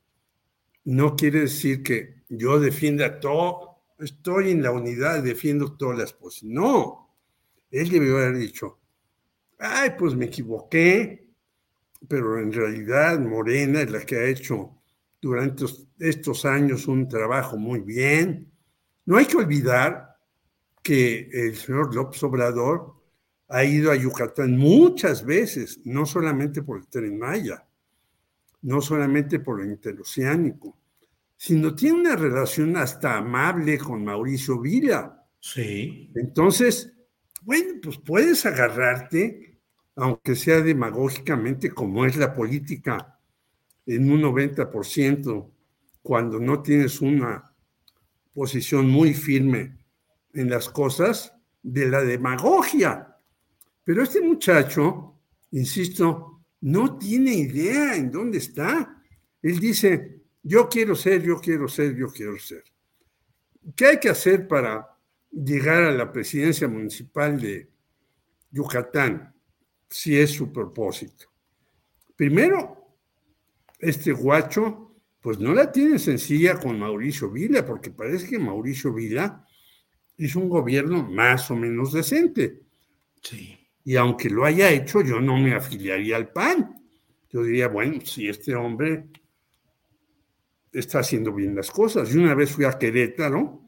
[0.85, 6.45] no quiere decir que yo defienda todo, estoy en la unidad, defiendo todas las cosas.
[6.45, 7.15] No,
[7.71, 8.79] él debió haber dicho,
[9.59, 11.29] ay, pues me equivoqué,
[12.09, 14.75] pero en realidad Morena es la que ha hecho
[15.21, 15.65] durante
[15.99, 18.51] estos años un trabajo muy bien.
[19.05, 20.17] No hay que olvidar
[20.83, 22.95] que el señor López Obrador
[23.49, 27.67] ha ido a Yucatán muchas veces, no solamente por el tren Maya,
[28.63, 30.77] no solamente por lo interoceánico,
[31.37, 35.25] sino tiene una relación hasta amable con Mauricio Vila.
[35.41, 36.11] Sí.
[36.15, 36.93] Entonces,
[37.43, 39.59] bueno, pues puedes agarrarte,
[39.97, 43.19] aunque sea demagógicamente, como es la política
[43.87, 45.51] en un 90%,
[46.03, 47.55] cuando no tienes una
[48.35, 49.79] posición muy firme
[50.35, 53.08] en las cosas, de la demagogia.
[53.89, 55.15] Pero este muchacho,
[55.53, 59.03] insisto, no tiene idea en dónde está.
[59.41, 62.65] Él dice, yo quiero ser, yo quiero ser, yo quiero ser.
[63.75, 64.95] ¿Qué hay que hacer para
[65.31, 67.71] llegar a la presidencia municipal de
[68.51, 69.35] Yucatán,
[69.89, 71.33] si es su propósito?
[72.15, 72.95] Primero,
[73.79, 79.47] este guacho, pues no la tiene sencilla con Mauricio Vila, porque parece que Mauricio Vila
[80.19, 82.65] hizo un gobierno más o menos decente.
[83.23, 83.58] Sí.
[83.89, 86.75] Y aunque lo haya hecho, yo no me afiliaría al PAN.
[87.31, 89.07] Yo diría, bueno, si este hombre
[90.71, 92.15] está haciendo bien las cosas.
[92.15, 93.63] Y una vez fui a Querétaro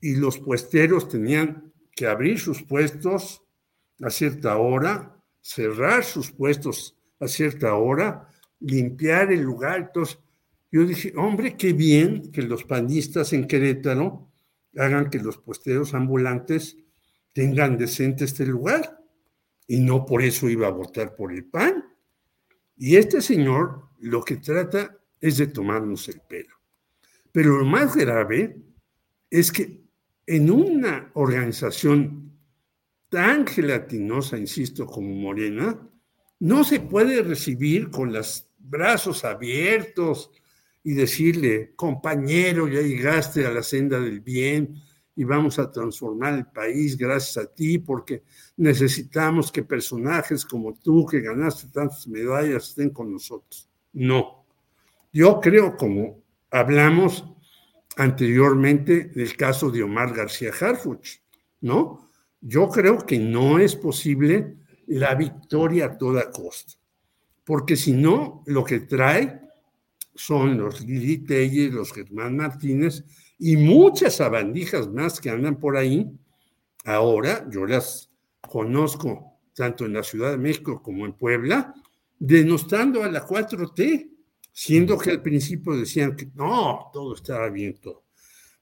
[0.00, 3.42] y los puesteros tenían que abrir sus puestos
[4.00, 8.26] a cierta hora, cerrar sus puestos a cierta hora,
[8.58, 9.80] limpiar el lugar.
[9.80, 10.18] Entonces,
[10.70, 14.30] yo dije, hombre, qué bien que los panistas en Querétaro
[14.78, 16.78] hagan que los puesteros ambulantes
[17.34, 19.01] tengan decente este lugar.
[19.72, 21.82] Y no por eso iba a votar por el PAN.
[22.76, 26.54] Y este señor lo que trata es de tomarnos el pelo.
[27.32, 28.54] Pero lo más grave
[29.30, 29.80] es que
[30.26, 32.38] en una organización
[33.08, 35.88] tan gelatinosa, insisto, como Morena,
[36.40, 40.32] no se puede recibir con los brazos abiertos
[40.84, 44.82] y decirle, compañero, ya llegaste a la senda del bien
[45.14, 48.22] y vamos a transformar el país gracias a ti, porque
[48.56, 53.68] necesitamos que personajes como tú, que ganaste tantas medallas, estén con nosotros.
[53.92, 54.46] No,
[55.12, 57.24] yo creo, como hablamos
[57.96, 61.20] anteriormente del caso de Omar García Harfuch,
[61.60, 62.10] ¿no?
[62.40, 64.56] Yo creo que no es posible
[64.86, 66.74] la victoria a toda costa,
[67.44, 69.42] porque si no, lo que trae
[70.14, 73.04] son los Lili Telles, los Germán Martínez
[73.44, 76.08] y muchas abandijas más que andan por ahí.
[76.84, 78.08] Ahora yo las
[78.40, 81.74] conozco tanto en la Ciudad de México como en Puebla,
[82.20, 84.10] denostando a la 4T,
[84.52, 88.04] siendo que al principio decían que no, todo estaba bien, todo.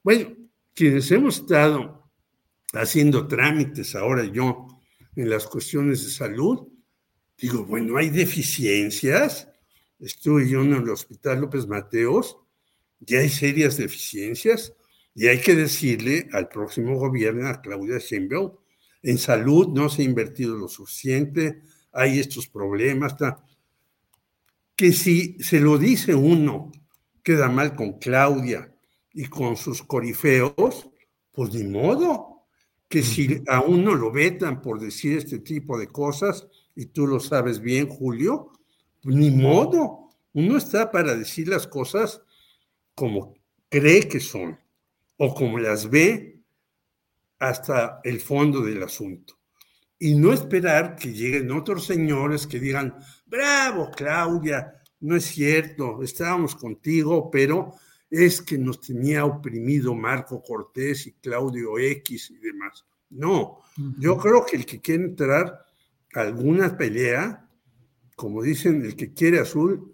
[0.03, 0.35] Bueno,
[0.73, 2.11] quienes hemos estado
[2.73, 4.67] haciendo trámites ahora yo
[5.15, 6.69] en las cuestiones de salud,
[7.37, 9.47] digo, bueno, hay deficiencias.
[9.99, 12.39] Estuve yo en el Hospital López Mateos
[13.07, 14.75] y hay serias deficiencias
[15.15, 18.53] y hay que decirle al próximo gobierno, a Claudia Sheinbaum,
[19.03, 21.63] en salud no se ha invertido lo suficiente,
[21.93, 23.43] hay estos problemas, está
[24.81, 26.73] que si se lo dice uno,
[27.23, 28.75] queda mal con Claudia
[29.13, 30.89] y con sus corifeos,
[31.33, 32.47] pues ni modo.
[32.89, 37.21] Que si a uno lo vetan por decir este tipo de cosas, y tú lo
[37.21, 38.53] sabes bien, Julio,
[39.03, 40.09] pues ni modo.
[40.33, 42.23] Uno está para decir las cosas
[43.01, 43.35] como
[43.71, 44.61] cree que son
[45.17, 46.43] o como las ve
[47.39, 49.39] hasta el fondo del asunto
[49.99, 52.95] y no esperar que lleguen otros señores que digan,
[53.25, 57.73] bravo Claudia, no es cierto, estábamos contigo, pero
[58.11, 62.85] es que nos tenía oprimido Marco Cortés y Claudio X y demás.
[63.09, 63.61] No,
[63.99, 65.65] yo creo que el que quiere entrar
[66.15, 67.49] a alguna pelea,
[68.15, 69.91] como dicen, el que quiere azul,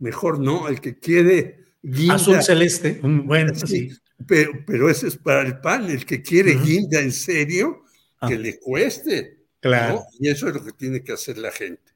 [0.00, 2.14] mejor no, el que quiere guinda.
[2.14, 3.90] Azul celeste, bueno, sí.
[4.26, 7.82] Pero, pero ese es para el pan, el que quiere guinda en serio,
[8.26, 8.38] que ah.
[8.38, 9.38] le cueste.
[9.60, 10.04] Claro.
[10.18, 11.92] Y eso es lo que tiene que hacer la gente.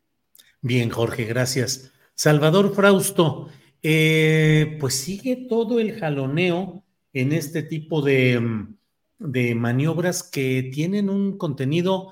[0.60, 1.92] Bien, Jorge, gracias.
[2.14, 3.48] Salvador Frausto,
[3.82, 8.76] eh, pues sigue todo el jaloneo en este tipo de, mm,
[9.18, 12.10] de maniobras que tienen un contenido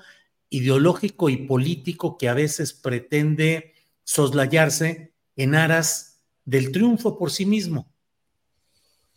[0.49, 3.73] ideológico y político que a veces pretende
[4.03, 6.14] soslayarse en aras
[6.45, 7.91] del triunfo por sí mismo.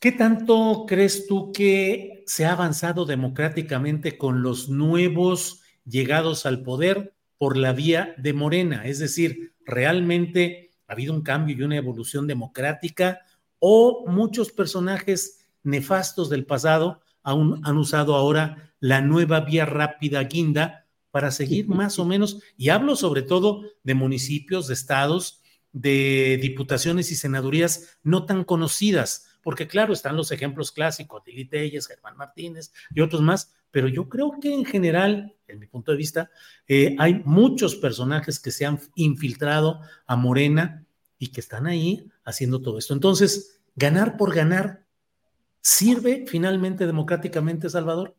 [0.00, 7.14] ¿Qué tanto crees tú que se ha avanzado democráticamente con los nuevos llegados al poder
[7.36, 8.86] por la vía de Morena?
[8.86, 13.20] Es decir, ¿realmente ha habido un cambio y una evolución democrática
[13.59, 20.86] o muchos personajes nefastos del pasado aún han usado ahora la nueva vía rápida guinda
[21.10, 25.42] para seguir más o menos, y hablo sobre todo de municipios, de estados,
[25.73, 31.86] de diputaciones y senadurías no tan conocidas, porque claro, están los ejemplos clásicos, Lili Telles,
[31.86, 35.99] Germán Martínez y otros más, pero yo creo que en general, en mi punto de
[35.99, 36.31] vista,
[36.66, 40.86] eh, hay muchos personajes que se han infiltrado a Morena
[41.19, 42.95] y que están ahí haciendo todo esto.
[42.95, 44.85] Entonces, ganar por ganar,
[45.61, 48.16] ¿sirve finalmente democráticamente, Salvador?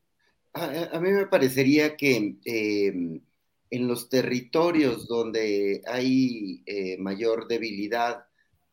[0.53, 3.21] A, mí me parecería que em,
[3.69, 8.25] en los territorios donde hay eh, mayor debilidad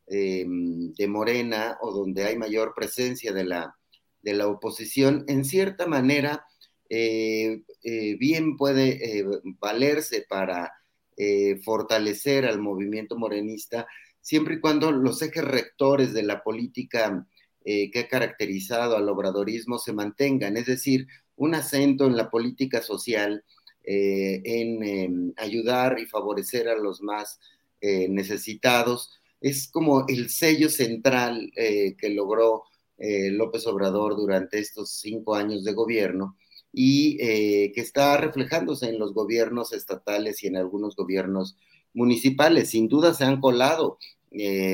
[0.07, 3.77] em, de Morena o donde hay mayor presencia de la,
[4.21, 6.45] de la oposición, en cierta manera,
[6.89, 9.25] eh, eh, bien puede eh,
[9.59, 10.73] valerse para
[11.65, 13.87] fortalecer al movimiento morenista,
[14.21, 17.25] siempre y cuando los ejes rectores de la política
[17.65, 23.43] que ha caracterizado al obradorismo se mantengan, es decir, un acento en la política social,
[23.89, 27.39] en em, ayudar y favorecer a los más
[27.81, 32.63] necesitados, es como el sello central eh, que logró
[32.97, 36.37] eh, López Obrador durante estos cinco años de gobierno
[36.73, 41.57] y eh, que está reflejándose en los gobiernos estatales y en algunos gobiernos
[41.93, 42.69] municipales.
[42.71, 43.97] Sin duda se han colado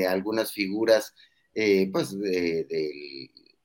[0.08, 1.14] algunas figuras
[1.54, 2.14] pues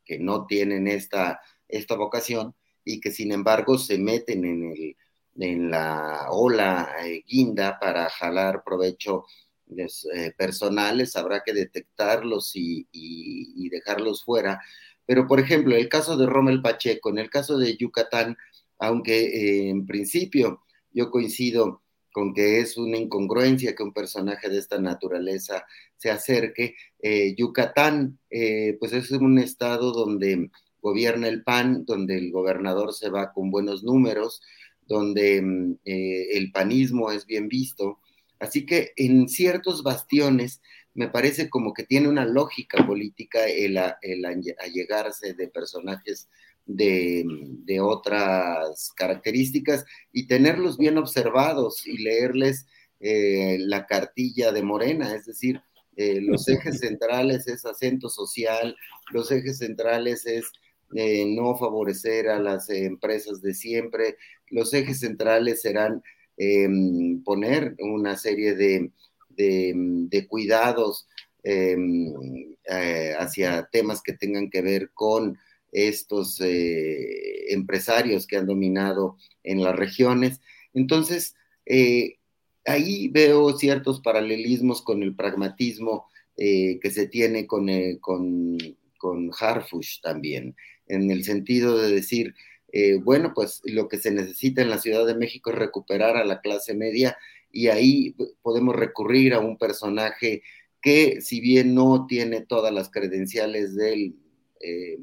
[0.05, 2.55] que no tienen esta, esta vocación
[2.85, 4.95] y que sin embargo se meten en, el,
[5.39, 6.89] en la ola
[7.27, 9.25] guinda para jalar provecho
[9.77, 12.87] eh, personales, habrá que detectarlos y,
[13.69, 14.59] dejarlos fuera.
[15.05, 18.35] Pero, por ejemplo, el caso de Rommel Pacheco, en el caso de Yucatán,
[18.79, 24.57] aunque eh, en principio yo coincido con que es una incongruencia que un personaje de
[24.57, 25.65] esta naturaleza
[25.97, 28.17] se acerque, eh, Yucatán,
[28.79, 30.49] pues es un estado donde
[30.81, 34.41] gobierna el PAN, donde el gobernador se va con buenos números,
[34.89, 37.99] donde mm, el panismo es bien visto,
[38.39, 40.61] Así que en ciertos bastiones
[40.93, 46.29] me parece como que tiene una lógica política el, allegarse de personajes
[46.65, 47.25] de,
[47.81, 52.65] otras características y tenerlos bien observados y leerles
[52.99, 55.61] eh, la cartilla de Morena, es decir,
[55.95, 58.75] eh, los ejes centrales es acento social,
[59.11, 60.45] los ejes centrales es
[60.95, 64.17] eh, no favorecer a las empresas de siempre,
[64.49, 66.01] los ejes centrales serán
[66.41, 68.91] Em, poner una serie de,
[69.29, 71.05] de, cuidados
[71.43, 71.75] eh,
[73.19, 75.37] hacia temas que tengan que ver con
[75.73, 80.39] estos eh, empresarios que han dominado en las regiones.
[80.73, 81.35] Entonces,
[81.65, 82.19] eh,
[82.65, 86.07] ahí veo ciertos paralelismos con el pragmatismo
[86.37, 87.67] que se tiene con,
[87.99, 88.57] con,
[88.97, 90.55] con Harfush también,
[90.89, 92.35] en el sentido de decir,
[92.71, 96.25] eh, bueno, pues lo que se necesita en la Ciudad de México es recuperar a
[96.25, 97.17] la clase media
[97.51, 100.43] y ahí podemos recurrir a un personaje
[100.81, 104.15] que si bien no tiene todas las credenciales del
[104.61, 104.99] eh,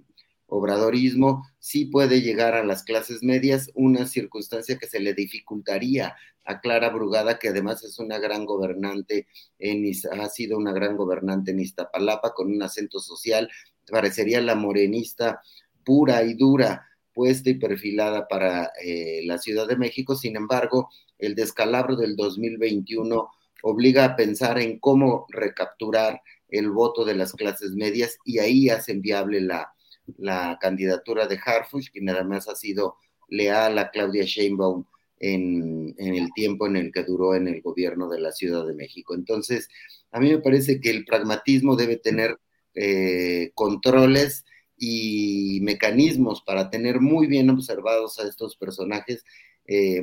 [0.46, 6.14] obradorismo, sí puede llegar a las clases medias, una circunstancia que se le dificultaría
[6.44, 9.26] a Clara Brugada, que además es una gran gobernante,
[9.58, 9.84] en,
[10.20, 13.50] ha sido una gran gobernante en Iztapalapa con un acento social,
[13.90, 15.40] parecería la morenista
[15.86, 20.14] pura y dura puesta y perfilada para eh, la Ciudad de México.
[20.14, 23.30] Sin embargo, el descalabro del 2021
[23.62, 29.00] obliga a pensar en cómo recapturar el voto de las clases medias y ahí hacen
[29.00, 29.72] viable la,
[30.18, 32.96] la candidatura de Harfush, quien además ha sido
[33.28, 34.84] leal a Claudia Sheinbaum
[35.18, 39.14] en, el tiempo en el que duró en el gobierno de la Ciudad de México.
[39.14, 39.68] Entonces,
[40.10, 42.38] a mí me parece que el pragmatismo debe tener
[42.74, 44.44] eh, controles
[44.76, 49.24] y mecanismos para tener muy bien observados a estos personajes
[49.68, 50.00] eh,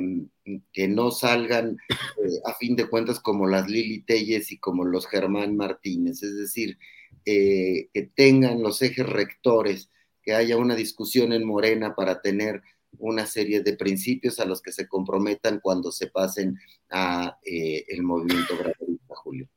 [0.74, 5.06] que no salgan eh, a fin de cuentas como las Lili Telles y como los
[5.06, 6.78] Germán Martínez, es decir,
[7.24, 9.88] eh, que tengan los ejes rectores,
[10.22, 12.62] que haya una discusión en Morena para tener
[12.98, 16.58] una serie de principios a los que se comprometan cuando se pasen
[16.90, 19.48] a el movimiento gradualista, Julio.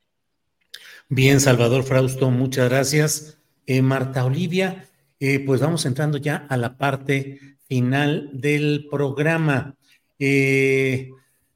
[1.08, 3.38] Bien, Salvador Frausto, muchas gracias.
[3.82, 4.87] Marta Olivia,
[5.20, 9.76] eh, pues vamos entrando ya a la parte final del programa.
[10.18, 11.10] Eh,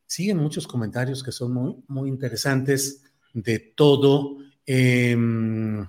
[0.06, 3.02] siguen muchos comentarios que son muy, muy interesantes
[3.32, 4.36] de todo.
[4.66, 5.86] Em,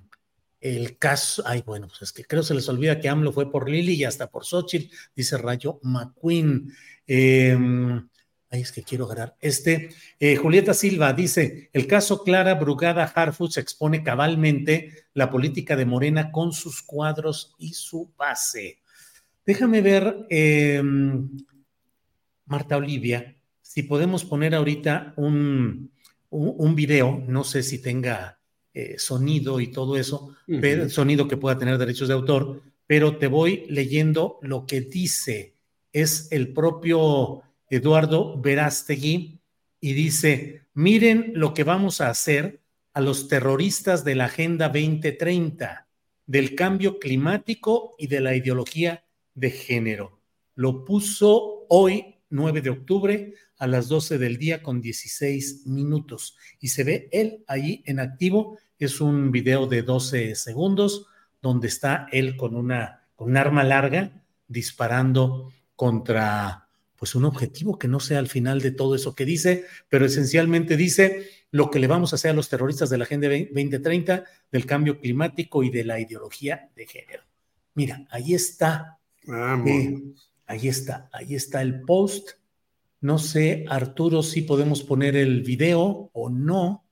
[0.62, 3.70] el caso, ay, bueno, pues es que creo se les olvida que AMLO fue por
[3.70, 6.72] Lili y hasta por Xochitl, dice Rayo McQueen.
[8.54, 9.36] Ay, es que quiero agarrar.
[9.42, 9.90] Este,
[10.20, 16.32] eh, Julieta Silva dice: el caso Clara Brugada Harfuch expone cabalmente la política de Morena
[16.32, 18.78] con sus cuadros y su base.
[19.44, 21.32] Déjame ver, em,
[22.46, 25.90] Marta Olivia, si podemos poner ahorita un,
[26.30, 28.38] un, video, no sé si tenga
[28.72, 33.26] eh, sonido y todo eso, pero, sonido que pueda tener derechos de autor, pero te
[33.26, 35.56] voy leyendo lo que dice.
[35.92, 37.44] Es el propio
[37.76, 39.40] Eduardo Verástegui
[39.80, 42.62] y dice, miren lo que vamos a hacer
[42.94, 45.88] a los terroristas de la Agenda 2030,
[46.28, 50.20] del cambio climático y de la ideología de género.
[50.54, 56.38] Lo puso hoy, 9 de octubre, a las 12 del día con 16 minutos.
[56.60, 58.60] Y se ve él ahí en activo.
[58.78, 61.08] Es un video de 12 segundos
[61.42, 66.63] donde está él con una con un arma larga disparando contra
[67.04, 70.78] pues un objetivo que no sea al final de todo eso que dice, pero esencialmente
[70.78, 74.66] dice lo que le vamos a hacer a los terroristas de la Agenda 2030, del
[74.66, 77.24] cambio climático y de la ideología de género.
[77.74, 79.00] Mira, ahí está.
[79.28, 80.02] Eh,
[80.46, 82.38] ahí está, ahí está el post.
[83.02, 86.86] No sé, Arturo, si podemos poner el video o no.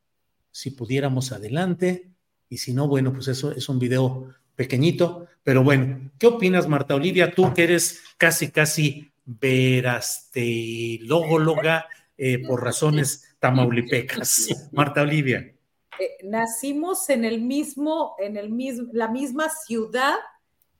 [0.51, 2.11] Si pudiéramos adelante.
[2.49, 4.27] Y si no, bueno, pues eso es un video
[4.57, 5.27] pequeñito.
[5.41, 7.33] Pero bueno, ¿qué opinas, Marta Olivia?
[7.33, 11.87] Tú que eres casi, casi verastelógologa
[12.17, 14.47] eh, por razones tamaulipecas.
[14.71, 15.55] Marta Olivia.
[15.99, 20.15] Eh, nacimos en el mismo, en el mismo, la misma ciudad,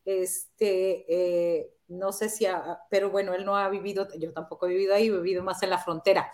[0.06, 2.46] este, eh, no sé si,
[2.90, 5.72] pero bueno, él no ha vivido, yo tampoco he vivido ahí, he vivido más en
[5.72, 6.32] la frontera.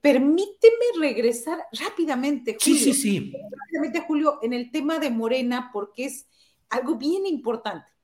[0.00, 2.78] permíteme regresar rápidamente, Julio.
[2.78, 3.32] Sí, sí, sí.
[3.32, 6.26] Rápidamente, Julio, en el tema de Morena, porque es
[6.70, 7.97] algo bien importante.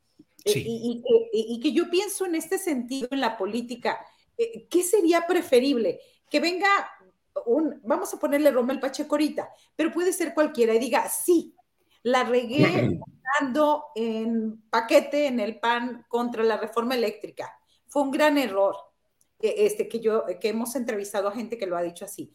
[0.45, 4.05] Y, que yo pienso en este sentido en la política,
[4.37, 6.01] eh, ¿qué sería preferible?
[6.29, 6.69] Que venga
[7.47, 11.55] un, vamos a ponerle Romel Pacheco ahorita, pero puede ser cualquiera y diga, sí,
[12.03, 12.99] la regué
[13.41, 17.59] dando en paquete en el PAN contra la reforma eléctrica.
[17.87, 18.77] Fue un gran error.
[19.41, 22.35] Este, que yo, que hemos entrevistado a gente que lo ha dicho así.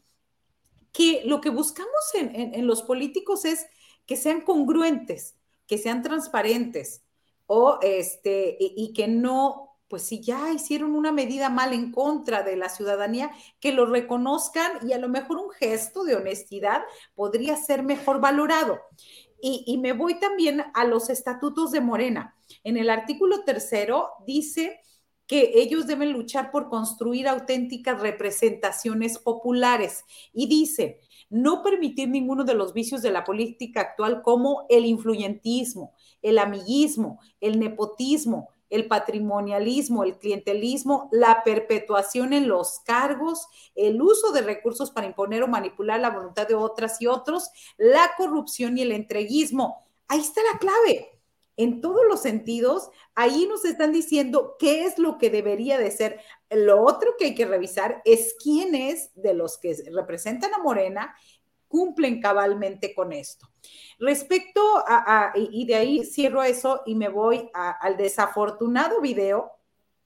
[0.91, 3.65] Que lo que buscamos en los políticos es
[4.05, 7.03] que sean congruentes, que sean transparentes,
[7.51, 12.55] o este, y, que no, pues si ya hicieron una medida mal en contra de
[12.55, 16.83] la ciudadanía, que lo reconozcan y a lo mejor un gesto de honestidad
[17.15, 18.79] podría ser mejor valorado.
[19.41, 22.35] Y, y me voy también a los estatutos de Morena.
[22.63, 24.79] En el artículo tercero dice
[25.25, 30.03] que ellos deben luchar por construir auténticas representaciones populares
[30.33, 35.93] y dice, no permitir ninguno de los vicios de la política actual como el influyentismo,
[36.21, 44.31] el amiguismo, el nepotismo, el patrimonialismo, el clientelismo, la perpetuación en los cargos, el uso
[44.31, 48.83] de recursos para imponer o manipular la voluntad de otras y otros, la corrupción y
[48.83, 49.85] el entreguismo.
[50.07, 51.09] Ahí está la clave.
[51.57, 56.21] En todos los sentidos, ahí nos están diciendo qué es lo que debería de ser.
[56.51, 61.15] Lo otro que hay que revisar es quiénes de los que representan a Morena
[61.67, 63.47] cumplen cabalmente con esto.
[63.99, 69.51] Respecto a, y de ahí cierro eso y me voy al desafortunado video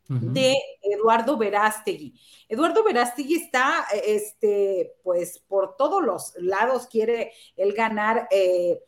[0.07, 2.13] de Eduardo Verástegui.
[2.49, 8.83] Eduardo Verástegui está, este, pues, por todos los lados quiere él ganar eh,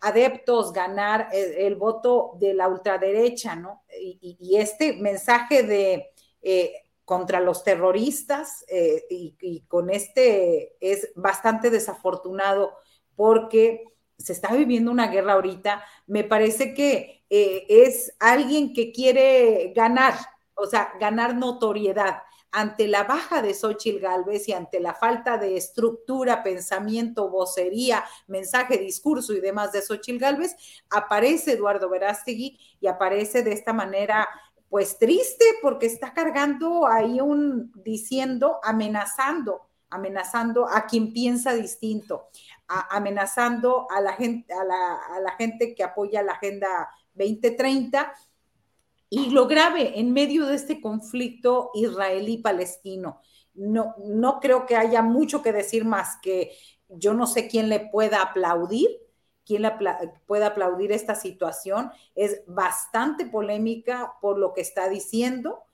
[0.00, 3.84] adeptos, ganar eh, el, voto de la ultraderecha, ¿no?
[3.98, 6.12] Y, este mensaje de
[6.44, 12.74] eh, contra los terroristas eh, y, con este es bastante desafortunado
[13.16, 13.84] porque
[14.18, 15.84] se está viviendo una guerra ahorita.
[16.06, 20.14] Me parece que eh, es alguien que quiere ganar,
[20.54, 22.22] o sea, ganar notoriedad
[22.54, 28.78] ante la baja de Xochitl Galvez y ante la falta de estructura, pensamiento, vocería, mensaje,
[28.78, 30.54] discurso y demás de Xochitl Galvez,
[30.88, 34.28] aparece Eduardo Verástegui y aparece de esta manera
[34.74, 42.26] pues triste porque está cargando ahí un diciendo, amenazando, amenazando a quien piensa distinto,
[42.66, 48.14] amenazando a la gente, a la, gente que apoya la Agenda 2030.
[49.10, 53.20] Y lo grave, en medio de este conflicto israelí-palestino,
[53.54, 56.50] no, no creo que haya mucho que decir más que
[56.88, 58.88] yo no sé quién le pueda aplaudir,
[59.44, 59.64] quién
[60.26, 61.90] puede aplaudir esta situación.
[62.14, 65.64] Es bastante polémica por lo que está diciendo,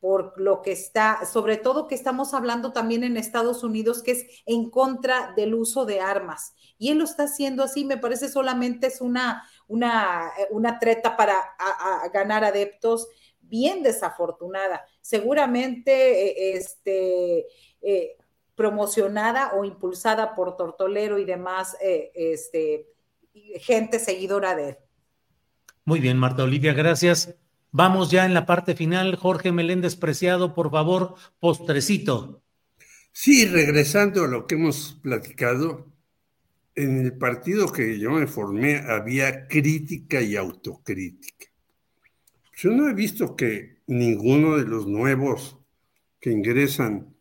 [0.00, 4.26] por lo que está, sobre todo que estamos hablando también en Estados Unidos, que es
[4.46, 6.54] en contra del uso de armas.
[6.78, 11.36] Y él lo está haciendo así, me parece solamente es una, una, una treta para
[12.12, 13.08] ganar adeptos
[13.50, 14.86] bien desafortunada.
[15.02, 17.46] Seguramente eh, este,
[17.82, 18.16] eh,
[18.54, 22.86] promocionada o impulsada por Tortolero y demás eh, este,
[23.60, 24.76] gente seguidora de él.
[25.84, 27.34] Muy bien, Marta Olivia, gracias.
[27.72, 29.16] Vamos ya en la parte final.
[29.16, 32.42] Jorge Meléndez Preciado, por favor, postrecito.
[33.12, 35.90] Sí, regresando a lo que hemos platicado,
[36.74, 41.46] en el partido que yo me formé había crítica y autocrítica.
[42.56, 45.58] Yo no he visto que ninguno de los nuevos
[46.20, 47.14] que ingresan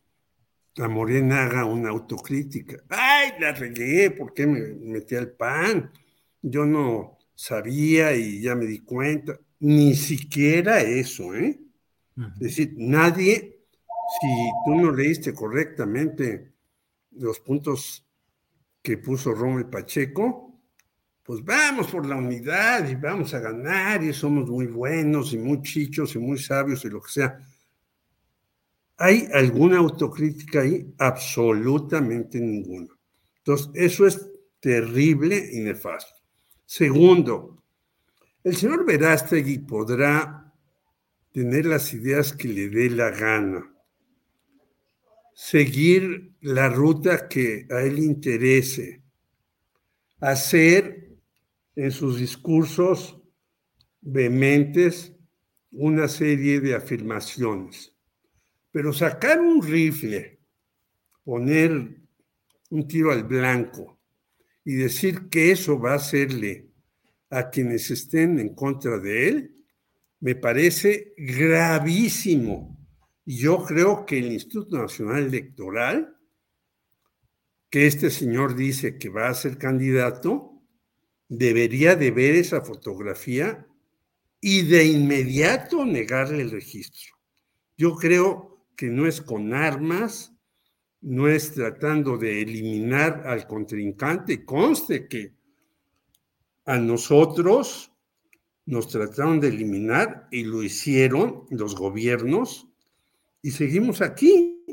[0.79, 2.77] a Morena haga una autocrítica.
[2.89, 4.11] ¡Ay, la regué!
[4.11, 5.91] ¿Por qué me metí al pan?
[6.41, 11.59] yo no sabía y ya me di cuenta, ni siquiera eso, ¿eh?
[12.33, 13.61] Es decir, nadie,
[14.19, 14.27] si
[14.65, 16.51] tú no leíste correctamente
[17.11, 18.05] los puntos
[18.81, 20.59] que puso Rommel Pacheco,
[21.23, 25.61] pues vamos por la unidad y vamos a ganar y somos muy buenos y muy
[25.61, 27.39] chichos y muy sabios y lo que sea.
[29.01, 30.93] ¿Hay alguna autocrítica ahí?
[30.97, 32.89] Absolutamente ninguna.
[33.37, 36.21] Entonces, eso es terrible y nefasto.
[36.65, 37.63] Segundo,
[38.43, 40.53] el señor Verástegui podrá
[41.31, 43.73] tener las ideas que le dé la gana.
[45.33, 49.01] seguir la ruta que a él interese,
[50.19, 51.15] hacer
[51.75, 53.17] en sus discursos
[54.01, 55.15] vehementes
[55.71, 57.95] una serie de afirmaciones.
[58.71, 60.39] Pero sacar un rifle,
[61.23, 61.99] poner
[62.69, 63.99] un tiro al blanco
[64.63, 66.69] y decir que eso va a hacerle
[67.29, 69.55] a quienes estén en contra de él,
[70.19, 72.77] me parece gravísimo.
[73.25, 76.17] Yo creo que el Instituto Nacional Electoral,
[77.69, 80.59] que este señor dice que va a ser candidato,
[81.27, 83.67] debería de ver esa fotografía
[84.41, 87.15] y de inmediato negarle el registro.
[87.77, 88.48] Yo creo
[88.79, 90.33] que no es con armas,
[91.01, 95.35] no es tratando de eliminar al contrincante, conste que
[96.63, 97.91] a nosotros
[98.65, 102.69] nos trataron de eliminar y lo hicieron los gobiernos
[103.41, 104.63] y seguimos aquí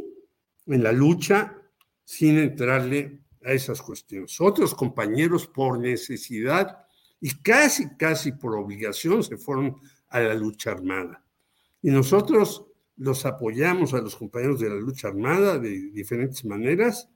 [0.66, 1.60] en la lucha
[2.04, 4.40] sin entrarle a esas cuestiones.
[4.40, 6.86] Otros compañeros por necesidad
[7.20, 9.74] y casi, casi por obligación se fueron
[10.10, 11.24] a la lucha armada.
[11.82, 12.66] Y nosotros
[12.96, 17.08] los apoyamos a los compañeros de la lucha armada de diferentes maneras,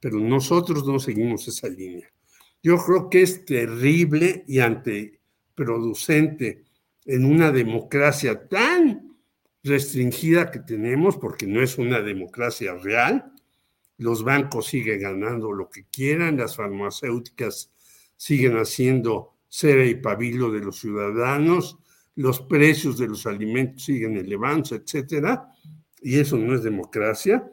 [0.00, 2.10] pero nosotros no seguimos esa línea.
[2.62, 6.64] Yo creo que es terrible y anteproducente
[7.04, 9.16] en una democracia tan
[9.62, 13.32] restringida que tenemos, porque no es una democracia real.
[13.98, 17.70] Los bancos siguen ganando lo que quieran, las farmacéuticas
[18.16, 21.78] siguen haciendo cera y pabilo de los ciudadanos,
[22.16, 25.52] los precios de los alimentos siguen elevándose, etcétera,
[26.00, 27.50] y eso no es democracia.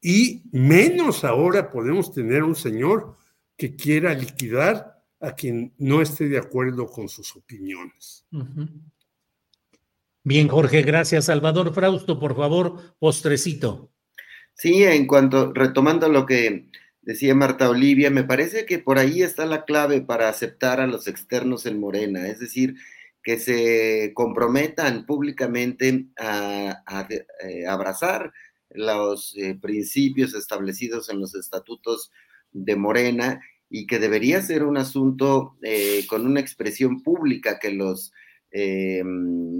[0.00, 3.16] Y menos ahora podemos tener un señor
[3.56, 8.26] que quiera liquidar a quien no esté de acuerdo con sus opiniones.
[10.22, 11.26] Bien, Jorge, gracias.
[11.26, 13.90] Salvador Frausto, por favor, postrecito.
[14.54, 16.68] Sí, en cuanto, retomando lo que
[17.02, 21.06] decía Marta Olivia, me parece que por ahí está la clave para aceptar a los
[21.08, 22.76] externos en Morena, es decir,
[23.26, 28.32] que se comprometan públicamente a, eh, abrazar
[28.70, 32.12] los eh, principios establecidos en los estatutos
[32.52, 38.12] de Morena y que debería ser un asunto eh, con una expresión pública que los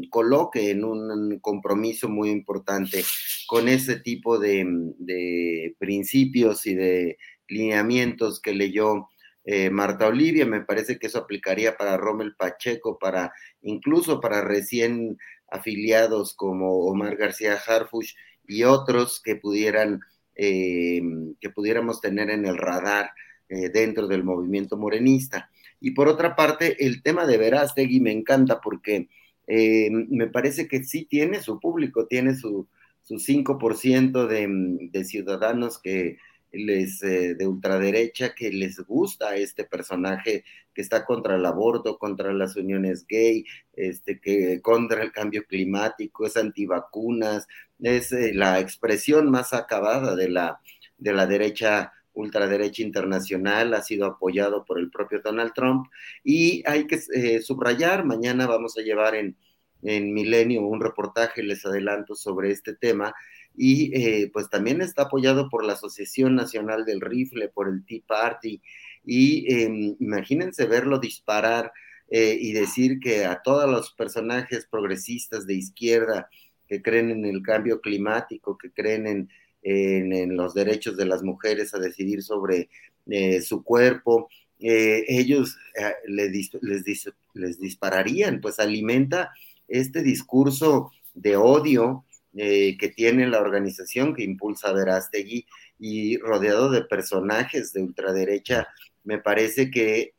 [0.08, 3.04] coloque en un compromiso muy importante
[3.46, 7.18] con ese tipo de, principios y de
[7.48, 9.08] lineamientos que leyó
[9.46, 10.44] eh, Marta Olivia.
[10.44, 13.32] Me parece que eso aplicaría para Rommel Pacheco, para
[13.62, 15.16] incluso para recién
[15.48, 18.14] afiliados como Omar García Harfush
[18.46, 20.00] y otros que pudieran
[20.34, 21.00] eh,
[21.40, 23.12] que pudiéramos tener en el radar
[23.48, 25.48] eh, dentro del movimiento morenista.
[25.80, 29.08] Y por otra parte, el tema de Verástegui me encanta porque
[29.48, 32.66] me parece que sí tiene su público, tiene su,
[33.04, 34.48] su 5% de,
[34.90, 36.18] de, ciudadanos que
[36.56, 40.44] les de ultraderecha que les gusta este personaje
[40.76, 46.26] que está contra el aborto, contra las uniones gay, este que contra el cambio climático,
[46.26, 47.48] es antivacunas,
[47.80, 50.60] es eh, la expresión más acabada de la,
[50.98, 55.86] de la derecha ultraderecha internacional, ha sido apoyado por el propio Donald Trump.
[56.24, 59.36] Y hay que eh, subrayar, mañana vamos a llevar en,
[59.82, 63.14] en Milenio un reportaje, les adelanto, sobre este tema
[63.56, 68.02] y eh, pues también está apoyado por la Asociación Nacional del Rifle, por el Tea
[68.06, 68.60] Party
[69.04, 71.72] y em, imagínense verlo disparar
[72.08, 76.30] y decir que a todos los personajes progresistas de izquierda,
[76.68, 79.28] que creen en el cambio climático, que creen en,
[79.66, 82.68] en, los derechos de las mujeres a decidir sobre
[83.06, 84.28] eh, su cuerpo,
[84.60, 89.32] eh, ellos eh, les, les, les, dispararían, pues alimenta
[89.68, 92.04] este discurso de odio
[92.36, 95.46] que tiene la organización que impulsa Verástegui
[95.78, 98.68] y rodeado de personajes de ultraderecha,
[99.04, 100.12] me parece que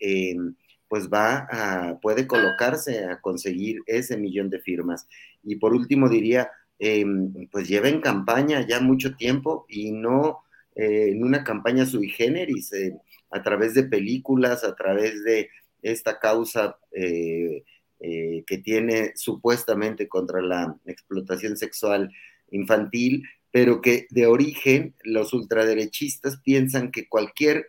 [0.88, 5.08] pues va a, puede colocarse a conseguir ese millón de firmas.
[5.44, 6.50] Y por último diría,
[6.80, 10.44] em, pues lleva en campaña ya mucho tiempo y no
[10.76, 12.94] eh, en una campaña sui generis, eh,
[13.32, 15.50] a través de películas, a través de
[15.82, 17.64] esta causa eh,
[18.00, 22.12] que tiene supuestamente contra la explotación sexual
[22.52, 27.66] infantil, pero que de origen los ultraderechistas piensan que cualquier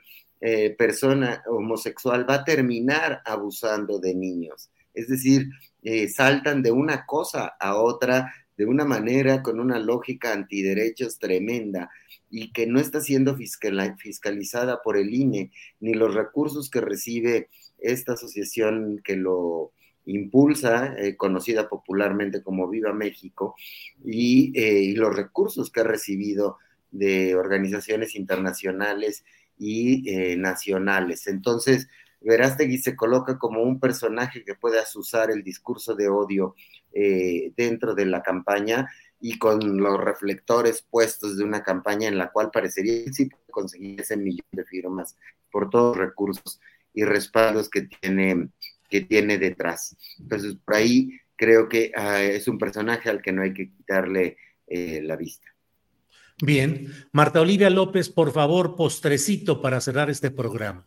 [0.76, 4.70] persona homosexual va a terminar abusando de niños.
[4.94, 5.48] Es decir,
[5.82, 11.88] eh, saltan de una cosa a otra de una manera con una lógica antiderechos tremenda
[12.28, 17.48] y que no está siendo fiscalizada por el INE ni los recursos que recibe
[17.78, 19.70] esta asociación que lo
[20.08, 23.54] impulsa, eh, conocida popularmente como Viva México,
[24.04, 26.58] y, eh, y, los recursos que ha recibido
[26.90, 29.24] de organizaciones internacionales
[29.58, 31.26] y eh, nacionales.
[31.26, 31.88] Entonces,
[32.20, 36.54] Verástegui se coloca como un personaje que puede asusar el discurso de odio
[37.54, 38.88] dentro de la campaña
[39.20, 44.16] y con los reflectores puestos de una campaña en la cual parecería que conseguir ese
[44.16, 45.16] millón de firmas
[45.52, 46.60] por todos los recursos
[46.98, 48.48] y respaldos que tiene,
[48.88, 49.96] que tiene detrás.
[50.18, 54.36] Entonces, por ahí creo que ah, es un personaje al que no hay que quitarle
[54.66, 55.48] eh, la vista.
[56.40, 60.86] Bien, Marta Olivia López, por favor, postrecito para cerrar este programa.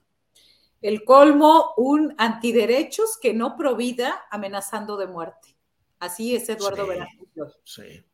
[0.81, 5.55] El colmo, un antiderechos que no provida amenazando de muerte.
[5.99, 8.05] Así es Eduardo sí, Sí,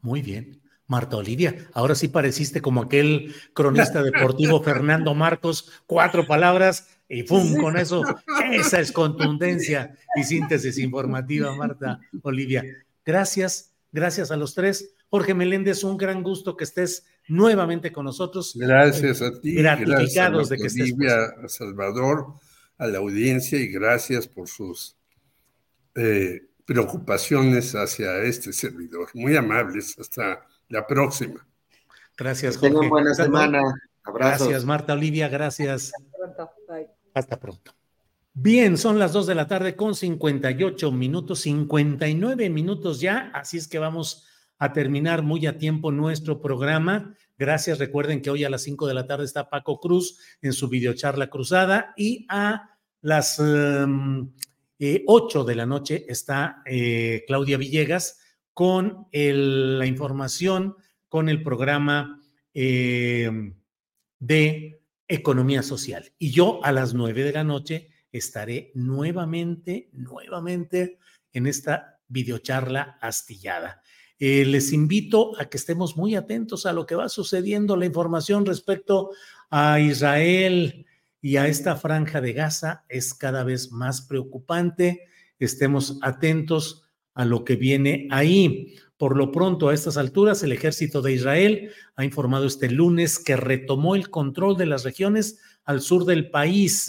[0.00, 0.60] muy bien.
[0.86, 7.56] Marta Olivia, ahora sí pareciste como aquel cronista deportivo Fernando Marcos, cuatro palabras y ¡pum!
[7.58, 8.02] Con eso,
[8.52, 12.64] esa es contundencia y síntesis informativa, Marta Olivia.
[13.04, 14.94] Gracias, gracias a los tres.
[15.10, 18.54] Jorge Meléndez, un gran gusto que estés nuevamente con nosotros.
[18.56, 19.56] Gracias a ti.
[19.56, 20.94] Gratificados de que estés.
[21.02, 22.32] a Salvador,
[22.78, 24.96] a la audiencia y gracias por sus
[25.94, 29.10] eh, preocupaciones hacia este servidor.
[29.12, 29.98] Muy amables.
[29.98, 31.46] Hasta la próxima.
[32.16, 32.72] Gracias, Jorge.
[32.74, 33.60] Tengan buena semana.
[34.04, 34.48] Abrazos.
[34.48, 35.28] Gracias, Marta Olivia.
[35.28, 35.92] Gracias.
[36.24, 37.01] Hasta pronto.
[37.14, 37.72] Hasta pronto.
[38.34, 43.68] Bien, son las 2 de la tarde con 58 minutos, 59 minutos ya, así es
[43.68, 44.26] que vamos
[44.58, 47.14] a terminar muy a tiempo nuestro programa.
[47.36, 47.80] Gracias.
[47.80, 51.28] Recuerden que hoy a las 5 de la tarde está Paco Cruz en su videocharla
[51.28, 54.32] cruzada y a las 8 em,
[54.78, 55.04] eh,
[55.46, 58.20] de la noche está eh, Claudia Villegas
[58.54, 60.76] con la información,
[61.08, 62.20] con el programa
[62.54, 63.56] em,
[64.20, 66.12] de economía social.
[66.18, 70.98] Y yo a las 9 de la noche estaré nuevamente, nuevamente
[71.32, 73.82] en esta videocharla astillada.
[74.18, 78.46] Eh, les invito a que estemos muy atentos a lo que va sucediendo, la información
[78.46, 79.10] respecto
[79.50, 80.86] a Israel
[81.20, 85.08] y a esta franja de Gaza es cada vez más preocupante.
[85.38, 86.84] Estemos atentos
[87.14, 88.76] a lo que viene ahí.
[89.02, 93.34] Por lo pronto, a estas alturas, el ejército de Israel ha informado este lunes que
[93.34, 96.86] retomó el control de las regiones al sur del país.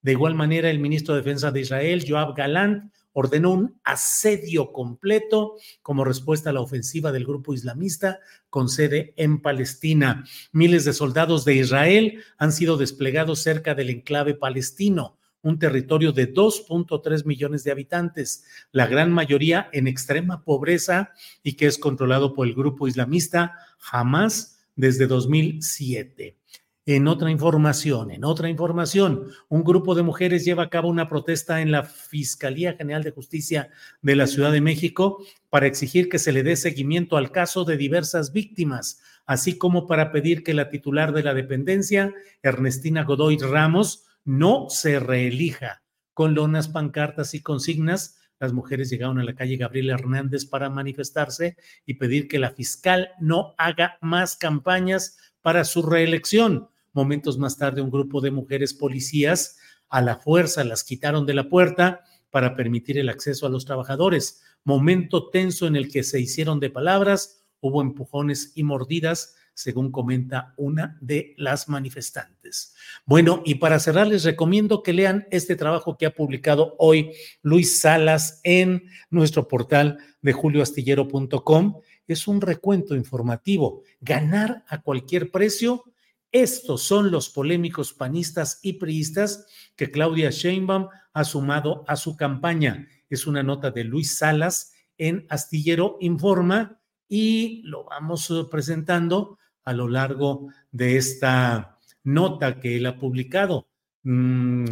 [0.00, 5.54] De igual manera, el ministro de Defensa de Israel, Joab Galant, ordenó un asedio completo
[5.82, 8.18] como respuesta a la ofensiva del grupo islamista
[8.50, 10.24] con sede en Palestina.
[10.50, 16.32] Miles de soldados de Israel han sido desplegados cerca del enclave palestino un territorio de
[16.32, 21.10] 2.3 millones de habitantes, la gran mayoría en extrema pobreza
[21.42, 23.54] y que es controlado por el grupo islamista
[23.90, 26.38] Hamas desde 2007.
[26.84, 31.60] En otra información, en otra información, un grupo de mujeres lleva a cabo una protesta
[31.60, 33.70] en la Fiscalía General de Justicia
[34.00, 37.76] de la Ciudad de México para exigir que se le dé seguimiento al caso de
[37.76, 42.12] diversas víctimas, así como para pedir que la titular de la dependencia,
[42.42, 45.82] Ernestina Godoy Ramos, no se reelija.
[46.14, 51.56] Con lonas, pancartas y consignas, las mujeres llegaron a la calle Gabriel Hernández para manifestarse
[51.86, 56.68] y pedir que la fiscal no haga más campañas para su reelección.
[56.92, 59.58] Momentos más tarde, un grupo de mujeres policías
[59.88, 62.00] a la fuerza las quitaron de la puerta
[62.30, 64.42] para permitir el acceso a los trabajadores.
[64.64, 70.54] Momento tenso en el que se hicieron de palabras, hubo empujones y mordidas, según comenta
[70.56, 72.74] una de las manifestantes.
[73.04, 77.12] Bueno, y para cerrar, les recomiendo que lean este trabajo que ha publicado hoy
[77.42, 81.80] Luis Salas en nuestro portal de julioastillero.com.
[82.06, 83.82] Es un recuento informativo.
[84.00, 85.84] Ganar a cualquier precio
[86.32, 89.46] estos son los polémicos panistas y priistas
[89.76, 92.88] que Claudia Sheinbaum ha sumado a su campaña.
[93.10, 99.72] Es una nota de Luis Salas en Astillero Informa y lo vamos eh, presentando a
[99.72, 103.68] lo largo de esta nota que él ha publicado.
[104.02, 104.64] Mm,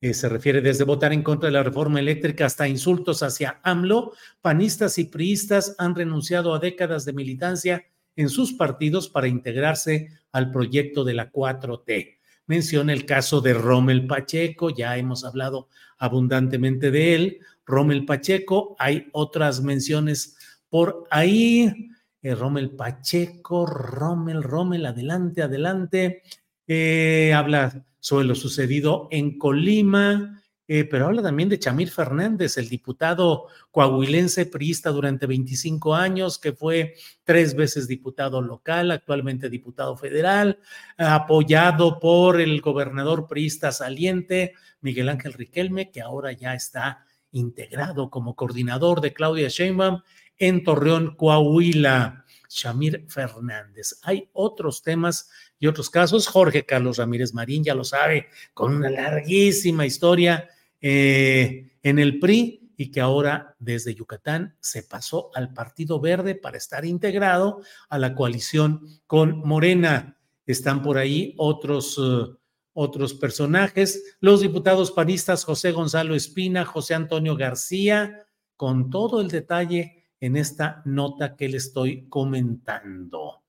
[0.00, 4.12] eh, se refiere desde votar en contra de la reforma eléctrica hasta insultos hacia AMLO.
[4.40, 10.50] Panistas y priistas han renunciado a décadas de militancia en sus partidos para integrarse al
[10.50, 12.18] proyecto de la 4T.
[12.46, 15.68] Menciona el caso de Rommel Pacheco, ya hemos hablado
[15.98, 17.38] abundantemente de él.
[17.64, 20.36] Rommel Pacheco, hay otras menciones
[20.68, 21.90] por ahí.
[22.26, 26.22] Eh, Rommel Pacheco, Rommel, Rommel, adelante, adelante.
[26.66, 32.68] Eh, habla sobre lo sucedido en Colima, eh, pero habla también de Chamir Fernández, el
[32.68, 40.58] diputado coahuilense priista durante 25 años, que fue tres veces diputado local, actualmente diputado federal,
[40.96, 48.34] apoyado por el gobernador priista saliente, Miguel Ángel Riquelme, que ahora ya está integrado como
[48.34, 50.00] coordinador de Claudia Sheinbaum
[50.38, 52.24] en Torreón, Coahuila.
[52.48, 53.98] Shamir Fernández.
[54.02, 56.26] Hay otros temas y otros casos.
[56.26, 60.48] Jorge Carlos Ramírez Marín, ya lo sabe, con una larguísima historia
[60.80, 66.58] eh, en el PRI y que ahora desde Yucatán se pasó al Partido Verde para
[66.58, 70.18] estar integrado a la coalición con Morena.
[70.46, 72.38] Están por ahí otros, uh,
[72.74, 78.26] otros personajes, los diputados panistas José Gonzalo Espina, José Antonio García,
[78.56, 83.42] con todo el detalle en esta nota que le estoy comentando.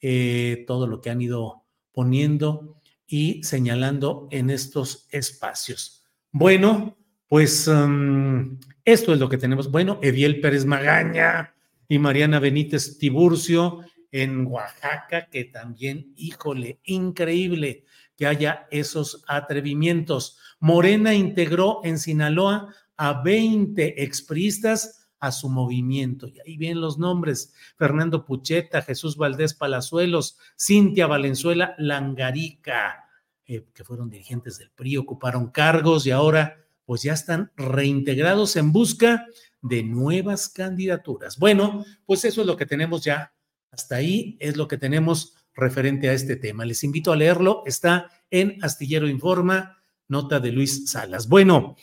[0.00, 2.76] Eh, todo lo que han ido poniendo
[3.06, 6.04] y señalando en estos espacios.
[6.30, 9.70] Bueno, pues um, esto es lo que tenemos.
[9.70, 11.54] Bueno, Eviel Pérez Magaña
[11.88, 13.80] y Mariana Benítez Tiburcio
[14.10, 17.84] en Oaxaca, que también, híjole, increíble
[18.16, 20.38] que haya esos atrevimientos.
[20.60, 26.28] Morena integró en Sinaloa a 20 expristas a su movimiento.
[26.28, 33.08] Y ahí vienen los nombres: Fernando Pucheta, Jesús Valdés Palazuelos, Cintia Valenzuela Langarica,
[33.46, 38.72] eh, que fueron dirigentes del PRI, ocuparon cargos y ahora pues ya están reintegrados en
[38.72, 39.26] busca
[39.62, 41.38] de nuevas candidaturas.
[41.38, 43.32] Bueno, pues eso es lo que tenemos ya.
[43.70, 46.64] Hasta ahí es lo que tenemos referente a este tema.
[46.64, 47.62] Les invito a leerlo.
[47.64, 51.28] Está en Astillero Informa, nota de Luis Salas.
[51.28, 51.76] Bueno,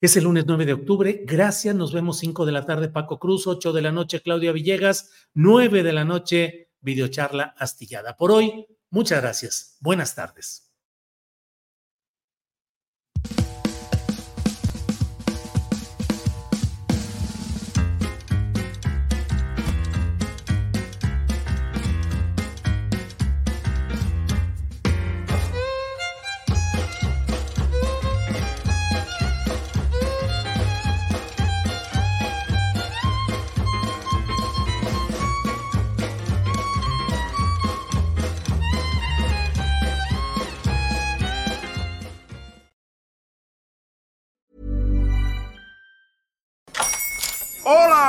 [0.00, 1.22] es el lunes 9 de octubre.
[1.24, 1.74] Gracias.
[1.74, 5.82] Nos vemos 5 de la tarde, Paco Cruz, 8 de la noche, Claudia Villegas, 9
[5.82, 8.16] de la noche, videocharla astillada.
[8.16, 9.76] Por hoy, muchas gracias.
[9.80, 10.67] Buenas tardes.